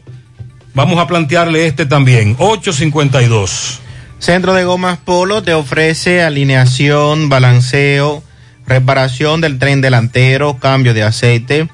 [0.74, 2.36] Vamos a plantearle este también.
[2.40, 3.82] 852.
[4.20, 8.24] Centro de Gomas Polo te ofrece alineación, balanceo,
[8.66, 11.70] reparación del tren delantero, cambio de aceite,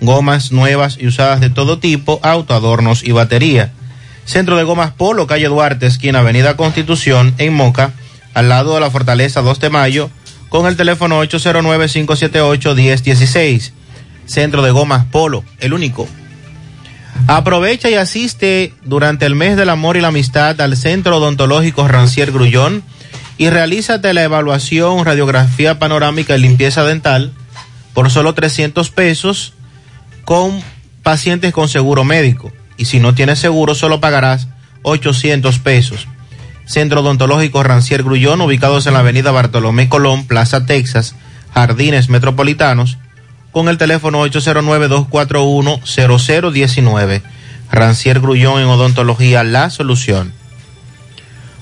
[0.00, 3.72] gomas nuevas y usadas de todo tipo, autoadornos y batería.
[4.24, 7.92] Centro de Gomas Polo, calle Duarte, esquina Avenida Constitución, en Moca,
[8.34, 10.10] al lado de la Fortaleza 2 de Mayo,
[10.48, 13.72] con el teléfono 809-578-1016.
[14.26, 16.06] Centro de Gomas Polo, el único.
[17.26, 22.32] Aprovecha y asiste durante el mes del amor y la amistad al Centro Odontológico Rancier
[22.32, 22.82] Grullón
[23.38, 27.32] y realízate la evaluación, radiografía panorámica y limpieza dental
[27.94, 29.54] por solo 300 pesos
[30.24, 30.62] con
[31.02, 32.52] pacientes con seguro médico.
[32.76, 34.48] Y si no tienes seguro, solo pagarás
[34.82, 36.06] 800 pesos.
[36.64, 41.14] Centro Odontológico Rancier Grullón, ubicados en la avenida Bartolomé Colón, Plaza Texas,
[41.54, 42.98] Jardines Metropolitanos,
[43.50, 47.22] con el teléfono 809-241-0019.
[47.70, 50.32] Rancier Grullón en Odontología, la solución.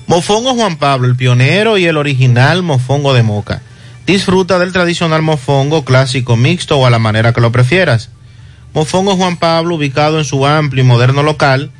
[0.07, 3.61] Mofongo Juan Pablo, el pionero y el original mofongo de moca.
[4.05, 8.09] Disfruta del tradicional mofongo clásico mixto o a la manera que lo prefieras.
[8.73, 11.71] Mofongo Juan Pablo, ubicado en su amplio y moderno local,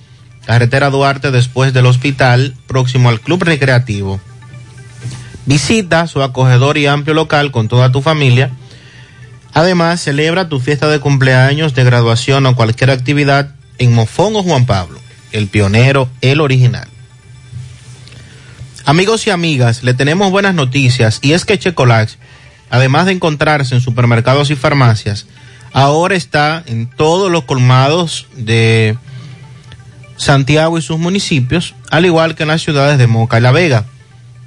[0.46, 4.20] carretera Duarte después del hospital, próximo al Club Recreativo.
[5.46, 8.52] Visita su acogedor y amplio local con toda tu familia.
[9.54, 15.00] Además, celebra tu fiesta de cumpleaños, de graduación o cualquier actividad en Mofongo Juan Pablo,
[15.32, 16.88] el pionero, el original.
[18.86, 22.18] Amigos y amigas, le tenemos buenas noticias y es que Checolax,
[22.70, 25.28] además de encontrarse en supermercados y farmacias,
[25.74, 28.98] ahora está en todos los colmados de
[30.18, 33.86] Santiago y sus municipios, al igual que en las ciudades de Moca y La Vega.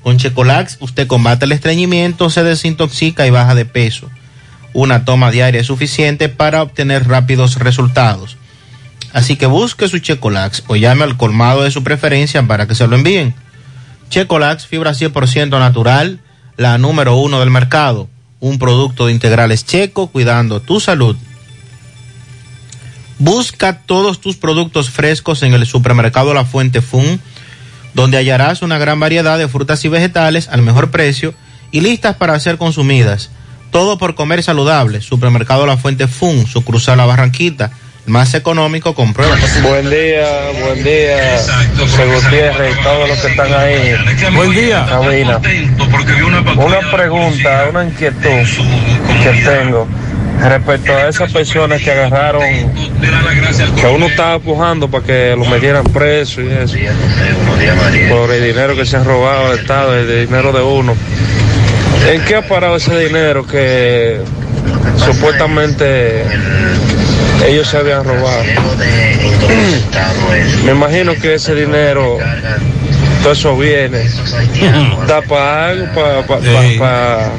[0.03, 4.11] Con Checolax usted combate el estreñimiento, se desintoxica y baja de peso.
[4.73, 8.37] Una toma diaria es suficiente para obtener rápidos resultados.
[9.13, 12.87] Así que busque su Checolax o llame al colmado de su preferencia para que se
[12.87, 13.35] lo envíen.
[14.11, 16.21] Checolax, fibra 100% natural,
[16.57, 18.09] la número uno del mercado.
[18.45, 21.17] Un producto de integrales checo cuidando tu salud.
[23.19, 27.23] Busca todos tus productos frescos en el supermercado La Fuente Fun,
[27.95, 31.33] donde hallarás una gran variedad de frutas y vegetales al mejor precio
[31.71, 33.31] y listas para ser consumidas.
[33.71, 35.01] Todo por comer saludable.
[35.01, 37.73] Supermercado La Fuente Fun, su cruzar la Barranquita,
[38.07, 39.37] más económico, comprueba.
[39.63, 40.27] Buen día,
[40.63, 41.39] buen día,
[41.79, 43.95] José Gutiérrez y todos los que están ahí.
[44.35, 44.87] Buen día.
[44.89, 45.41] Cabina.
[46.57, 48.47] Una pregunta, una inquietud
[49.23, 49.89] que tengo
[50.41, 56.43] respecto a esas personas que agarraron, que uno estaba empujando para que lo metieran preso
[56.43, 56.77] y eso,
[58.11, 60.95] por el dinero que se han robado al Estado, el dinero de uno.
[62.07, 64.21] ¿En qué ha parado ese dinero que
[64.99, 66.25] supuestamente
[67.47, 68.43] ellos se habían robado?
[70.65, 72.19] Me imagino que ese dinero,
[73.23, 74.03] todo eso viene,
[75.07, 77.31] da para algo, pa- pa- pa- pa-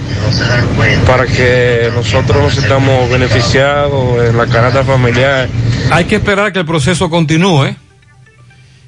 [1.05, 5.47] para que nosotros nos estamos beneficiados en la canasta familiar.
[5.91, 7.75] Hay que esperar que el proceso continúe,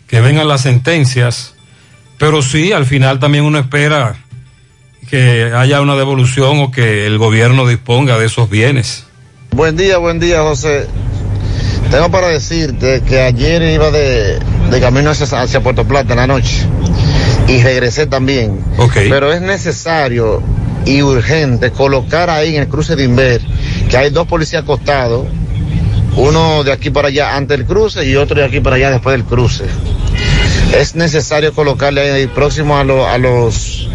[0.07, 1.53] que vengan las sentencias,
[2.17, 4.15] pero sí, al final también uno espera
[5.09, 9.05] que haya una devolución o que el gobierno disponga de esos bienes.
[9.51, 10.87] Buen día, buen día, José.
[11.89, 14.39] Tengo para decirte que ayer iba de,
[14.71, 16.65] de camino hacia, hacia Puerto Plata en la noche
[17.47, 18.59] y regresé también.
[19.09, 20.41] Pero es necesario
[20.85, 23.41] y urgente colocar ahí en el cruce de Inver
[23.89, 25.27] que hay dos policías acostados,
[26.17, 29.13] uno de aquí para allá antes del cruce y otro de aquí para allá después
[29.17, 29.63] del cruce.
[30.77, 33.87] Es necesario colocarle ahí próximo a, lo- a los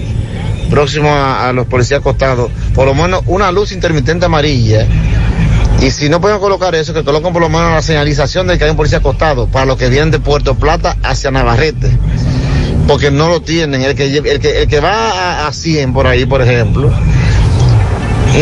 [0.70, 4.86] próximo a, a los policías acostados, por lo menos una luz intermitente amarilla.
[5.82, 8.64] Y si no pueden colocar eso, que coloquen por lo menos la señalización de que
[8.64, 11.90] hay un policía acostado para los que vienen de Puerto Plata hacia Navarrete.
[12.86, 13.82] Porque no lo tienen.
[13.82, 15.10] El que, el que, el que va
[15.44, 16.92] a, a 100 por ahí, por ejemplo,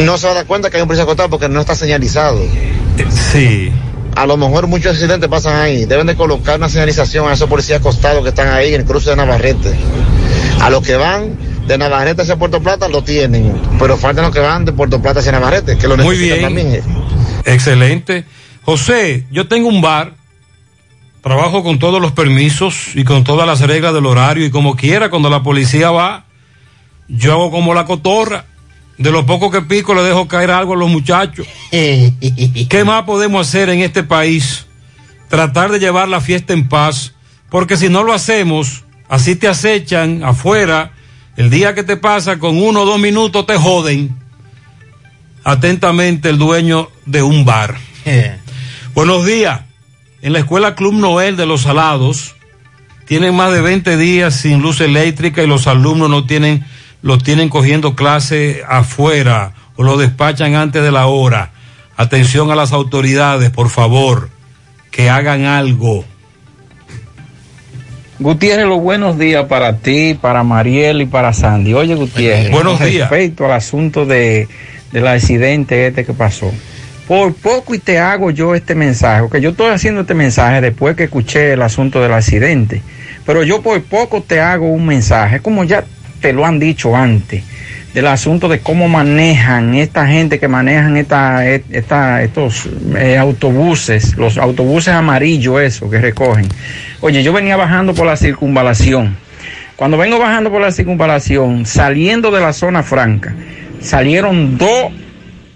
[0.05, 2.39] no se va a dar cuenta que hay un policía acostado porque no está señalizado.
[3.11, 3.73] Sí.
[4.17, 5.87] a lo mejor muchos accidentes pasan ahí.
[5.87, 9.11] Deben de colocar una señalización a esos policías acostados que están ahí en el cruce
[9.11, 9.73] de Navarrete.
[10.61, 14.41] A los que van de Navarrete hacia Puerto Plata lo tienen, pero faltan los que
[14.41, 16.83] van de Puerto Plata hacia Navarrete, que lo Muy necesitan bien.
[16.83, 17.01] también.
[17.45, 18.25] Excelente.
[18.63, 20.15] José, yo tengo un bar,
[21.23, 25.11] trabajo con todos los permisos y con todas las reglas del horario y como quiera,
[25.11, 26.25] cuando la policía va,
[27.09, 28.47] yo hago como la cotorra.
[28.99, 31.47] De lo poco que pico le dejo caer algo a los muchachos.
[31.71, 34.67] ¿Qué más podemos hacer en este país?
[35.31, 37.15] Tratar de llevar la fiesta en paz,
[37.49, 40.93] porque si no lo hacemos, así te acechan afuera,
[41.37, 44.20] el día que te pasa con uno o dos minutos te joden.
[45.45, 47.77] Atentamente el dueño de un bar.
[48.95, 49.61] Buenos días.
[50.23, 52.35] En la escuela Club Noel de los Salados
[53.07, 56.65] tienen más de 20 días sin luz eléctrica y los alumnos no tienen,
[57.03, 61.53] los tienen cogiendo clase afuera o lo despachan antes de la hora.
[61.97, 64.29] Atención a las autoridades, por favor,
[64.91, 66.05] que hagan algo.
[68.19, 71.73] Gutiérrez, los buenos días para ti, para Mariel y para Sandy.
[71.73, 73.09] Oye, Gutiérrez, Buenos con días.
[73.09, 74.47] respecto al asunto de,
[74.93, 76.53] del accidente este que pasó.
[77.07, 80.97] Por poco y te hago yo este mensaje, porque yo estoy haciendo este mensaje después
[80.97, 82.83] que escuché el asunto del accidente,
[83.27, 85.85] pero yo por poco te hago un mensaje, como ya
[86.21, 87.43] te lo han dicho antes,
[87.95, 94.39] del asunto de cómo manejan esta gente que manejan esta, esta, estos eh, autobuses, los
[94.39, 96.47] autobuses amarillos, eso que recogen.
[97.01, 99.17] Oye, yo venía bajando por la circunvalación.
[99.75, 103.35] Cuando vengo bajando por la circunvalación, saliendo de la zona franca,
[103.81, 104.93] salieron dos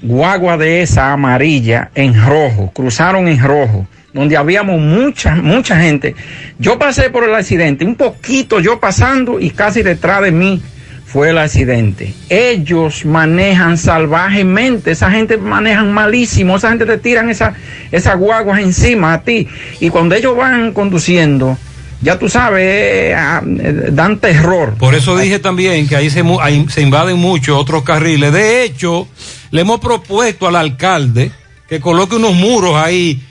[0.03, 6.15] guaguas de esa amarilla en rojo, cruzaron en rojo, donde habíamos mucha, mucha gente.
[6.59, 10.63] Yo pasé por el accidente, un poquito yo pasando y casi detrás de mí
[11.07, 12.13] fue el accidente.
[12.29, 17.55] Ellos manejan salvajemente, esa gente manejan malísimo, esa gente te tiran esa-
[17.93, 19.49] esas guaguas encima a ti.
[19.81, 21.57] Y cuando ellos van conduciendo,
[22.05, 24.75] ya tú sabes, eh, ah, dan terror.
[24.75, 28.31] Por eso dije también que ahí se, ahí se invaden muchos otros carriles.
[28.31, 29.09] De hecho,
[29.51, 31.33] le hemos propuesto al alcalde
[31.67, 33.23] que coloque unos muros ahí,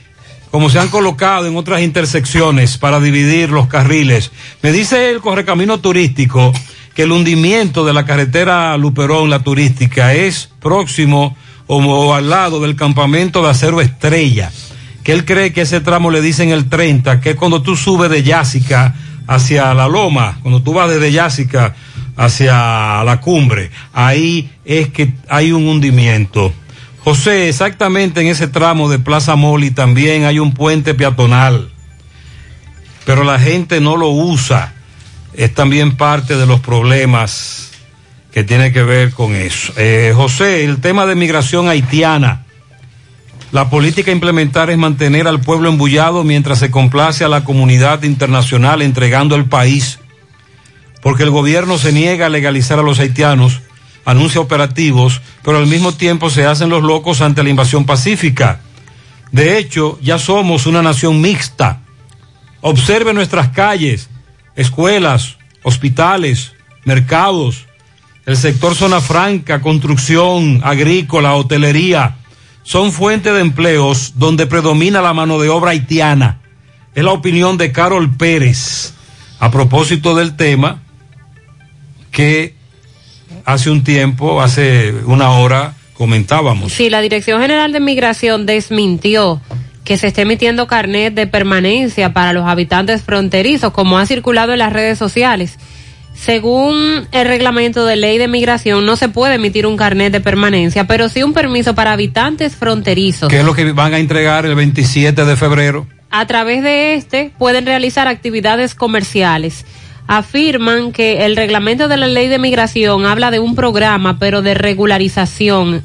[0.49, 4.31] como se han colocado en otras intersecciones, para dividir los carriles.
[4.63, 6.51] Me dice el correcamino turístico
[6.95, 11.37] que el hundimiento de la carretera Luperón, la turística, es próximo
[11.67, 14.51] o, o al lado del campamento de acero estrella.
[15.03, 18.09] Que él cree que ese tramo le dicen el 30, que es cuando tú subes
[18.09, 18.95] de Yásica
[19.27, 21.75] hacia la loma, cuando tú vas desde Yásica
[22.15, 26.53] hacia la cumbre, ahí es que hay un hundimiento.
[27.03, 31.69] José, exactamente en ese tramo de Plaza Moli también hay un puente peatonal,
[33.05, 34.73] pero la gente no lo usa.
[35.33, 37.71] Es también parte de los problemas
[38.31, 39.73] que tiene que ver con eso.
[39.77, 42.45] Eh, José, el tema de migración haitiana.
[43.53, 48.01] La política a implementar es mantener al pueblo embullado mientras se complace a la comunidad
[48.01, 49.99] internacional entregando el país.
[51.03, 53.61] Porque el gobierno se niega a legalizar a los haitianos,
[54.05, 58.61] anuncia operativos, pero al mismo tiempo se hacen los locos ante la invasión pacífica.
[59.31, 61.81] De hecho, ya somos una nación mixta.
[62.61, 64.09] Observe nuestras calles,
[64.55, 66.53] escuelas, hospitales,
[66.85, 67.67] mercados,
[68.25, 72.15] el sector zona franca, construcción, agrícola, hotelería,
[72.63, 76.39] son fuente de empleos donde predomina la mano de obra haitiana.
[76.95, 78.93] Es la opinión de Carol Pérez
[79.39, 80.81] a propósito del tema
[82.11, 82.55] que
[83.45, 86.71] hace un tiempo, hace una hora, comentábamos.
[86.71, 89.41] Sí, la Dirección General de Migración desmintió
[89.83, 94.59] que se esté emitiendo carnet de permanencia para los habitantes fronterizos, como ha circulado en
[94.59, 95.57] las redes sociales.
[96.13, 100.85] Según el reglamento de ley de migración, no se puede emitir un carnet de permanencia,
[100.85, 103.29] pero sí un permiso para habitantes fronterizos.
[103.29, 105.87] ¿Qué es lo que van a entregar el 27 de febrero?
[106.09, 109.65] A través de este pueden realizar actividades comerciales.
[110.07, 114.53] Afirman que el reglamento de la ley de migración habla de un programa, pero de
[114.53, 115.81] regularización,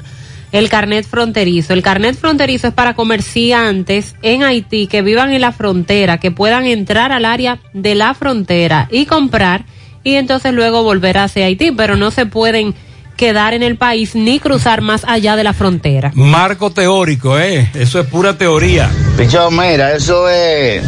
[0.51, 1.73] el carnet fronterizo.
[1.73, 6.65] El carnet fronterizo es para comerciantes en Haití que vivan en la frontera, que puedan
[6.65, 9.65] entrar al área de la frontera y comprar
[10.09, 12.75] y entonces luego volver hacia Haití, pero no se pueden
[13.15, 16.11] quedar en el país ni cruzar más allá de la frontera.
[16.15, 17.69] Marco teórico, ¿eh?
[17.73, 18.89] Eso es pura teoría.
[19.17, 20.81] Pichón, mira, eso es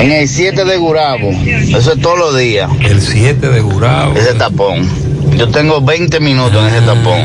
[0.00, 1.30] en el 7 de Gurabo.
[1.30, 2.70] Eso es todos los días.
[2.80, 4.14] El 7 de Gurabo.
[4.14, 4.88] Ese tapón.
[5.36, 7.22] Yo tengo 20 minutos en ese tapón.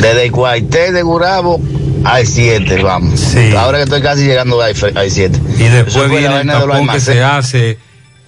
[0.00, 1.60] Desde el cuartel de Gurabo
[2.04, 3.34] al 7, vamos.
[3.56, 5.38] Ahora que estoy casi llegando al 7.
[5.58, 7.78] Y después viene el tapón que se hace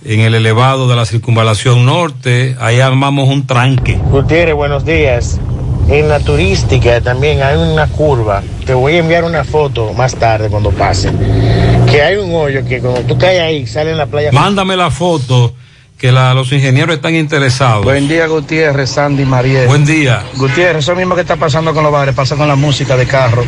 [0.04, 2.56] en el elevado de la circunvalación norte.
[2.60, 3.94] Ahí armamos un tranque.
[4.10, 5.38] Gutiérrez, buenos días.
[5.88, 8.42] en la turística también hay una curva.
[8.64, 11.10] Te voy a enviar una foto más tarde cuando pase.
[11.90, 14.30] Que hay un hoyo que cuando tú caes ahí, sale en la playa.
[14.32, 15.52] Mándame la foto,
[15.98, 17.84] que la- los ingenieros están interesados.
[17.84, 19.66] Buen día, Gutiérrez, Sandy, Mariel.
[19.66, 20.22] Buen día.
[20.36, 23.44] Gutiérrez, eso mismo que está pasando con los bares, pasa con la música de carro.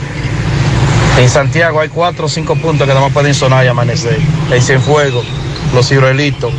[1.18, 4.18] En Santiago hay cuatro o cinco puntos que nada más pueden sonar y amanecer.
[4.50, 5.24] El Cienfuegos,
[5.72, 6.52] Los Ciruelitos,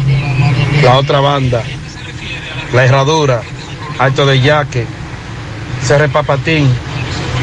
[0.83, 1.63] la otra banda,
[2.73, 3.41] La Herradura,
[3.99, 4.85] Alto de Yaque,
[5.83, 6.69] Cerre Papatín.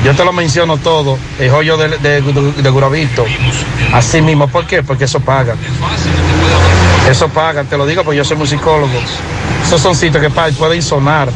[0.05, 3.24] Yo te lo menciono todo, el joyo de, de, de Guravito.
[3.93, 4.82] Así mismo, ¿por qué?
[4.82, 5.55] Porque eso paga.
[7.09, 8.93] Eso paga, te lo digo porque yo soy musicólogo.
[9.64, 11.30] Esos son sitios que pueden sonar.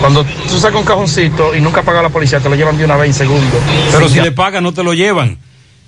[0.00, 2.96] Cuando tú sacas un cajoncito y nunca paga la policía, te lo llevan de una
[2.96, 3.56] vez en segundo.
[3.90, 5.38] Pero si le pagan, no te lo llevan.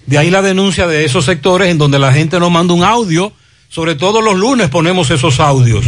[0.06, 3.32] De ahí la denuncia de esos sectores en donde la gente nos manda un audio.
[3.68, 5.86] Sobre todo los lunes ponemos esos audios.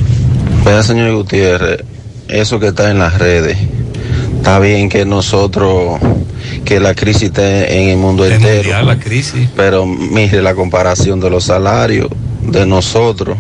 [0.65, 1.85] Vea, señor Gutiérrez,
[2.29, 3.57] eso que está en las redes,
[4.37, 6.01] está bien que nosotros,
[6.65, 8.83] que la crisis esté en el mundo entero.
[8.83, 9.49] la crisis.
[9.55, 12.09] Pero mire la comparación de los salarios
[12.43, 13.37] de nosotros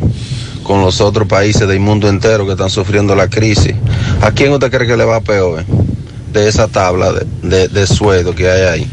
[0.63, 3.75] con los otros países del mundo entero que están sufriendo la crisis.
[4.21, 5.65] ¿A quién usted cree que le va peor
[6.33, 8.91] de esa tabla de, de, de sueldo que hay ahí?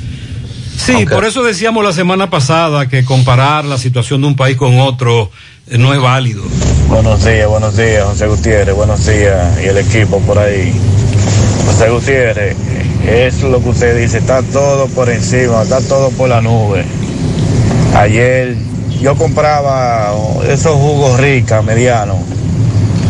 [0.77, 4.79] Sí, por eso decíamos la semana pasada que comparar la situación de un país con
[4.79, 5.31] otro
[5.67, 6.43] eh, no es válido.
[6.87, 10.73] Buenos días, buenos días, José Gutiérrez, buenos días y el equipo por ahí.
[11.65, 12.57] José Gutiérrez,
[13.07, 16.85] es lo que usted dice, está todo por encima, está todo por la nube.
[17.95, 18.55] Ayer
[19.01, 20.13] yo compraba
[20.47, 22.17] esos jugos ricas, medianos,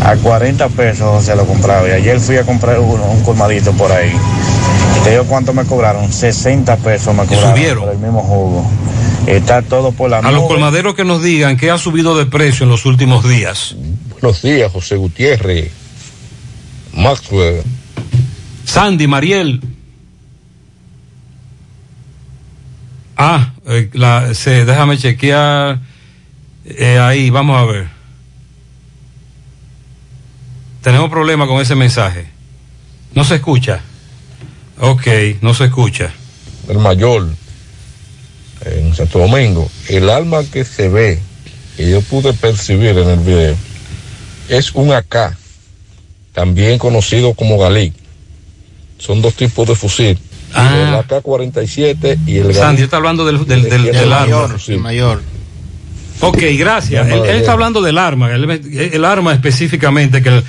[0.03, 3.91] a 40 pesos se lo compraba y ayer fui a comprar uno, un colmadito por
[3.91, 4.11] ahí.
[4.99, 6.11] ¿Y te digo cuánto me cobraron?
[6.11, 7.83] 60 pesos me cobraron subieron?
[7.83, 8.69] por el mismo jugo.
[9.27, 10.33] Está todo por la A nube.
[10.33, 13.75] los colmaderos que nos digan que ha subido de precio en los últimos días.
[14.21, 15.71] Buenos días, José Gutiérrez.
[16.93, 17.63] Maxwell.
[18.65, 19.61] Sandy, Mariel.
[23.17, 25.79] Ah, eh, la, se, déjame chequear.
[26.65, 27.87] Eh, ahí, vamos a ver.
[30.81, 32.25] Tenemos problema con ese mensaje.
[33.15, 33.81] No se escucha.
[34.79, 35.07] Ok,
[35.41, 36.11] no se escucha.
[36.69, 37.27] el mayor
[38.65, 41.19] en Santo Domingo, el arma que se ve,
[41.75, 43.55] que yo pude percibir en el video,
[44.47, 45.35] es un AK,
[46.33, 47.91] también conocido como Galí.
[48.97, 50.17] Son dos tipos de fusil.
[50.55, 52.83] El AK-47 y el Sandy Galí.
[52.83, 54.55] está hablando del, del, del- del arma.
[54.79, 55.21] mayor.
[56.21, 57.07] Ok, gracias.
[57.07, 58.49] Él, él está hablando del arma, el,
[58.93, 60.43] el arma específicamente, que, el,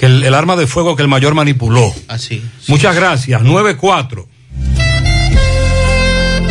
[0.00, 1.92] que el, el arma de fuego que el mayor manipuló.
[2.08, 2.42] Así.
[2.68, 3.42] Muchas gracias.
[3.42, 4.24] 9-4.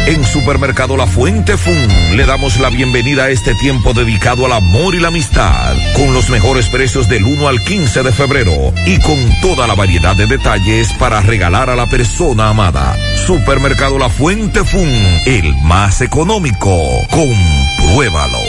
[0.06, 4.94] En Supermercado La Fuente Fun le damos la bienvenida a este tiempo dedicado al amor
[4.94, 9.18] y la amistad, con los mejores precios del 1 al 15 de febrero y con
[9.42, 12.96] toda la variedad de detalles para regalar a la persona amada.
[13.26, 14.90] Supermercado La Fuente Fun,
[15.26, 16.78] el más económico.
[17.10, 18.49] Compruébalo.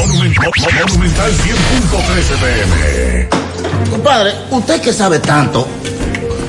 [0.00, 3.28] Monumental 100.13 pm.
[3.90, 5.66] Compadre, usted que sabe tanto,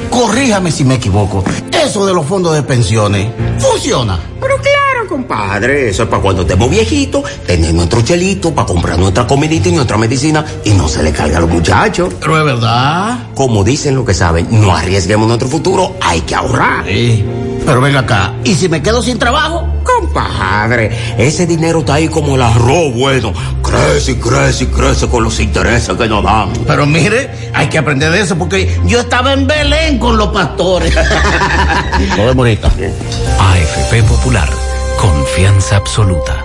[0.09, 1.43] corríjame si me equivoco.
[1.71, 4.19] Eso de los fondos de pensiones, ¿funciona?
[4.41, 9.27] Pero claro, compadre, eso es para cuando estemos viejitos, tener nuestro chelito para comprar nuestra
[9.27, 12.13] comidita y nuestra medicina y no se le carga a los muchachos.
[12.19, 13.27] Pero es verdad.
[13.35, 16.85] Como dicen lo que saben, no arriesguemos nuestro futuro, hay que ahorrar.
[16.85, 17.23] Sí.
[17.65, 19.67] Pero ven acá, ¿y si me quedo sin trabajo?
[20.15, 23.33] Compadre, ese dinero está ahí como el arroz bueno.
[23.61, 26.53] Crece y crece y crece con los intereses que nos dan.
[26.65, 30.95] Pero mire, hay que aprender de eso porque yo estaba en Belén con los pastores.
[32.15, 32.71] Vemos ahorita.
[33.39, 34.49] AFP Popular,
[34.97, 36.44] confianza absoluta.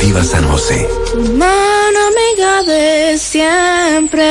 [0.00, 0.88] Cooperativa San José.
[1.36, 4.24] Mano amiga de siempre.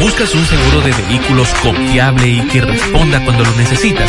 [0.00, 4.08] ¿Buscas un seguro de vehículos confiable y que responda cuando lo necesitas?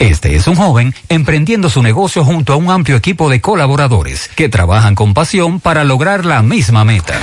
[0.00, 4.48] Este es un joven emprendiendo su negocio junto a un amplio equipo de colaboradores que
[4.48, 7.20] trabajan con pasión para lograr la misma meta.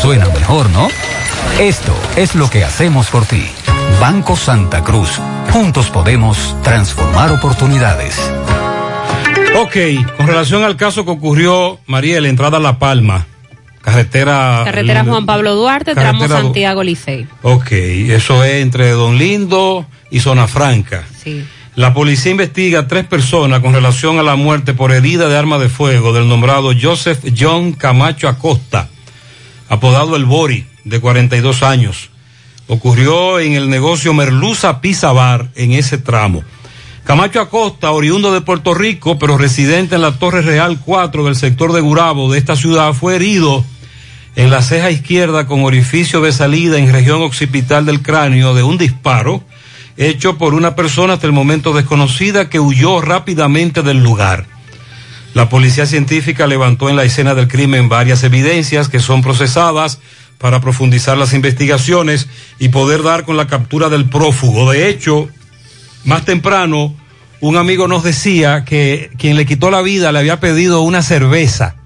[0.00, 0.86] Suena mejor, ¿no?
[1.58, 3.44] Esto es lo que hacemos por ti.
[4.00, 5.18] Banco Santa Cruz.
[5.52, 8.16] Juntos podemos transformar oportunidades.
[9.56, 9.76] Ok,
[10.16, 13.26] con relación al caso que ocurrió, María, la entrada a La Palma,
[13.90, 14.62] carretera...
[14.64, 17.26] Carretera Juan Pablo Duarte, tramo Santiago Licey.
[17.42, 21.04] Ok, eso es entre Don Lindo y Zona Franca.
[21.22, 21.44] Sí.
[21.74, 25.58] La policía investiga a tres personas con relación a la muerte por herida de arma
[25.58, 28.88] de fuego del nombrado Joseph John Camacho Acosta,
[29.68, 32.10] apodado El Bori, de 42 años.
[32.66, 36.42] Ocurrió en el negocio Merluza Pizza Bar en ese tramo.
[37.04, 41.72] Camacho Acosta, oriundo de Puerto Rico, pero residente en la Torre Real 4 del sector
[41.72, 43.64] de Gurabo de esta ciudad, fue herido
[44.38, 48.78] en la ceja izquierda con orificio de salida en región occipital del cráneo de un
[48.78, 49.42] disparo
[49.96, 54.46] hecho por una persona hasta el momento desconocida que huyó rápidamente del lugar.
[55.34, 59.98] La policía científica levantó en la escena del crimen varias evidencias que son procesadas
[60.38, 62.28] para profundizar las investigaciones
[62.60, 64.70] y poder dar con la captura del prófugo.
[64.70, 65.28] De hecho,
[66.04, 66.94] más temprano,
[67.40, 71.77] un amigo nos decía que quien le quitó la vida le había pedido una cerveza.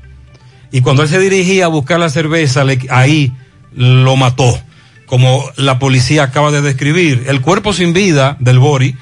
[0.73, 3.33] Y cuando él se dirigía a buscar la cerveza, ahí
[3.75, 4.59] lo mató,
[5.07, 7.25] como la policía acaba de describir.
[7.29, 8.97] El cuerpo sin vida del Bori,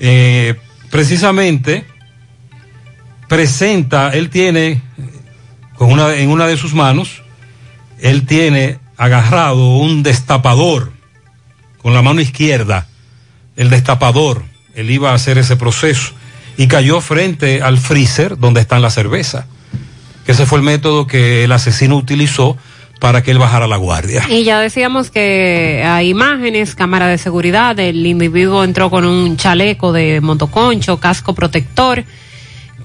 [0.00, 0.56] eh,
[0.90, 1.86] precisamente,
[3.28, 4.82] presenta, él tiene,
[5.76, 7.22] con una, en una de sus manos,
[8.00, 10.92] él tiene agarrado un destapador
[11.80, 12.88] con la mano izquierda,
[13.56, 14.42] el destapador,
[14.74, 16.12] él iba a hacer ese proceso
[16.56, 19.46] y cayó frente al freezer donde está la cerveza,
[20.24, 22.56] que ese fue el método que el asesino utilizó
[23.00, 24.24] para que él bajara la guardia.
[24.28, 29.92] Y ya decíamos que hay imágenes, cámara de seguridad, el individuo entró con un chaleco
[29.92, 32.04] de motoconcho, casco protector,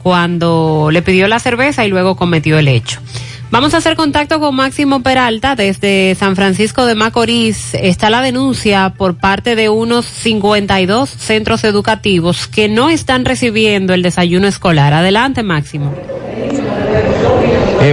[0.02, 3.00] cuando le pidió la cerveza y luego cometió el hecho.
[3.52, 7.76] Vamos a hacer contacto con Máximo Peralta desde San Francisco de Macorís.
[7.76, 14.02] Está la denuncia por parte de unos 52 centros educativos que no están recibiendo el
[14.02, 14.94] desayuno escolar.
[14.94, 15.96] Adelante, Máximo.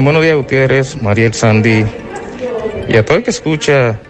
[0.03, 1.85] Buenos días, Gutiérrez, Mariel Sandy
[2.89, 4.01] y a todo el que escucha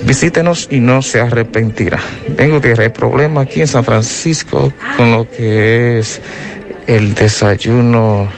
[0.05, 1.99] Visítenos y no se arrepentirá.
[2.36, 6.20] Tengo que hay problema aquí en San Francisco con lo que es
[6.86, 8.28] el desayuno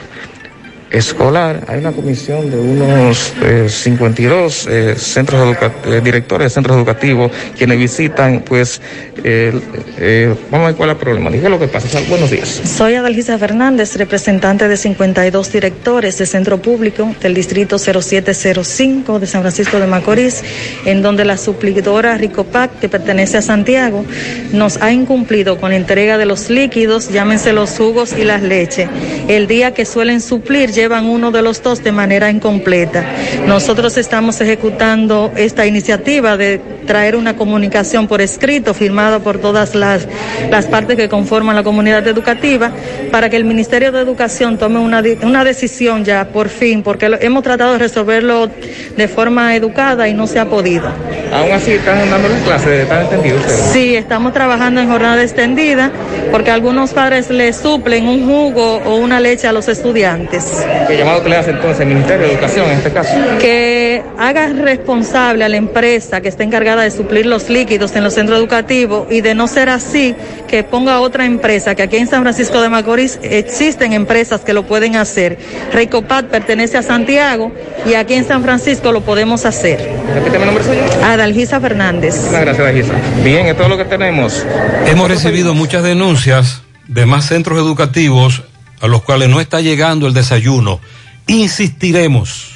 [0.91, 1.65] escolar.
[1.67, 7.77] Hay una comisión de unos eh, 52 eh, centros eh, directores de centros educativos quienes
[7.77, 8.81] visitan, pues,
[9.23, 11.29] eh, vamos a ver cuál es el problema.
[11.29, 11.99] Diga lo que pasa.
[12.09, 12.47] Buenos días.
[12.47, 19.41] Soy Adalgisa Fernández, representante de 52 directores de centro público del distrito 0705 de San
[19.41, 20.43] Francisco de Macorís,
[20.85, 24.05] en donde la suplidora Ricopac, que pertenece a Santiago,
[24.51, 28.89] nos ha incumplido con la entrega de los líquidos, llámense los jugos y las leches.
[29.27, 33.03] El día que suelen suplir, llevan uno de los dos de manera incompleta.
[33.47, 40.07] Nosotros estamos ejecutando esta iniciativa de traer una comunicación por escrito firmada por todas las,
[40.49, 42.71] las partes que conforman la comunidad educativa
[43.11, 47.19] para que el Ministerio de Educación tome una, una decisión ya por fin, porque lo-
[47.19, 48.49] hemos tratado de resolverlo
[48.95, 50.87] de forma educada y no se ha podido.
[51.33, 53.59] Aún así están dando las clases, ¿están entendidos ustedes?
[53.73, 55.91] Sí, estamos trabajando en jornada extendida
[56.31, 60.45] porque algunos padres le suplen un jugo o una leche a los estudiantes.
[60.87, 63.13] ¿Qué llamado que le hace entonces el Ministerio de Educación en este caso?
[63.39, 68.13] que haga responsable a la empresa que está encargada de suplir los líquidos en los
[68.13, 70.15] centros educativos y de no ser así,
[70.47, 74.65] que ponga otra empresa, que aquí en San Francisco de Macorís existen empresas que lo
[74.65, 75.37] pueden hacer.
[75.73, 77.51] Reicopat pertenece a Santiago
[77.85, 79.89] y aquí en San Francisco lo podemos hacer.
[80.13, 80.81] Repíteme el nombre suyo.
[81.03, 82.17] Adalgisa Fernández.
[82.25, 82.93] Muchas gracias, Gisa.
[83.23, 84.45] Bien, esto es lo que tenemos.
[84.87, 88.43] Hemos recibido muchas denuncias de más centros educativos
[88.79, 90.79] a los cuales no está llegando el desayuno.
[91.27, 92.53] Insistiremos.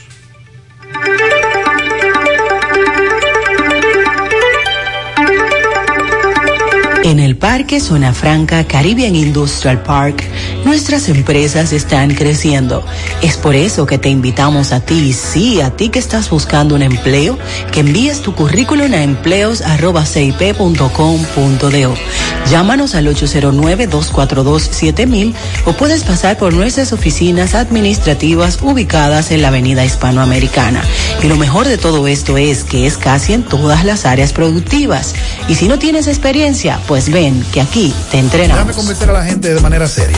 [7.03, 10.23] En el Parque Zona Franca Caribbean Industrial Park,
[10.65, 12.85] nuestras empresas están creciendo.
[13.21, 16.81] Es por eso que te invitamos a ti, sí, a ti que estás buscando un
[16.81, 17.37] empleo,
[17.71, 21.95] que envíes tu currículum a empleos.cip.com.do.
[22.49, 25.33] Llámanos al 809-242-7000
[25.65, 30.83] o puedes pasar por nuestras oficinas administrativas ubicadas en la Avenida Hispanoamericana.
[31.23, 35.13] Y lo mejor de todo esto es que es casi en todas las áreas productivas.
[35.47, 38.67] Y si no tienes experiencia, pues ven que aquí te entrenamos.
[38.67, 40.17] Déjame convencer a la gente de manera seria.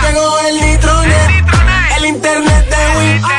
[0.05, 1.29] llegó el nitronet,
[1.97, 3.38] el internet de Win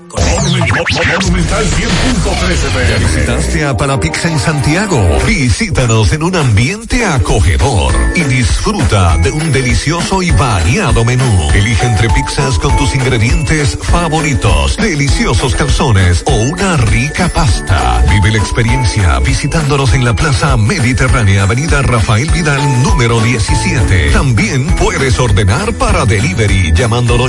[0.61, 5.17] Monumental 100.13 ¿Ya visitaste a Palapizza en Santiago?
[5.25, 11.49] Visítanos en un ambiente acogedor y disfruta de un delicioso y variado menú.
[11.53, 18.03] Elige entre pizzas con tus ingredientes favoritos, deliciosos calzones o una rica pasta.
[18.09, 24.11] Vive la experiencia visitándonos en la Plaza Mediterránea, Avenida Rafael Vidal, número 17.
[24.11, 27.21] También puedes ordenar para delivery llamando al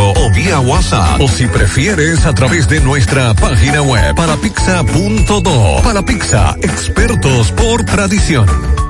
[0.00, 1.20] 809-566-0500 o vía WhatsApp.
[1.20, 5.82] O si prefieres, a través de nuestra página web palapizza.do.
[5.82, 8.89] Palapizza, expertos por tradición.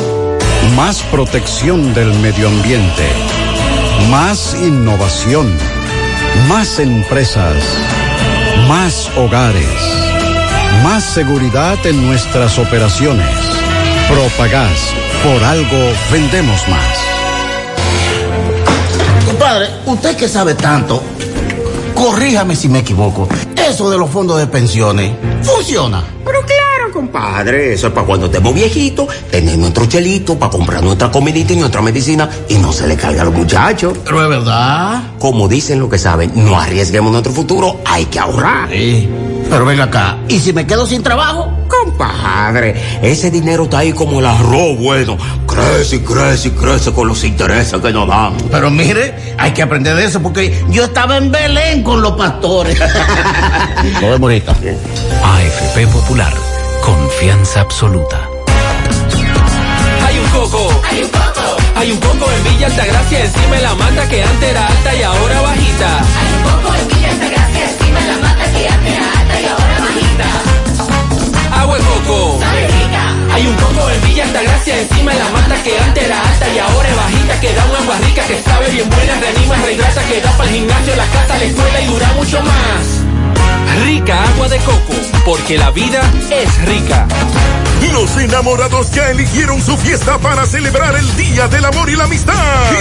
[0.75, 3.07] Más protección del medio ambiente.
[4.09, 5.51] Más innovación.
[6.47, 7.55] Más empresas.
[8.67, 9.65] Más hogares.
[10.83, 13.27] Más seguridad en nuestras operaciones.
[14.09, 14.93] Propagás.
[15.23, 15.77] Por algo
[16.11, 16.97] vendemos más.
[19.25, 21.03] Compadre, usted que sabe tanto,
[21.93, 23.27] corríjame si me equivoco.
[23.55, 26.03] Eso de los fondos de pensiones, ¿funciona?
[27.11, 31.57] Compadre, eso es para cuando estemos viejitos, tener nuestro chelito para comprar nuestra comidita y
[31.57, 33.97] nuestra medicina y no se le caiga a los muchachos.
[34.05, 35.01] Pero es verdad.
[35.19, 38.69] Como dicen lo que saben, no arriesguemos nuestro futuro, hay que ahorrar.
[38.69, 39.09] Sí.
[39.49, 41.51] Pero ven acá, ¿y si me quedo sin trabajo?
[41.67, 45.17] Compadre, ese dinero está ahí como el arroz bueno.
[45.45, 48.37] Crece y crece y crece con los intereses que nos dan.
[48.49, 52.79] Pero mire, hay que aprender de eso porque yo estaba en Belén con los pastores.
[52.79, 54.53] Nos vemos ahorita.
[54.53, 56.33] AFP Popular,
[57.21, 58.27] confianza absoluta.
[60.07, 60.81] Hay un coco.
[60.89, 61.57] Hay un coco.
[61.75, 65.03] Hay un coco en Villa Altagracia encima de la mata que antes era alta y
[65.03, 65.99] ahora bajita.
[65.99, 69.45] Hay un coco en Villa Altagracia encima de la mata que antes era alta y
[69.45, 71.61] ahora bajita.
[71.61, 72.39] Agua de coco.
[72.39, 73.03] Sabe rica.
[73.35, 76.57] Hay un coco en Villa Altagracia encima de la mata que antes era alta y
[76.57, 80.21] ahora es bajita que da un agua rica que sabe bien buena, reanima, rehidrata, que
[80.21, 83.10] da para el gimnasio, la casa, la escuela y dura mucho más.
[83.85, 84.93] Rica agua de coco,
[85.25, 87.07] porque la vida es rica.
[87.91, 92.33] Los enamorados ya eligieron su fiesta para celebrar el Día del Amor y la Amistad.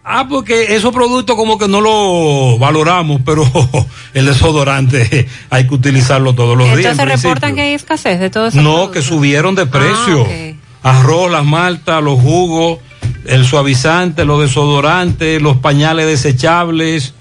[0.04, 3.44] Ah, porque esos productos como que no lo valoramos, pero
[4.14, 6.78] el desodorante hay que utilizarlo todos los días.
[6.86, 8.60] en Entonces reportan que hay escasez de todo eso.
[8.62, 10.26] No, que subieron de precio.
[10.28, 10.51] Ah,
[10.82, 12.78] Arroz, las maltas, los jugos,
[13.24, 17.14] el suavizante, los desodorantes, los pañales desechables.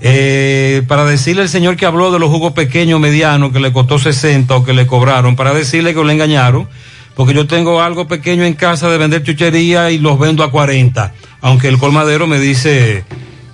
[0.00, 3.98] Eh, para decirle al señor que habló de los jugos pequeños, medianos, que le costó
[3.98, 6.68] 60 o que le cobraron, para decirle que le engañaron,
[7.14, 11.14] porque yo tengo algo pequeño en casa de vender chuchería y los vendo a 40,
[11.40, 13.04] aunque el colmadero me dice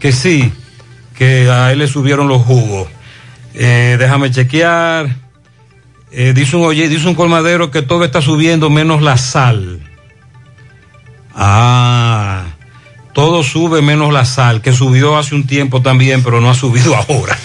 [0.01, 0.52] que sí,
[1.17, 2.89] que a él le subieron los jugos.
[3.55, 5.22] Eh, déjame chequear.
[6.15, 9.81] Eh, un oye, dice un colmadero que todo está subiendo menos la sal.
[11.35, 12.45] Ah,
[13.15, 16.95] todo sube menos la sal, que subió hace un tiempo también, pero no ha subido
[17.09, 17.39] ahora.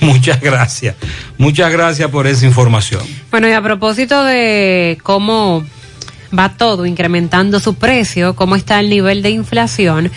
[0.00, 0.96] Muchas gracias.
[1.38, 3.02] Muchas gracias por esa información.
[3.30, 5.64] Bueno, y a propósito de cómo
[6.36, 10.10] va todo incrementando su precio, cómo está el nivel de inflación,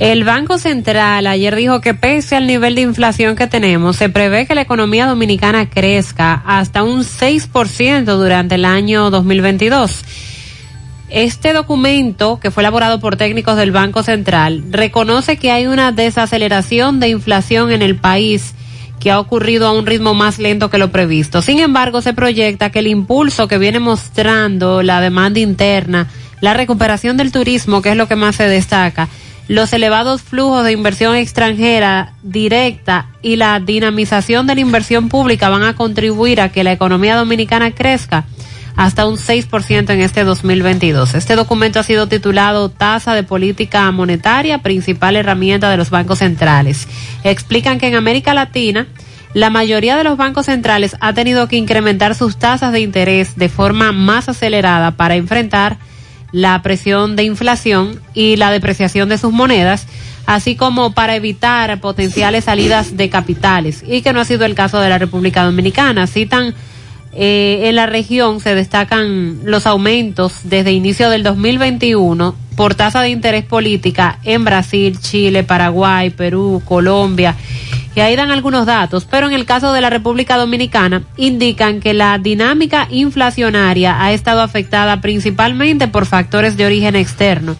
[0.00, 4.46] el Banco Central ayer dijo que pese al nivel de inflación que tenemos, se prevé
[4.46, 10.02] que la economía dominicana crezca hasta un 6% durante el año 2022.
[11.10, 16.98] Este documento, que fue elaborado por técnicos del Banco Central, reconoce que hay una desaceleración
[16.98, 18.54] de inflación en el país
[19.00, 21.42] que ha ocurrido a un ritmo más lento que lo previsto.
[21.42, 26.08] Sin embargo, se proyecta que el impulso que viene mostrando la demanda interna,
[26.40, 29.06] la recuperación del turismo, que es lo que más se destaca,
[29.50, 35.64] los elevados flujos de inversión extranjera directa y la dinamización de la inversión pública van
[35.64, 38.26] a contribuir a que la economía dominicana crezca
[38.76, 41.14] hasta un 6% en este 2022.
[41.14, 46.86] Este documento ha sido titulado Tasa de Política Monetaria, principal herramienta de los bancos centrales.
[47.24, 48.86] Explican que en América Latina,
[49.34, 53.48] la mayoría de los bancos centrales ha tenido que incrementar sus tasas de interés de
[53.48, 55.76] forma más acelerada para enfrentar
[56.32, 59.86] la presión de inflación y la depreciación de sus monedas,
[60.26, 64.80] así como para evitar potenciales salidas de capitales, y que no ha sido el caso
[64.80, 66.06] de la República Dominicana.
[66.06, 66.54] Citan
[67.12, 73.08] eh, en la región se destacan los aumentos desde inicio del 2021 por tasa de
[73.08, 77.34] interés política en Brasil, Chile, Paraguay, Perú, Colombia.
[77.94, 81.92] Y ahí dan algunos datos, pero en el caso de la República Dominicana indican que
[81.92, 87.56] la dinámica inflacionaria ha estado afectada principalmente por factores de origen externo.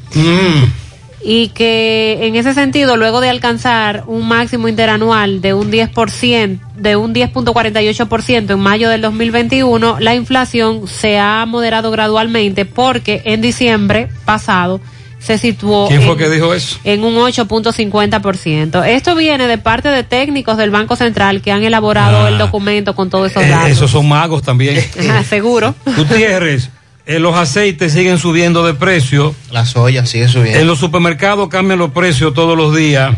[1.23, 6.97] Y que en ese sentido, luego de alcanzar un máximo interanual de un 10%, de
[6.97, 14.09] un 10.48% en mayo del 2021, la inflación se ha moderado gradualmente porque en diciembre
[14.25, 14.81] pasado
[15.21, 16.79] se situó ¿Quién fue en, que dijo eso?
[16.83, 18.85] en un 8.50%.
[18.87, 22.29] Esto viene de parte de técnicos del Banco Central que han elaborado Ah.
[22.31, 23.71] el documento con todos esos Eh, datos.
[23.71, 24.83] esos son magos también.
[24.99, 25.75] Ajá, Seguro.
[25.97, 26.71] Gutiérrez,
[27.07, 29.35] eh, los aceites siguen subiendo de precio.
[29.53, 30.59] La soya sigue subiendo.
[30.59, 33.15] En los supermercados cambian los precios todos los días.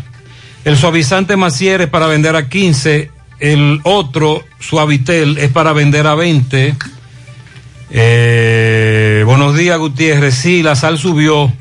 [0.65, 3.11] El suavizante Macier es para vender a 15.
[3.39, 6.75] El otro, Suavitel, es para vender a 20.
[7.95, 10.35] Eh, buenos días, Gutiérrez.
[10.35, 11.51] Sí, la sal subió.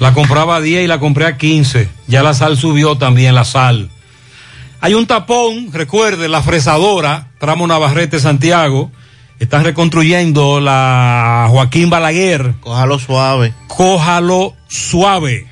[0.00, 1.88] La compraba a 10 y la compré a 15.
[2.06, 3.90] Ya la sal subió también, la sal.
[4.80, 8.90] Hay un tapón, recuerde, la fresadora, tramo Navarrete, Santiago.
[9.38, 12.54] Están reconstruyendo la Joaquín Balaguer.
[12.60, 13.52] Cójalo suave.
[13.68, 15.46] Cójalo suave.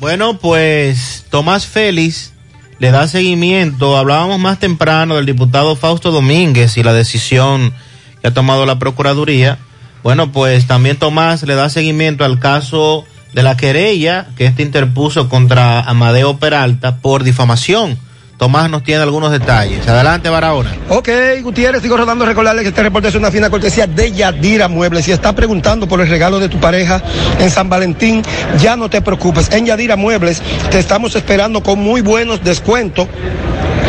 [0.00, 2.32] Bueno, pues Tomás Félix
[2.78, 3.98] le da seguimiento.
[3.98, 7.74] Hablábamos más temprano del diputado Fausto Domínguez y la decisión
[8.22, 9.58] que ha tomado la Procuraduría.
[10.02, 15.28] Bueno, pues también Tomás le da seguimiento al caso de la querella que este interpuso
[15.28, 17.98] contra Amadeo Peralta por difamación.
[18.40, 19.86] Tomás nos tiene algunos detalles.
[19.86, 20.74] Adelante, Barahona.
[20.88, 21.10] Ok,
[21.42, 22.24] Gutiérrez, sigo rodando.
[22.24, 25.04] Recordarle que este reporte es una fina cortesía de Yadira Muebles.
[25.04, 27.02] Si está preguntando por el regalo de tu pareja
[27.38, 28.22] en San Valentín,
[28.58, 29.50] ya no te preocupes.
[29.52, 33.08] En Yadira Muebles te estamos esperando con muy buenos descuentos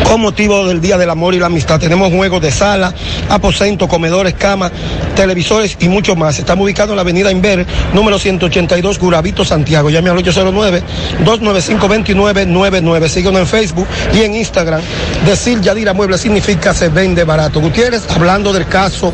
[0.04, 1.78] con motivo del Día del Amor y la Amistad.
[1.80, 2.92] Tenemos juegos de sala,
[3.28, 4.72] aposento, comedores, camas,
[5.14, 6.38] televisores y mucho más.
[6.38, 9.90] Estamos ubicados en la avenida Inver, número 182, Gurabito, Santiago.
[9.90, 13.08] Llame al 809-295-2999.
[13.08, 14.80] Síguenos en Facebook y en Instagram.
[15.26, 17.60] Decir Yadira Mueble significa se vende barato.
[17.60, 19.12] Gutiérrez, hablando del caso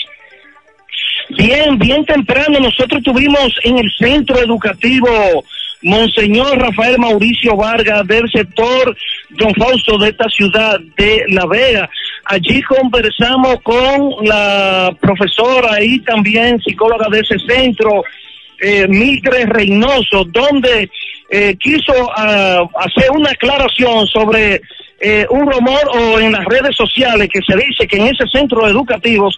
[1.31, 5.09] Bien, bien temprano nosotros tuvimos en el centro educativo
[5.83, 8.97] Monseñor Rafael Mauricio Vargas del sector
[9.31, 11.89] Don Fausto de esta ciudad de La Vega.
[12.25, 18.05] Allí conversamos con la profesora y también psicóloga de ese centro,
[18.61, 20.89] eh, Mildred Reynoso, donde
[21.29, 24.61] eh, quiso ah, hacer una aclaración sobre
[25.05, 28.69] eh, un rumor o en las redes sociales que se dice que en ese centro
[28.69, 29.31] educativo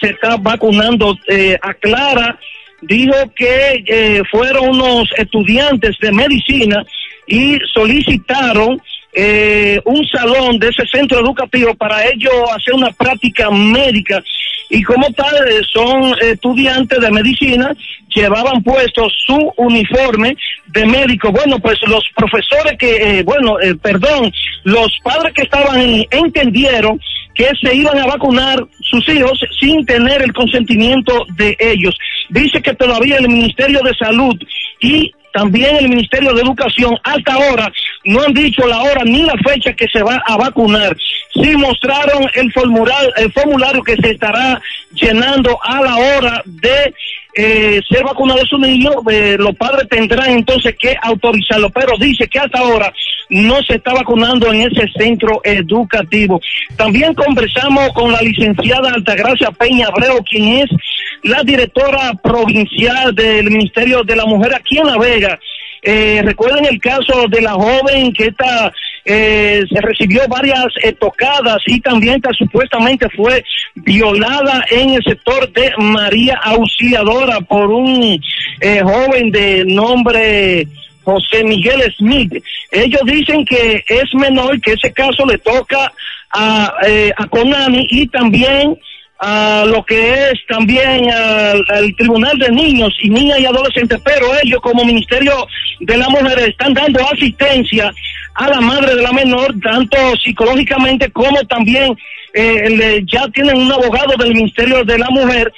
[0.00, 1.16] se está vacunando.
[1.28, 2.40] Eh, aclara,
[2.80, 6.84] dijo que eh, fueron unos estudiantes de medicina
[7.28, 8.82] y solicitaron
[9.12, 14.22] eh, un salón de ese centro educativo para ellos hacer una práctica médica
[14.70, 15.36] y como tal
[15.70, 17.74] son estudiantes de medicina,
[18.08, 20.34] llevaban puesto su uniforme
[20.68, 21.30] de médico.
[21.30, 24.32] Bueno, pues los profesores que, eh, bueno, eh, perdón,
[24.64, 25.78] los padres que estaban
[26.10, 26.98] entendieron
[27.34, 31.94] que se iban a vacunar sus hijos sin tener el consentimiento de ellos.
[32.30, 34.36] Dice que todavía el Ministerio de Salud
[34.80, 37.72] y también el Ministerio de Educación hasta ahora
[38.04, 40.96] no han dicho la hora ni la fecha que se va a vacunar.
[41.34, 44.60] Sí mostraron el formulario, el formulario que se estará
[44.92, 46.94] llenando a la hora de
[47.34, 52.38] eh, ser vacunado su niño, eh, los padres tendrán entonces que autorizarlo, pero dice que
[52.38, 52.92] hasta ahora
[53.30, 56.40] no se está vacunando en ese centro educativo.
[56.76, 60.70] También conversamos con la licenciada Altagracia Peña Abreu, quien es
[61.22, 65.38] la directora provincial del Ministerio de la Mujer aquí en La Vega.
[65.82, 68.72] Eh, recuerden el caso de la joven que está
[69.04, 73.44] eh, se recibió varias eh, tocadas y también que supuestamente fue
[73.74, 78.20] violada en el sector de María Auxiliadora por un
[78.60, 80.68] eh, joven de nombre
[81.04, 82.32] José Miguel Smith.
[82.70, 85.92] Ellos dicen que es menor, que ese caso le toca
[86.32, 88.78] a, eh, a CONANI y también
[89.18, 94.26] a lo que es también al, al Tribunal de Niños y Niñas y Adolescentes, pero
[94.42, 95.46] ellos como Ministerio
[95.80, 97.92] de la Mujer están dando asistencia
[98.34, 101.96] a la madre de la menor, tanto psicológicamente como también
[102.34, 105.52] eh, ya tienen un abogado del Ministerio de la Mujer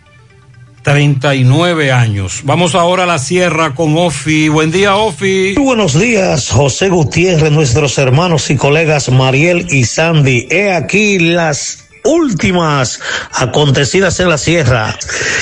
[0.86, 2.42] 39 años.
[2.44, 4.48] Vamos ahora a la sierra con Ofi.
[4.48, 5.54] Buen día, Ofi.
[5.56, 10.46] Muy buenos días, José Gutiérrez, nuestros hermanos y colegas Mariel y Sandy.
[10.48, 13.00] He aquí las últimas
[13.32, 14.96] acontecidas en la sierra,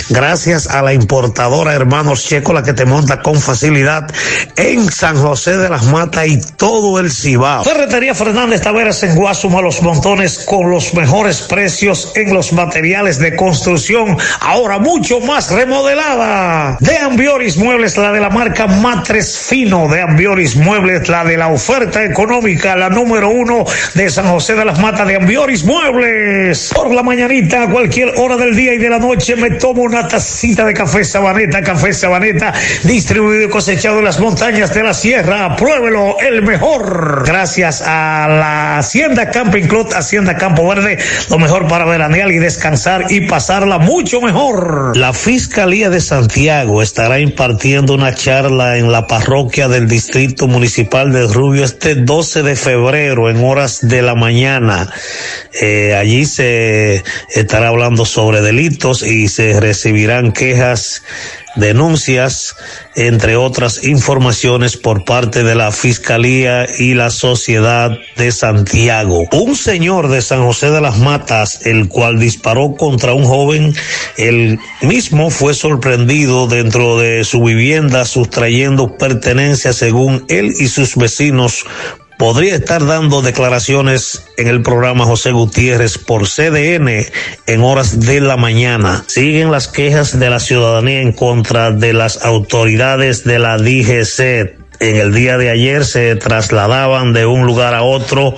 [0.08, 4.10] gracias a la importadora Hermanos Checo, la que te monta con facilidad
[4.57, 7.65] en San José de las Matas y todo el Cibao.
[7.65, 13.36] Ferretería Fernández Taveras en Guasuma Los Montones con los mejores precios en los materiales de
[13.36, 16.76] construcción, ahora mucho más remodelada.
[16.81, 21.49] De Ambioris Muebles, la de la marca Matres Fino, de Ambioris Muebles, la de la
[21.49, 26.53] oferta económica, la número uno de San José de las Matas de Ambioris Muebles.
[26.74, 30.07] Por la mañanita, a cualquier hora del día y de la noche, me tomo una
[30.07, 32.52] tacita de café Sabaneta, café Sabaneta,
[32.84, 35.57] distribuido y cosechado en las montañas de la sierra.
[35.57, 37.24] Pruébelo, el mejor.
[37.26, 40.99] Gracias a la Hacienda Camping Club, Hacienda Campo Verde,
[41.31, 44.97] lo mejor para veranear y descansar y pasarla mucho mejor.
[44.97, 51.26] La Fiscalía de Santiago estará impartiendo una charla en la parroquia del Distrito Municipal de
[51.26, 54.92] Rubio este 12 de febrero en horas de la mañana.
[55.60, 57.04] Eh, allí se
[57.34, 61.02] estará hablando sobre delitos y se recibirán quejas,
[61.56, 62.56] denuncias,
[62.96, 69.28] entre otras informaciones por parte de la Fiscalía y la Sociedad de Santiago.
[69.32, 73.74] Un señor de San José de las Matas, el cual disparó contra un joven,
[74.16, 81.64] el mismo fue sorprendido dentro de su vivienda sustrayendo pertenencias según él y sus vecinos
[82.18, 87.07] podría estar dando declaraciones en el programa José Gutiérrez por CDN
[87.47, 89.05] en horas de la mañana.
[89.07, 94.96] Siguen las quejas de la ciudadanía en contra de las autoridades de la DGC en
[94.96, 98.36] el día de ayer se trasladaban de un lugar a otro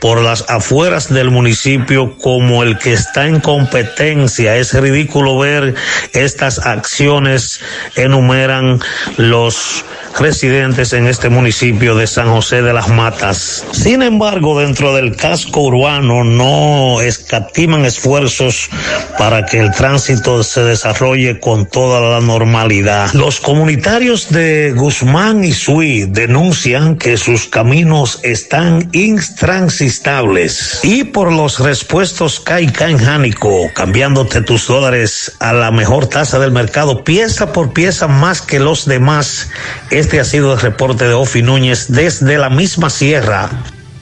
[0.00, 4.56] por las afueras del municipio como el que está en competencia.
[4.56, 5.74] Es ridículo ver
[6.12, 7.60] estas acciones,
[7.96, 8.80] enumeran
[9.16, 9.84] los
[10.18, 13.64] residentes en este municipio de San José de las Matas.
[13.72, 18.70] Sin embargo, dentro del casco urbano no escatiman esfuerzos
[19.18, 23.12] para que el tránsito se desarrolle con toda la normalidad.
[23.12, 31.60] Los comunitarios de Guzmán y Sui denuncian que sus caminos están intransitables y por los
[31.60, 37.72] respuestos Caica en Jánico, cambiándote tus dólares a la mejor tasa del mercado, pieza por
[37.72, 39.50] pieza más que los demás.
[39.90, 43.50] Este ha sido el reporte de Ofi Núñez desde la misma sierra.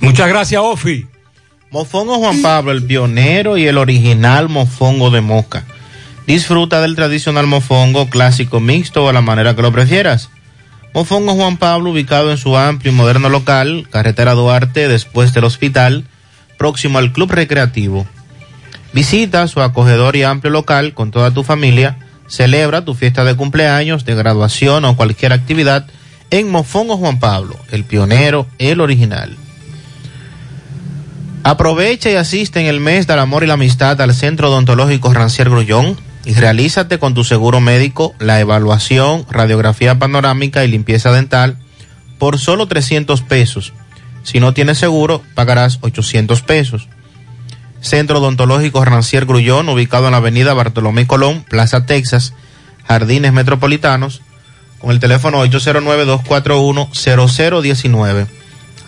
[0.01, 1.07] Muchas gracias, Ofi.
[1.71, 5.65] Mofongo Juan Pablo, el pionero y el original mofongo de Moca.
[6.27, 10.31] Disfruta del tradicional mofongo clásico mixto o a la manera que lo prefieras.
[10.95, 16.05] Mofongo Juan Pablo, ubicado en su amplio y moderno local, carretera Duarte, después del hospital,
[16.57, 18.07] próximo al club recreativo.
[18.93, 21.99] Visita su acogedor y amplio local con toda tu familia.
[22.29, 25.85] Celebra tu fiesta de cumpleaños, de graduación o cualquier actividad
[26.31, 29.37] en Mofongo Juan Pablo, el pionero, el original.
[31.43, 35.51] Aprovecha y asiste en el mes del amor y la amistad al Centro Odontológico Rancier
[35.51, 41.59] Grullón y realízate con tu seguro médico la evaluación, radiografía panorámica y limpieza dental
[42.19, 43.73] por solo 300 pesos.
[44.23, 46.89] Si no tienes seguro, pagarás 800 pesos.
[47.81, 52.33] Centro Odontológico Rancier Grullón, ubicado en la avenida Bartolomé Colón, Plaza Texas,
[52.89, 54.23] Jardines Metropolitanos,
[54.79, 58.27] con el teléfono 809-241-0019.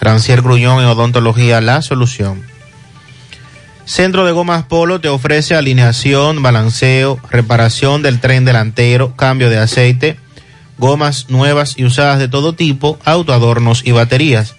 [0.01, 2.56] Rancier Grullón en Odontología La Solución.
[3.87, 10.17] Centro de Gomas Polo te ofrece alineación, balanceo, reparación del tren delantero, cambio de aceite,
[10.77, 14.57] gomas nuevas y usadas de todo tipo, autoadornos y baterías.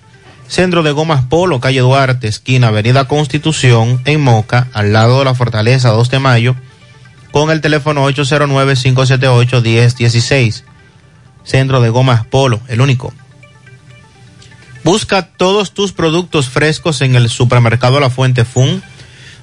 [0.48, 5.36] Centro de Gomas Polo, calle Duarte, esquina Avenida Constitución, en Moca, al lado de la
[5.36, 6.56] Fortaleza 2 de Mayo,
[7.32, 10.64] con el teléfono 809-578-1016.
[11.44, 13.14] Centro de Gomas Polo, el único.
[14.86, 18.82] Busca todos tus productos frescos en el supermercado La Fuente Fun,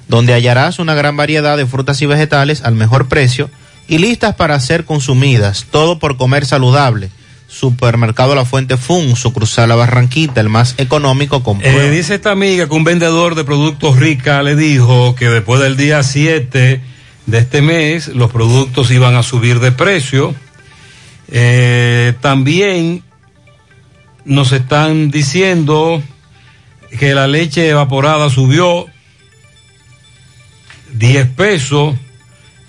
[0.07, 3.49] donde hallarás una gran variedad de frutas y vegetales al mejor precio
[3.87, 7.09] y listas para ser consumidas, todo por comer saludable.
[7.47, 12.67] Supermercado La Fuente Fun, sucursal La Barranquita, el más económico con Eh, dice esta amiga
[12.67, 16.81] que un vendedor de productos rica le dijo que después del día 7
[17.25, 20.35] de este mes los productos iban a subir de precio.
[21.29, 23.03] Eh, también
[24.25, 26.01] nos están diciendo
[26.99, 28.87] que la leche evaporada subió
[30.97, 31.95] 10 pesos.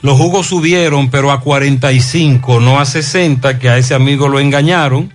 [0.03, 5.13] Los jugos subieron, pero a 45, no a 60, que a ese amigo lo engañaron.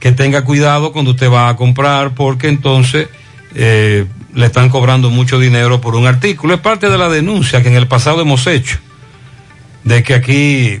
[0.00, 3.08] Que tenga cuidado cuando usted va a comprar, porque entonces
[3.54, 4.04] eh,
[4.34, 6.54] le están cobrando mucho dinero por un artículo.
[6.54, 8.78] Es parte de la denuncia que en el pasado hemos hecho,
[9.84, 10.80] de que aquí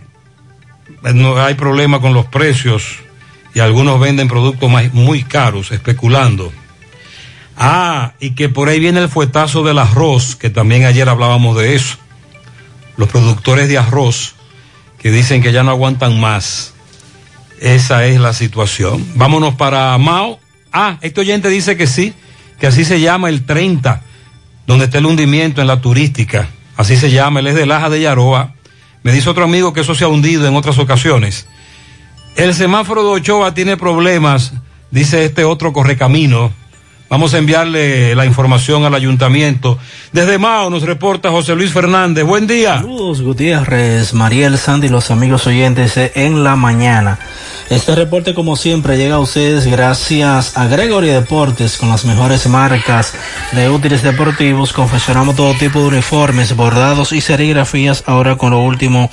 [1.14, 2.96] no hay problema con los precios
[3.54, 6.52] y algunos venden productos más- muy caros, especulando.
[7.56, 11.74] Ah, y que por ahí viene el fuetazo del arroz, que también ayer hablábamos de
[11.74, 11.96] eso.
[12.96, 14.34] Los productores de arroz
[14.98, 16.72] que dicen que ya no aguantan más.
[17.60, 19.06] Esa es la situación.
[19.14, 20.40] Vámonos para Mao.
[20.72, 22.14] Ah, este oyente dice que sí,
[22.58, 24.02] que así se llama el 30,
[24.66, 26.48] donde está el hundimiento en la turística.
[26.76, 28.54] Así se llama, él es de Laja de Yaroa.
[29.02, 31.46] Me dice otro amigo que eso se ha hundido en otras ocasiones.
[32.36, 34.54] El semáforo de Ochoa tiene problemas,
[34.90, 36.50] dice este otro correcamino.
[37.14, 39.78] Vamos a enviarle la información al ayuntamiento.
[40.10, 42.24] Desde Mao nos reporta José Luis Fernández.
[42.24, 42.78] Buen día.
[42.78, 47.20] Saludos Gutiérrez, Mariel Sandy los amigos oyentes en la mañana.
[47.70, 53.14] Este reporte como siempre llega a ustedes gracias a Gregory Deportes con las mejores marcas
[53.52, 54.72] de útiles deportivos.
[54.72, 59.08] Confeccionamos todo tipo de uniformes, bordados y serigrafías ahora con lo último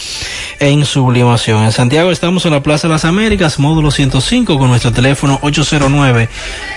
[0.59, 1.63] en sublimación.
[1.63, 6.27] En Santiago estamos en la Plaza de las Américas, módulo 105 con nuestro teléfono 809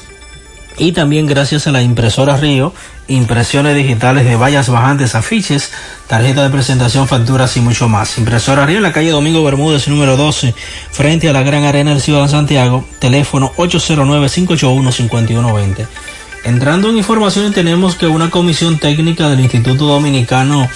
[0.78, 2.74] Y también gracias a la impresora Río,
[3.10, 5.72] impresiones digitales de vallas bajantes, afiches,
[6.08, 8.18] tarjeta de presentación, facturas y mucho más.
[8.18, 10.56] Impresora Río en la calle Domingo Bermúdez, número 12,
[10.92, 15.88] frente a la Gran Arena del Ciudad de Santiago, teléfono 809-581-5120.
[16.46, 20.70] Entrando en información tenemos que una comisión técnica del Instituto Dominicano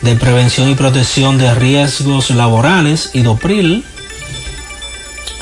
[0.00, 3.84] de Prevención y Protección de Riesgos Laborales, IDOPRIL,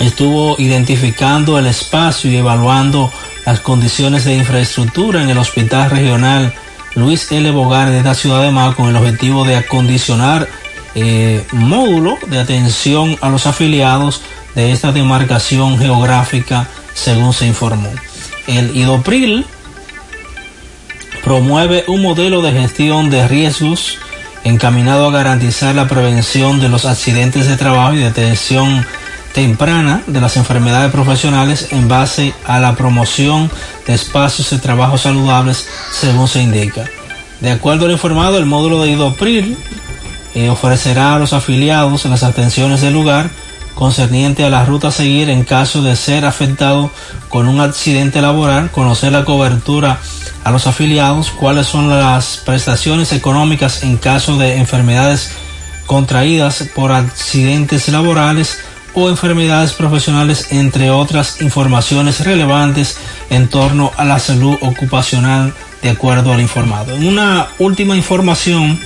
[0.00, 3.12] estuvo identificando el espacio y evaluando
[3.48, 6.52] las condiciones de infraestructura en el Hospital Regional
[6.94, 7.50] Luis L.
[7.50, 10.46] Bogar de esta ciudad de Mao con el objetivo de acondicionar
[10.94, 14.20] eh, módulo de atención a los afiliados
[14.54, 17.90] de esta demarcación geográfica, según se informó.
[18.46, 19.46] El IDOPRIL
[21.24, 23.96] promueve un modelo de gestión de riesgos
[24.44, 28.84] encaminado a garantizar la prevención de los accidentes de trabajo y detención
[29.38, 33.48] temprana de las enfermedades profesionales en base a la promoción
[33.86, 36.86] de espacios de trabajo saludables según se indica.
[37.40, 39.56] De acuerdo al informado, el módulo de IDOPRIL
[40.34, 43.30] eh, ofrecerá a los afiliados las atenciones del lugar
[43.76, 46.90] concerniente a la ruta a seguir en caso de ser afectado
[47.28, 50.00] con un accidente laboral, conocer la cobertura
[50.42, 55.30] a los afiliados, cuáles son las prestaciones económicas en caso de enfermedades
[55.86, 58.58] contraídas por accidentes laborales
[58.98, 62.98] o enfermedades profesionales, entre otras informaciones relevantes
[63.30, 66.94] en torno a la salud ocupacional de acuerdo al informado.
[66.94, 68.80] En una última información,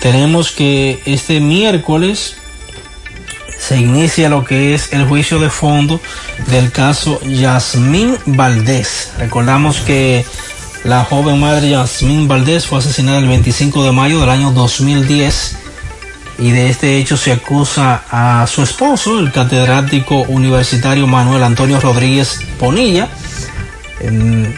[0.00, 2.36] tenemos que este miércoles
[3.58, 6.00] se inicia lo que es el juicio de fondo
[6.48, 9.12] del caso Yasmín Valdés.
[9.18, 10.24] Recordamos que
[10.84, 15.63] la joven madre Yasmín Valdés fue asesinada el 25 de mayo del año 2010
[16.38, 22.40] y de este hecho se acusa a su esposo, el catedrático universitario Manuel Antonio Rodríguez
[22.58, 23.08] Ponilla.
[24.00, 24.52] Em,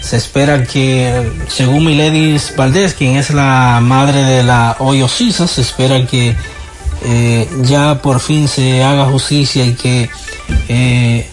[0.00, 5.60] se espera que, según Miledis Valdés, quien es la madre de la Hoyo Sisa, se
[5.60, 6.34] espera que
[7.04, 10.10] eh, ya por fin se haga justicia y que
[10.68, 11.28] eh,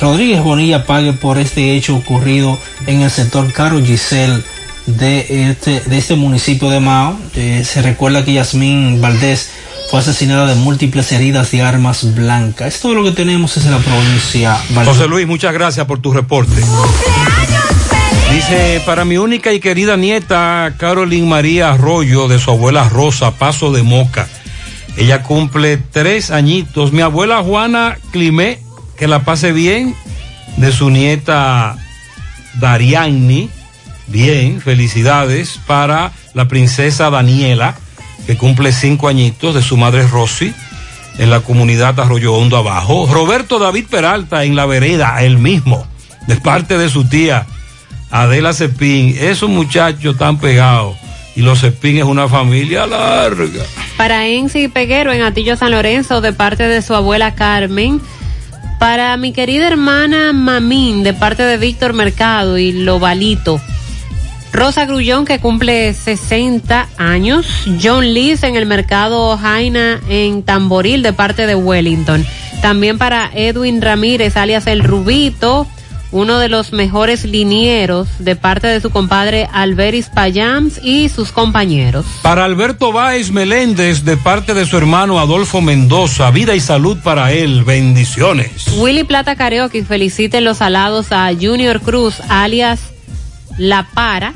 [0.00, 4.42] Rodríguez Bonilla pague por este hecho ocurrido en el sector Caro Giselle
[4.86, 7.18] de este, de este municipio de Mao.
[7.34, 9.50] Eh, se recuerda que Yasmín Valdés
[9.90, 12.74] fue asesinada de múltiples heridas de armas blancas.
[12.74, 14.56] Es todo lo que tenemos es en la provincia.
[14.70, 14.94] Valdés.
[14.94, 16.62] José Luis, muchas gracias por tu reporte.
[18.32, 23.72] Dice, para mi única y querida nieta, Carolyn María Arroyo, de su abuela Rosa, Paso
[23.72, 24.28] de Moca.
[24.96, 26.92] Ella cumple tres añitos.
[26.92, 28.60] Mi abuela Juana Climé,
[28.96, 29.94] que la pase bien,
[30.56, 31.76] de su nieta
[32.54, 33.48] Dariani.
[34.06, 37.76] Bien, felicidades para la princesa Daniela,
[38.26, 40.54] que cumple cinco añitos, de su madre Rosy,
[41.18, 43.08] en la comunidad Arroyo Hondo Abajo.
[43.10, 45.86] Roberto David Peralta, en la vereda, el mismo,
[46.26, 47.46] de parte de su tía
[48.10, 49.16] Adela Cepín.
[49.18, 50.96] Esos muchachos tan pegados.
[51.34, 53.64] Y los Cepín es una familia larga.
[53.96, 58.00] Para Enzi Peguero en Atillo San Lorenzo de parte de su abuela Carmen.
[58.78, 63.60] Para mi querida hermana Mamín de parte de Víctor Mercado y Lobalito.
[64.56, 67.46] Rosa Grullón que cumple 60 años.
[67.82, 72.24] John Lees en el mercado Jaina en Tamboril de parte de Wellington.
[72.62, 75.66] También para Edwin Ramírez alias El Rubito
[76.10, 82.06] uno de los mejores linieros de parte de su compadre Alberis Payams y sus compañeros.
[82.22, 87.32] Para Alberto Báez Meléndez, de parte de su hermano Adolfo Mendoza, vida y salud para
[87.32, 88.66] él, bendiciones.
[88.78, 92.80] Willy Plata Karaoke felicite los alados a Junior Cruz, alias
[93.58, 94.32] La Para,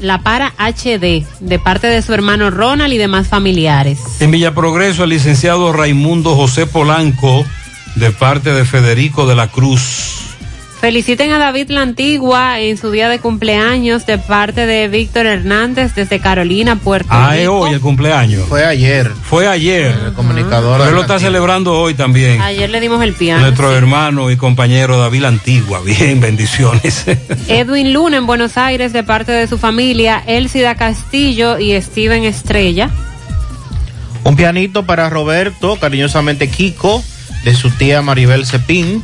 [0.00, 3.98] La Para HD, de parte de su hermano Ronald y demás familiares.
[4.20, 7.44] En Villa Progreso, el licenciado Raimundo José Polanco,
[7.94, 10.15] de parte de Federico de la Cruz.
[10.80, 15.94] Feliciten a David La Antigua en su día de cumpleaños de parte de Víctor Hernández
[15.94, 17.60] desde Carolina, Puerto Ah, es Rico.
[17.60, 18.46] hoy el cumpleaños.
[18.46, 19.10] Fue ayer.
[19.22, 19.96] Fue ayer.
[20.06, 20.78] El comunicador.
[20.78, 22.40] Pero él lo está celebrando hoy también.
[22.42, 23.40] Ayer le dimos el piano.
[23.40, 25.80] Nuestro hermano y compañero David La Antigua.
[25.82, 27.06] Bien, bendiciones.
[27.48, 32.90] Edwin Luna en Buenos Aires de parte de su familia, Elcida Castillo y Steven Estrella.
[34.24, 37.02] Un pianito para Roberto, cariñosamente Kiko,
[37.44, 39.02] de su tía Maribel Cepín.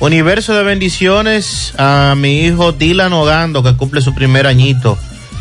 [0.00, 4.96] Universo de bendiciones a mi hijo Dylan Ogando, que cumple su primer añito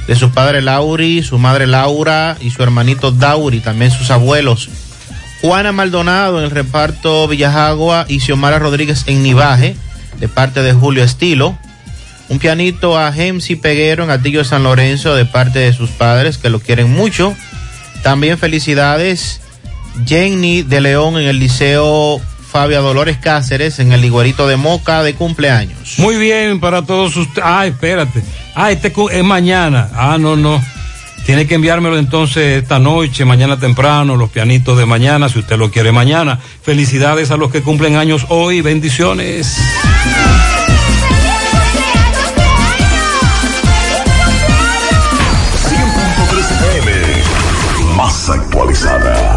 [0.08, 4.70] de su padre Lauri, su madre Laura y su hermanito Dauri, también sus abuelos.
[5.42, 9.76] Juana Maldonado en el reparto Villajagua y Xiomara Rodríguez en Nivaje,
[10.20, 11.56] de parte de Julio Estilo.
[12.30, 16.50] Un pianito a Gemsi Peguero en Atillo San Lorenzo, de parte de sus padres, que
[16.50, 17.36] lo quieren mucho.
[18.02, 19.40] También felicidades
[20.06, 22.20] Jenny de León en el Liceo
[22.50, 26.00] Fabia Dolores Cáceres, en el Iguerito de Moca, de cumpleaños.
[26.00, 27.44] Muy bien para todos ustedes.
[27.46, 28.24] Ah, espérate.
[28.56, 29.90] Ah, este es mañana.
[29.94, 30.62] Ah, no, no.
[31.26, 35.70] Tiene que enviármelo entonces esta noche, mañana temprano, los pianitos de mañana, si usted lo
[35.70, 36.40] quiere mañana.
[36.62, 38.62] Felicidades a los que cumplen años hoy.
[38.62, 39.58] Bendiciones.
[47.96, 49.37] Más actualizada.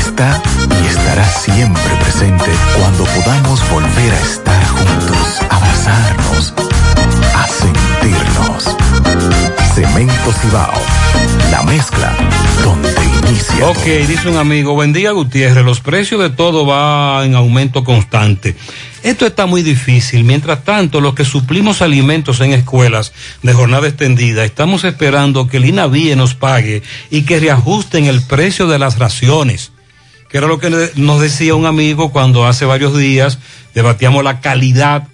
[0.01, 0.41] está
[0.83, 6.53] y estará siempre presente cuando podamos volver a estar juntos, abrazarnos,
[7.35, 8.77] a sentirnos.
[9.75, 10.73] Cemento Cibao,
[11.51, 12.13] la mezcla
[12.63, 12.89] donde
[13.27, 13.67] inicia.
[13.67, 18.55] Ok, dice un amigo, buen día Gutiérrez, los precios de todo va en aumento constante.
[19.03, 20.23] Esto está muy difícil.
[20.23, 25.65] Mientras tanto, los que suplimos alimentos en escuelas de jornada extendida, estamos esperando que el
[25.65, 29.71] INAVIE nos pague y que reajusten el precio de las raciones.
[30.31, 33.37] Que era lo que nos decía un amigo cuando hace varios días
[33.73, 35.07] debatíamos la calidad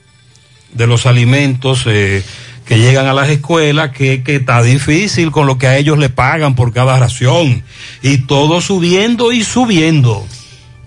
[0.74, 2.24] de los alimentos eh,
[2.66, 6.10] que llegan a las escuelas, que, que está difícil con lo que a ellos le
[6.10, 7.64] pagan por cada ración.
[8.04, 10.26] Y todo subiendo y subiendo.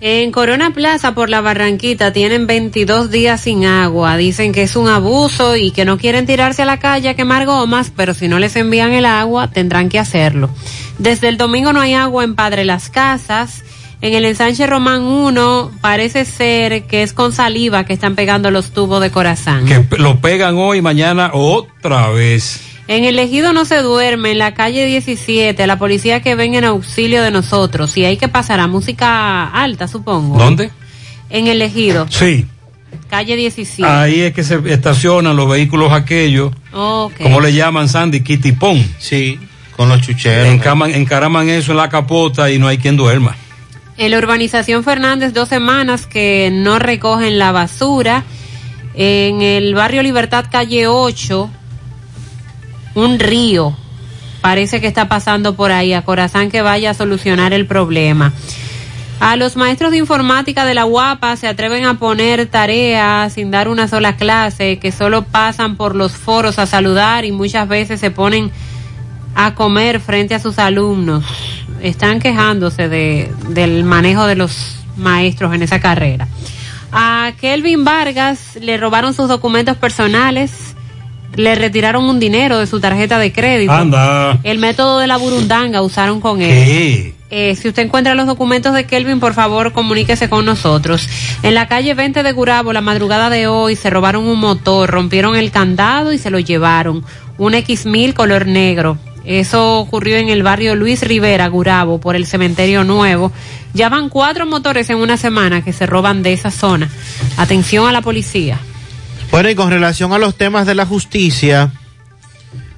[0.03, 4.17] En Corona Plaza por la Barranquita tienen 22 días sin agua.
[4.17, 7.45] Dicen que es un abuso y que no quieren tirarse a la calle a quemar
[7.45, 10.49] gomas, pero si no les envían el agua tendrán que hacerlo.
[10.97, 13.63] Desde el domingo no hay agua en Padre Las Casas.
[14.01, 18.71] En el ensanche Román 1 parece ser que es con saliva que están pegando los
[18.71, 19.65] tubos de corazón.
[19.65, 22.61] Que lo pegan hoy, mañana otra vez.
[22.87, 26.65] En el ejido no se duerme, en la calle 17, la policía que venga en
[26.65, 27.95] auxilio de nosotros.
[27.95, 30.37] Y hay que pasar a música alta, supongo.
[30.37, 30.71] ¿Dónde?
[31.29, 32.45] En el ejido, Sí,
[33.07, 33.89] calle 17.
[33.89, 37.21] ahí es que se estacionan los vehículos aquellos, Ok.
[37.21, 38.83] como le llaman Sandy, kitipón.
[38.97, 39.39] Sí,
[39.77, 40.47] con los chucheros.
[40.47, 43.35] Encaman, encaraman eso en la capota y no hay quien duerma.
[44.01, 48.23] En la urbanización Fernández, dos semanas que no recogen la basura.
[48.95, 51.47] En el barrio Libertad, calle 8,
[52.95, 53.77] un río.
[54.41, 55.93] Parece que está pasando por ahí.
[55.93, 58.33] A Corazán que vaya a solucionar el problema.
[59.19, 63.67] A los maestros de informática de la UAPA se atreven a poner tareas sin dar
[63.67, 68.09] una sola clase, que solo pasan por los foros a saludar y muchas veces se
[68.09, 68.49] ponen
[69.35, 71.23] a comer frente a sus alumnos.
[71.81, 76.27] Están quejándose de, del manejo de los maestros en esa carrera.
[76.91, 80.75] A Kelvin Vargas le robaron sus documentos personales,
[81.35, 83.71] le retiraron un dinero de su tarjeta de crédito.
[83.71, 84.39] Anda.
[84.43, 86.49] El método de la burundanga usaron con él.
[86.49, 87.15] ¿Qué?
[87.33, 91.07] Eh, si usted encuentra los documentos de Kelvin, por favor comuníquese con nosotros.
[91.43, 95.37] En la calle 20 de Gurabo, la madrugada de hoy, se robaron un motor, rompieron
[95.37, 97.05] el candado y se lo llevaron.
[97.37, 98.97] Un X1000 color negro.
[99.25, 103.31] Eso ocurrió en el barrio Luis Rivera, Gurabo, por el cementerio nuevo.
[103.73, 106.89] Ya van cuatro motores en una semana que se roban de esa zona.
[107.37, 108.59] Atención a la policía.
[109.31, 111.71] Bueno, y con relación a los temas de la justicia,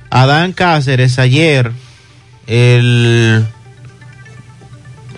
[0.10, 1.72] Adán Cáceres ayer,
[2.46, 3.46] el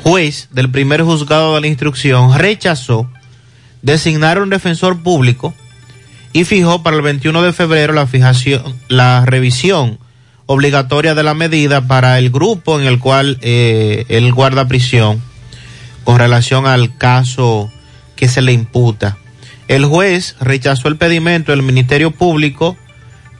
[0.03, 3.09] juez del primer juzgado de la instrucción rechazó
[3.81, 5.53] designar un defensor público
[6.31, 9.99] y fijó para el 21 de febrero la fijación, la revisión
[10.45, 15.21] obligatoria de la medida para el grupo en el cual eh, él guarda prisión
[16.03, 17.71] con relación al caso
[18.15, 19.17] que se le imputa.
[19.67, 22.77] El juez rechazó el pedimento del Ministerio Público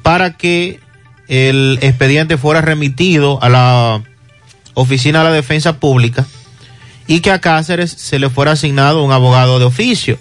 [0.01, 0.79] para que
[1.27, 4.03] el expediente fuera remitido a la
[4.73, 6.25] Oficina de la Defensa Pública
[7.07, 10.17] y que a Cáceres se le fuera asignado un abogado de oficio.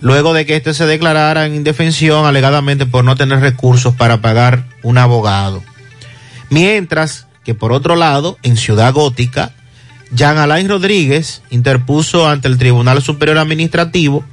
[0.00, 4.64] Luego de que éste se declarara en indefensión alegadamente por no tener recursos para pagar
[4.82, 5.62] un abogado.
[6.50, 9.52] Mientras que por otro lado, en Ciudad Gótica,
[10.12, 14.24] Jean Alain Rodríguez interpuso ante el Tribunal Superior Administrativo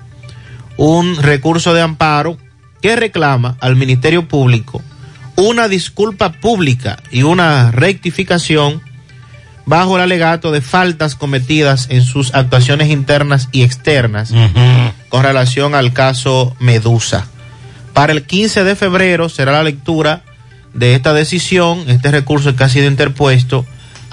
[0.77, 2.37] un recurso de amparo
[2.81, 4.81] que reclama al Ministerio Público
[5.35, 8.81] una disculpa pública y una rectificación
[9.65, 14.33] bajo el alegato de faltas cometidas en sus actuaciones internas y externas
[15.13, 17.27] con relación al caso Medusa.
[17.93, 20.23] Para el 15 de febrero será la lectura
[20.73, 23.63] de esta decisión, este recurso que ha sido interpuesto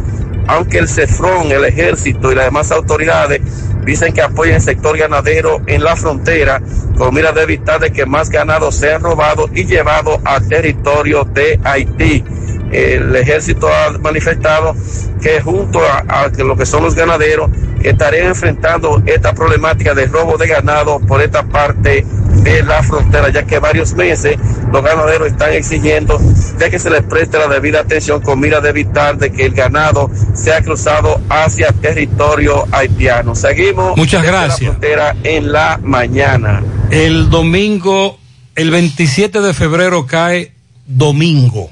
[0.45, 3.41] aunque el Cefrón, el ejército y las demás autoridades
[3.85, 6.61] dicen que apoyan el sector ganadero en la frontera
[6.97, 11.59] con mira de evitar de que más ganado sea robado y llevado a territorio de
[11.63, 12.23] Haití.
[12.71, 14.75] El ejército ha manifestado
[15.21, 17.49] que junto a, a lo que son los ganaderos
[17.83, 22.05] estarían enfrentando esta problemática de robo de ganado por esta parte
[22.45, 24.37] de la frontera, ya que varios meses
[24.71, 26.19] los ganaderos están exigiendo
[26.57, 29.53] de que se les preste la debida atención con mira de evitar de que el
[29.53, 33.35] ganado sea cruzado hacia territorio haitiano.
[33.35, 34.61] Seguimos Muchas gracias.
[34.61, 36.63] la frontera en la mañana.
[36.91, 38.19] El domingo,
[38.55, 40.53] el 27 de febrero cae
[40.85, 41.71] domingo.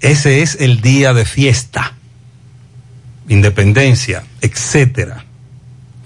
[0.00, 1.94] Ese es el día de fiesta,
[3.28, 5.24] independencia, etcétera.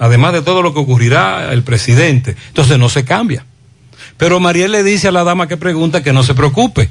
[0.05, 2.37] Además de todo lo que ocurrirá el presidente.
[2.49, 3.45] Entonces no se cambia.
[4.17, 6.89] Pero Mariel le dice a la dama que pregunta que no se preocupe,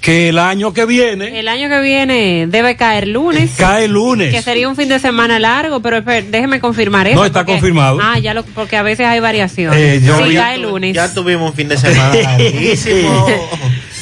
[0.00, 3.52] que el año que viene El año que viene debe caer lunes.
[3.56, 4.32] cae lunes.
[4.32, 7.16] Que sería un fin de semana largo, pero déjeme confirmar eso.
[7.18, 7.98] No, está confirmado.
[8.02, 9.78] Ah, ya lo, porque a veces hay variaciones.
[9.78, 10.94] Eh, yo sí, vi- cae lunes.
[10.94, 13.26] Ya tuvimos un fin de semana larguísimo.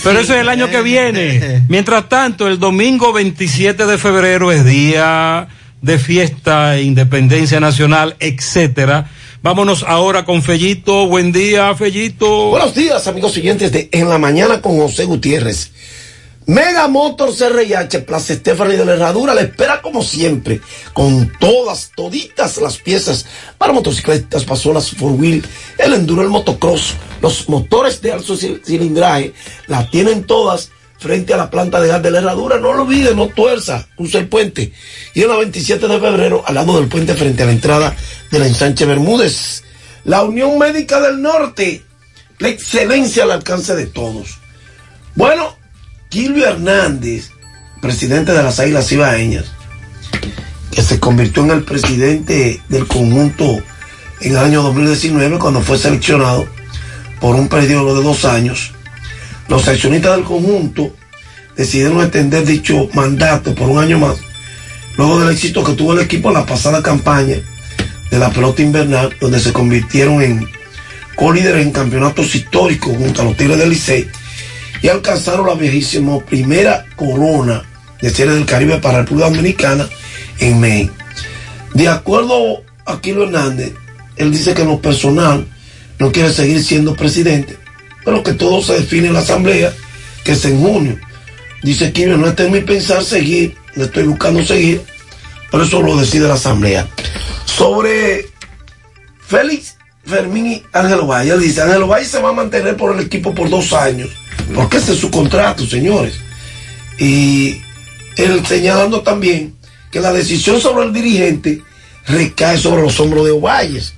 [0.05, 1.62] Pero eso es el año que viene.
[1.68, 5.47] Mientras tanto, el domingo 27 de febrero es día
[5.86, 9.10] de fiesta, independencia nacional, etcétera.
[9.42, 11.06] Vámonos ahora con Fellito.
[11.06, 12.48] Buen día, Fellito.
[12.48, 15.70] Buenos días, amigos oyentes de En la Mañana con José Gutiérrez.
[16.48, 20.60] Mega Motors RIH, Plaza Stephanie de la Herradura, le espera como siempre,
[20.92, 23.26] con todas, toditas las piezas
[23.58, 25.44] para motocicletas, pasolas, four wheel,
[25.78, 29.32] el enduro, el motocross, los motores de alto cil- cilindraje,
[29.66, 32.58] las tienen todas frente a la planta de gas de la Herradura.
[32.58, 34.73] No lo olvide, no tuerza, cruza el puente.
[35.15, 37.97] Y en la 27 de febrero, al lado del puente, frente a la entrada
[38.31, 39.62] de la ensanche Bermúdez.
[40.05, 41.83] La Unión Médica del Norte,
[42.39, 44.39] la excelencia al alcance de todos.
[45.15, 45.57] Bueno,
[46.10, 47.31] Gilio Hernández,
[47.81, 49.47] presidente de las Águilas Ibaeñas,
[50.70, 53.62] que se convirtió en el presidente del conjunto
[54.20, 56.47] en el año 2019 cuando fue seleccionado
[57.20, 58.73] por un periodo de dos años.
[59.49, 60.94] Los accionistas del conjunto
[61.57, 64.16] decidieron extender dicho mandato por un año más,
[64.97, 67.36] luego del éxito que tuvo el equipo en la pasada campaña
[68.10, 70.49] de la pelota invernal, donde se convirtieron en
[71.15, 74.08] colíderes en campeonatos históricos junto a los Tigres del Licey
[74.83, 77.65] y alcanzaron la viejísima primera corona
[78.00, 79.89] de Serie del Caribe para República Dominicana
[80.39, 80.91] en May.
[81.75, 83.73] De acuerdo a Kilo Hernández,
[84.16, 85.47] él dice que en lo personal
[85.99, 87.57] no quiere seguir siendo presidente,
[88.07, 89.75] pero que todo se define en la asamblea,
[90.23, 90.97] que es en junio.
[91.65, 94.81] Dice Kilo, no está en mi pensar seguir, no estoy buscando seguir,
[95.51, 96.86] pero eso lo decide la asamblea.
[97.47, 98.28] Sobre
[99.26, 103.05] Félix Fermín y Ángelo Valle, él dice, Ángelo Valle se va a mantener por el
[103.05, 104.09] equipo por dos años,
[104.55, 106.15] porque ese es su contrato, señores.
[107.01, 107.60] Y
[108.17, 109.57] él señalando también
[109.91, 111.60] que la decisión sobre el dirigente
[112.07, 113.94] recae sobre los hombros de Ovalles.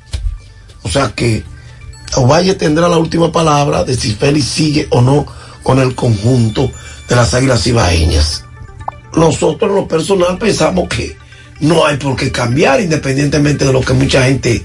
[0.82, 1.42] O sea que
[2.16, 5.26] Ovalle tendrá la última palabra de si Félix sigue o no
[5.62, 6.70] con el conjunto
[7.08, 8.44] de las Águilas Ibaeñas.
[9.14, 11.16] Nosotros en lo personal pensamos que
[11.60, 14.64] no hay por qué cambiar, independientemente de lo que mucha gente,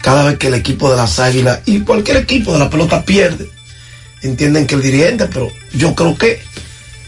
[0.00, 3.50] cada vez que el equipo de las Águilas y cualquier equipo de la pelota pierde,
[4.22, 6.40] entienden que el dirigente, pero yo creo que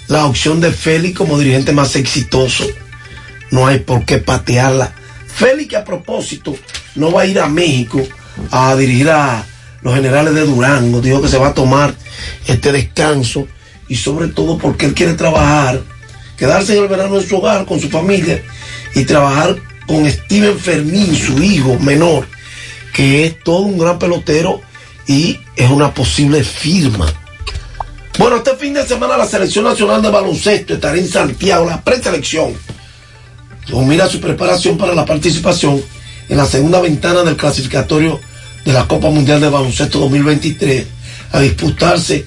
[0.08, 2.64] la opción de Félix como dirigente más exitoso,
[3.50, 4.92] no hay por qué patearla.
[5.26, 6.56] Félix a propósito
[6.94, 8.02] no va a ir a México
[8.50, 9.44] a dirigir a
[9.82, 11.94] los generales de Durango, dijo que se va a tomar
[12.46, 13.46] este descanso
[13.88, 15.80] y sobre todo porque él quiere trabajar,
[16.36, 18.42] quedarse en el verano en su hogar con su familia
[18.94, 22.26] y trabajar con Steven Fermín, su hijo menor,
[22.92, 24.60] que es todo un gran pelotero
[25.06, 27.12] y es una posible firma.
[28.18, 32.54] Bueno, este fin de semana la Selección Nacional de Baloncesto estará en Santiago, la preselección.
[33.72, 35.82] Mira su preparación para la participación
[36.28, 38.20] en la segunda ventana del clasificatorio
[38.64, 40.86] de la Copa Mundial de Baloncesto 2023
[41.32, 42.24] a disputarse.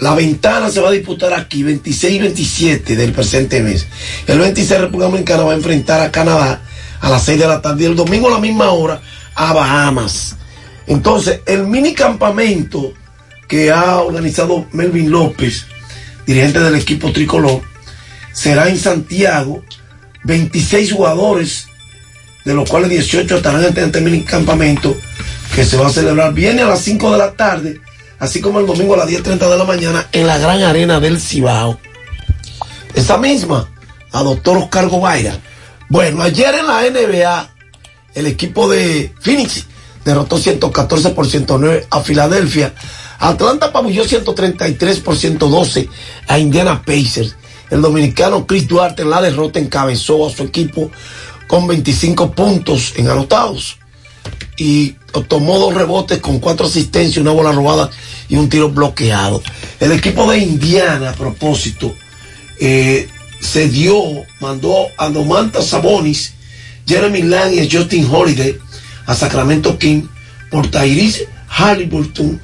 [0.00, 3.86] La ventana se va a disputar aquí, 26 y 27 del presente mes.
[4.26, 6.62] El 26 República Dominicana va a enfrentar a Canadá
[7.00, 9.00] a las 6 de la tarde y el domingo a la misma hora
[9.34, 10.36] a Bahamas.
[10.86, 12.92] Entonces, el mini campamento
[13.48, 15.66] que ha organizado Melvin López,
[16.26, 17.62] dirigente del equipo tricolor,
[18.32, 19.64] será en Santiago.
[20.24, 21.68] 26 jugadores,
[22.44, 24.96] de los cuales 18 estarán en este mini campamento
[25.54, 26.32] que se va a celebrar.
[26.32, 27.80] Viene a las 5 de la tarde,
[28.18, 31.20] así como el domingo a las 10.30 de la mañana en la gran arena del
[31.20, 31.78] Cibao.
[32.94, 33.68] Esa misma,
[34.12, 35.38] a doctor Oscar Gobaira.
[35.88, 37.50] Bueno, ayer en la NBA,
[38.14, 39.66] el equipo de Phoenix
[40.04, 42.74] derrotó 114 por 109 a Filadelfia.
[43.18, 45.88] Atlanta pabulló 133 por 112
[46.26, 47.36] a Indiana Pacers.
[47.70, 50.90] El dominicano Chris Duarte en la derrota encabezó a su equipo
[51.46, 53.77] con 25 puntos en anotados
[54.56, 54.96] y
[55.28, 57.90] tomó dos rebotes con cuatro asistencias, una bola robada
[58.28, 59.42] y un tiro bloqueado.
[59.80, 61.94] El equipo de Indiana, a propósito,
[62.60, 63.08] eh,
[63.40, 63.94] se dio,
[64.40, 66.34] mandó a Domantas Sabonis,
[66.86, 68.58] Jeremy Lang y Justin Holiday
[69.06, 70.02] a Sacramento King
[70.50, 72.40] por Tyrese Halliburton,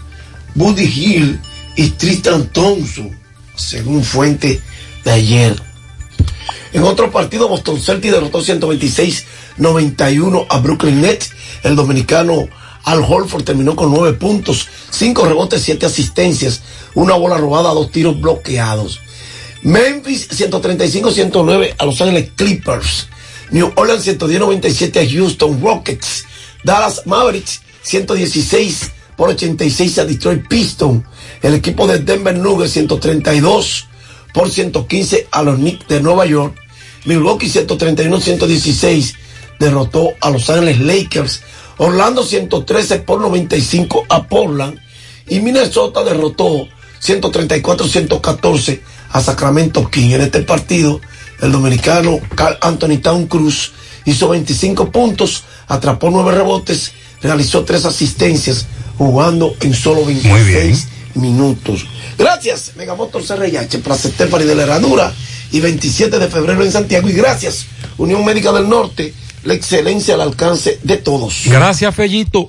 [0.55, 1.41] Buddy Hill
[1.77, 3.11] y Tristan Thompson,
[3.57, 4.61] según fuente
[5.05, 5.57] de ayer.
[6.73, 8.43] En otro partido, Boston Celtics derrotó
[9.59, 11.33] 126-91 a Brooklyn Nets.
[11.63, 12.49] El dominicano
[12.85, 16.63] Al Holford terminó con 9 puntos, 5 rebotes, 7 asistencias,
[16.95, 19.01] una bola robada, dos tiros bloqueados.
[19.63, 23.09] Memphis 135-109 a Los Ángeles Clippers.
[23.51, 26.27] New Orleans 110-97 a Houston Rockets.
[26.63, 31.05] Dallas Mavericks 116 por 86 a Detroit Pistons.
[31.41, 33.87] El equipo de Denver Nuggets 132
[34.35, 36.59] por 115 a los Knicks de Nueva York.
[37.07, 39.15] Milwaukee 131-116
[39.59, 41.43] derrotó a Los Ángeles Lakers.
[41.77, 44.79] Orlando 113 por 95 a Portland.
[45.29, 46.69] Y Minnesota derrotó
[47.03, 50.11] 134-114 a Sacramento King.
[50.13, 51.01] En este partido,
[51.41, 53.73] el dominicano Carl Anthony Town Cruz
[54.05, 56.93] hizo 25 puntos, atrapó 9 rebotes,
[57.23, 58.67] realizó 3 asistencias,
[58.99, 61.87] jugando en solo 26 minutos.
[62.19, 65.13] Gracias, Megamotor CRIH, Plaza Estefani de la Herradura
[65.53, 67.09] y 27 de febrero en Santiago.
[67.09, 67.67] Y gracias,
[67.99, 71.45] Unión Médica del Norte, la excelencia al alcance de todos.
[71.47, 72.49] Gracias, Fellito.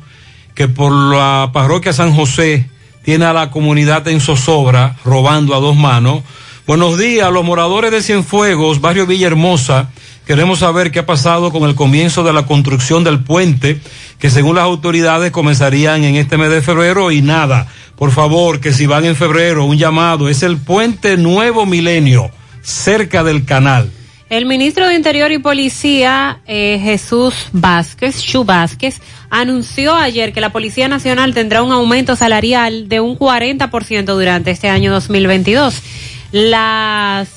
[0.53, 2.69] que por la parroquia San José
[3.03, 6.21] tiene a la comunidad en zozobra, robando a dos manos.
[6.67, 9.89] Buenos días, los moradores de Cienfuegos, barrio Villahermosa.
[10.27, 13.79] Queremos saber qué ha pasado con el comienzo de la construcción del puente,
[14.19, 17.67] que según las autoridades comenzarían en este mes de febrero y nada.
[17.97, 20.29] Por favor, que si van en febrero, un llamado.
[20.29, 22.31] Es el puente Nuevo Milenio,
[22.63, 23.91] cerca del canal.
[24.29, 30.51] El ministro de Interior y Policía, eh, Jesús Vázquez, Chu Vázquez, anunció ayer que la
[30.51, 35.83] Policía Nacional tendrá un aumento salarial de un 40% durante este año 2022.
[36.31, 37.29] Las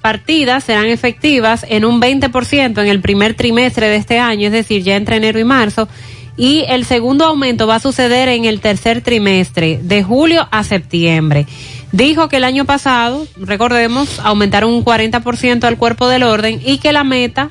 [0.00, 4.82] partidas serán efectivas en un 20% en el primer trimestre de este año, es decir,
[4.82, 5.88] ya entre enero y marzo,
[6.36, 11.46] y el segundo aumento va a suceder en el tercer trimestre, de julio a septiembre.
[11.94, 16.92] Dijo que el año pasado, recordemos, aumentaron un 40% al cuerpo del orden y que
[16.92, 17.50] la meta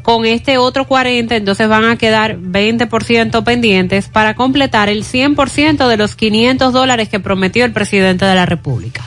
[0.00, 5.96] con este otro 40, entonces van a quedar 20% pendientes para completar el 100% de
[5.98, 9.04] los 500 dólares que prometió el presidente de la República.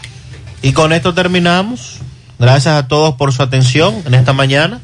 [0.62, 1.98] Y con esto terminamos.
[2.38, 4.80] Gracias a todos por su atención en esta mañana.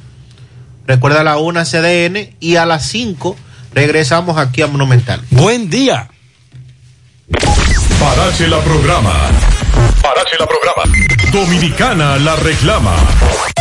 [0.87, 3.35] Recuerda a la 1 CDN y a las 5
[3.75, 5.21] regresamos aquí a Monumental.
[5.29, 6.09] Buen día.
[7.99, 9.13] Parache la programa.
[10.01, 10.83] Parache la programa.
[11.31, 12.95] Dominicana la reclama.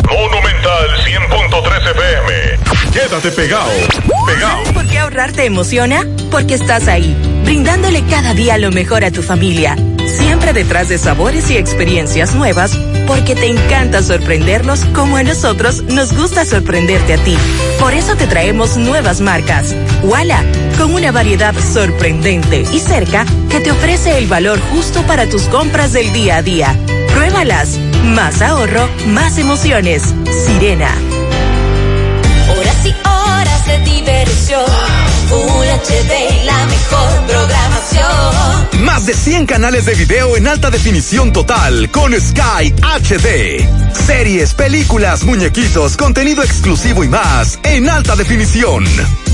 [0.08, 2.92] Monumental 100.13 FM.
[2.92, 3.70] Quédate pegado.
[4.26, 4.56] Pegado.
[4.56, 6.06] ¿Sabes por qué ahorrar te emociona?
[6.30, 9.76] Porque estás ahí, brindándole cada día lo mejor a tu familia.
[10.30, 12.70] Siempre detrás de sabores y experiencias nuevas,
[13.08, 17.36] porque te encanta sorprenderlos como a nosotros nos gusta sorprenderte a ti.
[17.80, 19.74] Por eso te traemos nuevas marcas.
[20.04, 20.44] Wala,
[20.78, 25.92] con una variedad sorprendente y cerca que te ofrece el valor justo para tus compras
[25.92, 26.76] del día a día.
[27.12, 27.80] Pruébalas.
[28.04, 30.14] Más ahorro, más emociones.
[30.46, 30.94] Sirena.
[32.56, 34.64] Horas y horas de diversión.
[35.28, 37.39] Full HD, la mejor.
[38.80, 43.68] Más de 100 canales de video en alta definición total con Sky HD.
[44.06, 48.84] Series, películas, muñequitos, contenido exclusivo y más en alta definición.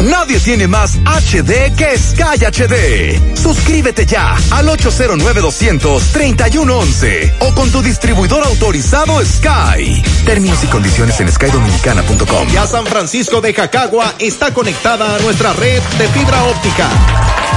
[0.02, 3.36] Nadie tiene más HD que Sky HD.
[3.36, 10.02] Suscríbete ya al 809-200-3111 o con tu distribuidor autorizado Sky.
[10.24, 12.48] Términos y condiciones en skydominicana.com.
[12.52, 16.88] Ya San Francisco de Jacagua está conectada a nuestra red de fibra óptica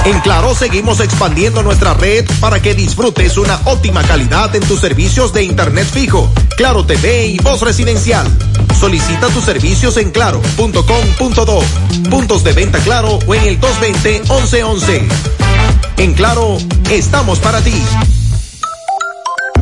[0.04, 0.54] En Claro
[0.98, 6.28] expandiendo nuestra red para que disfrutes una óptima calidad en tus servicios de internet fijo,
[6.56, 8.26] Claro TV y voz residencial.
[8.78, 11.62] Solicita tus servicios en claro.com.do,
[12.10, 15.08] puntos de venta Claro o en el 220-1111.
[15.98, 16.58] En Claro,
[16.90, 17.80] estamos para ti.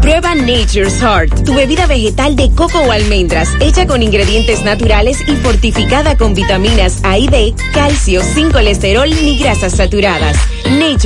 [0.01, 5.37] Prueba Nature's Heart, tu bebida vegetal de coco o almendras, hecha con ingredientes naturales y
[5.37, 10.37] fortificada con vitaminas A y D, calcio, sin colesterol ni grasas saturadas.
[10.71, 10.99] Nature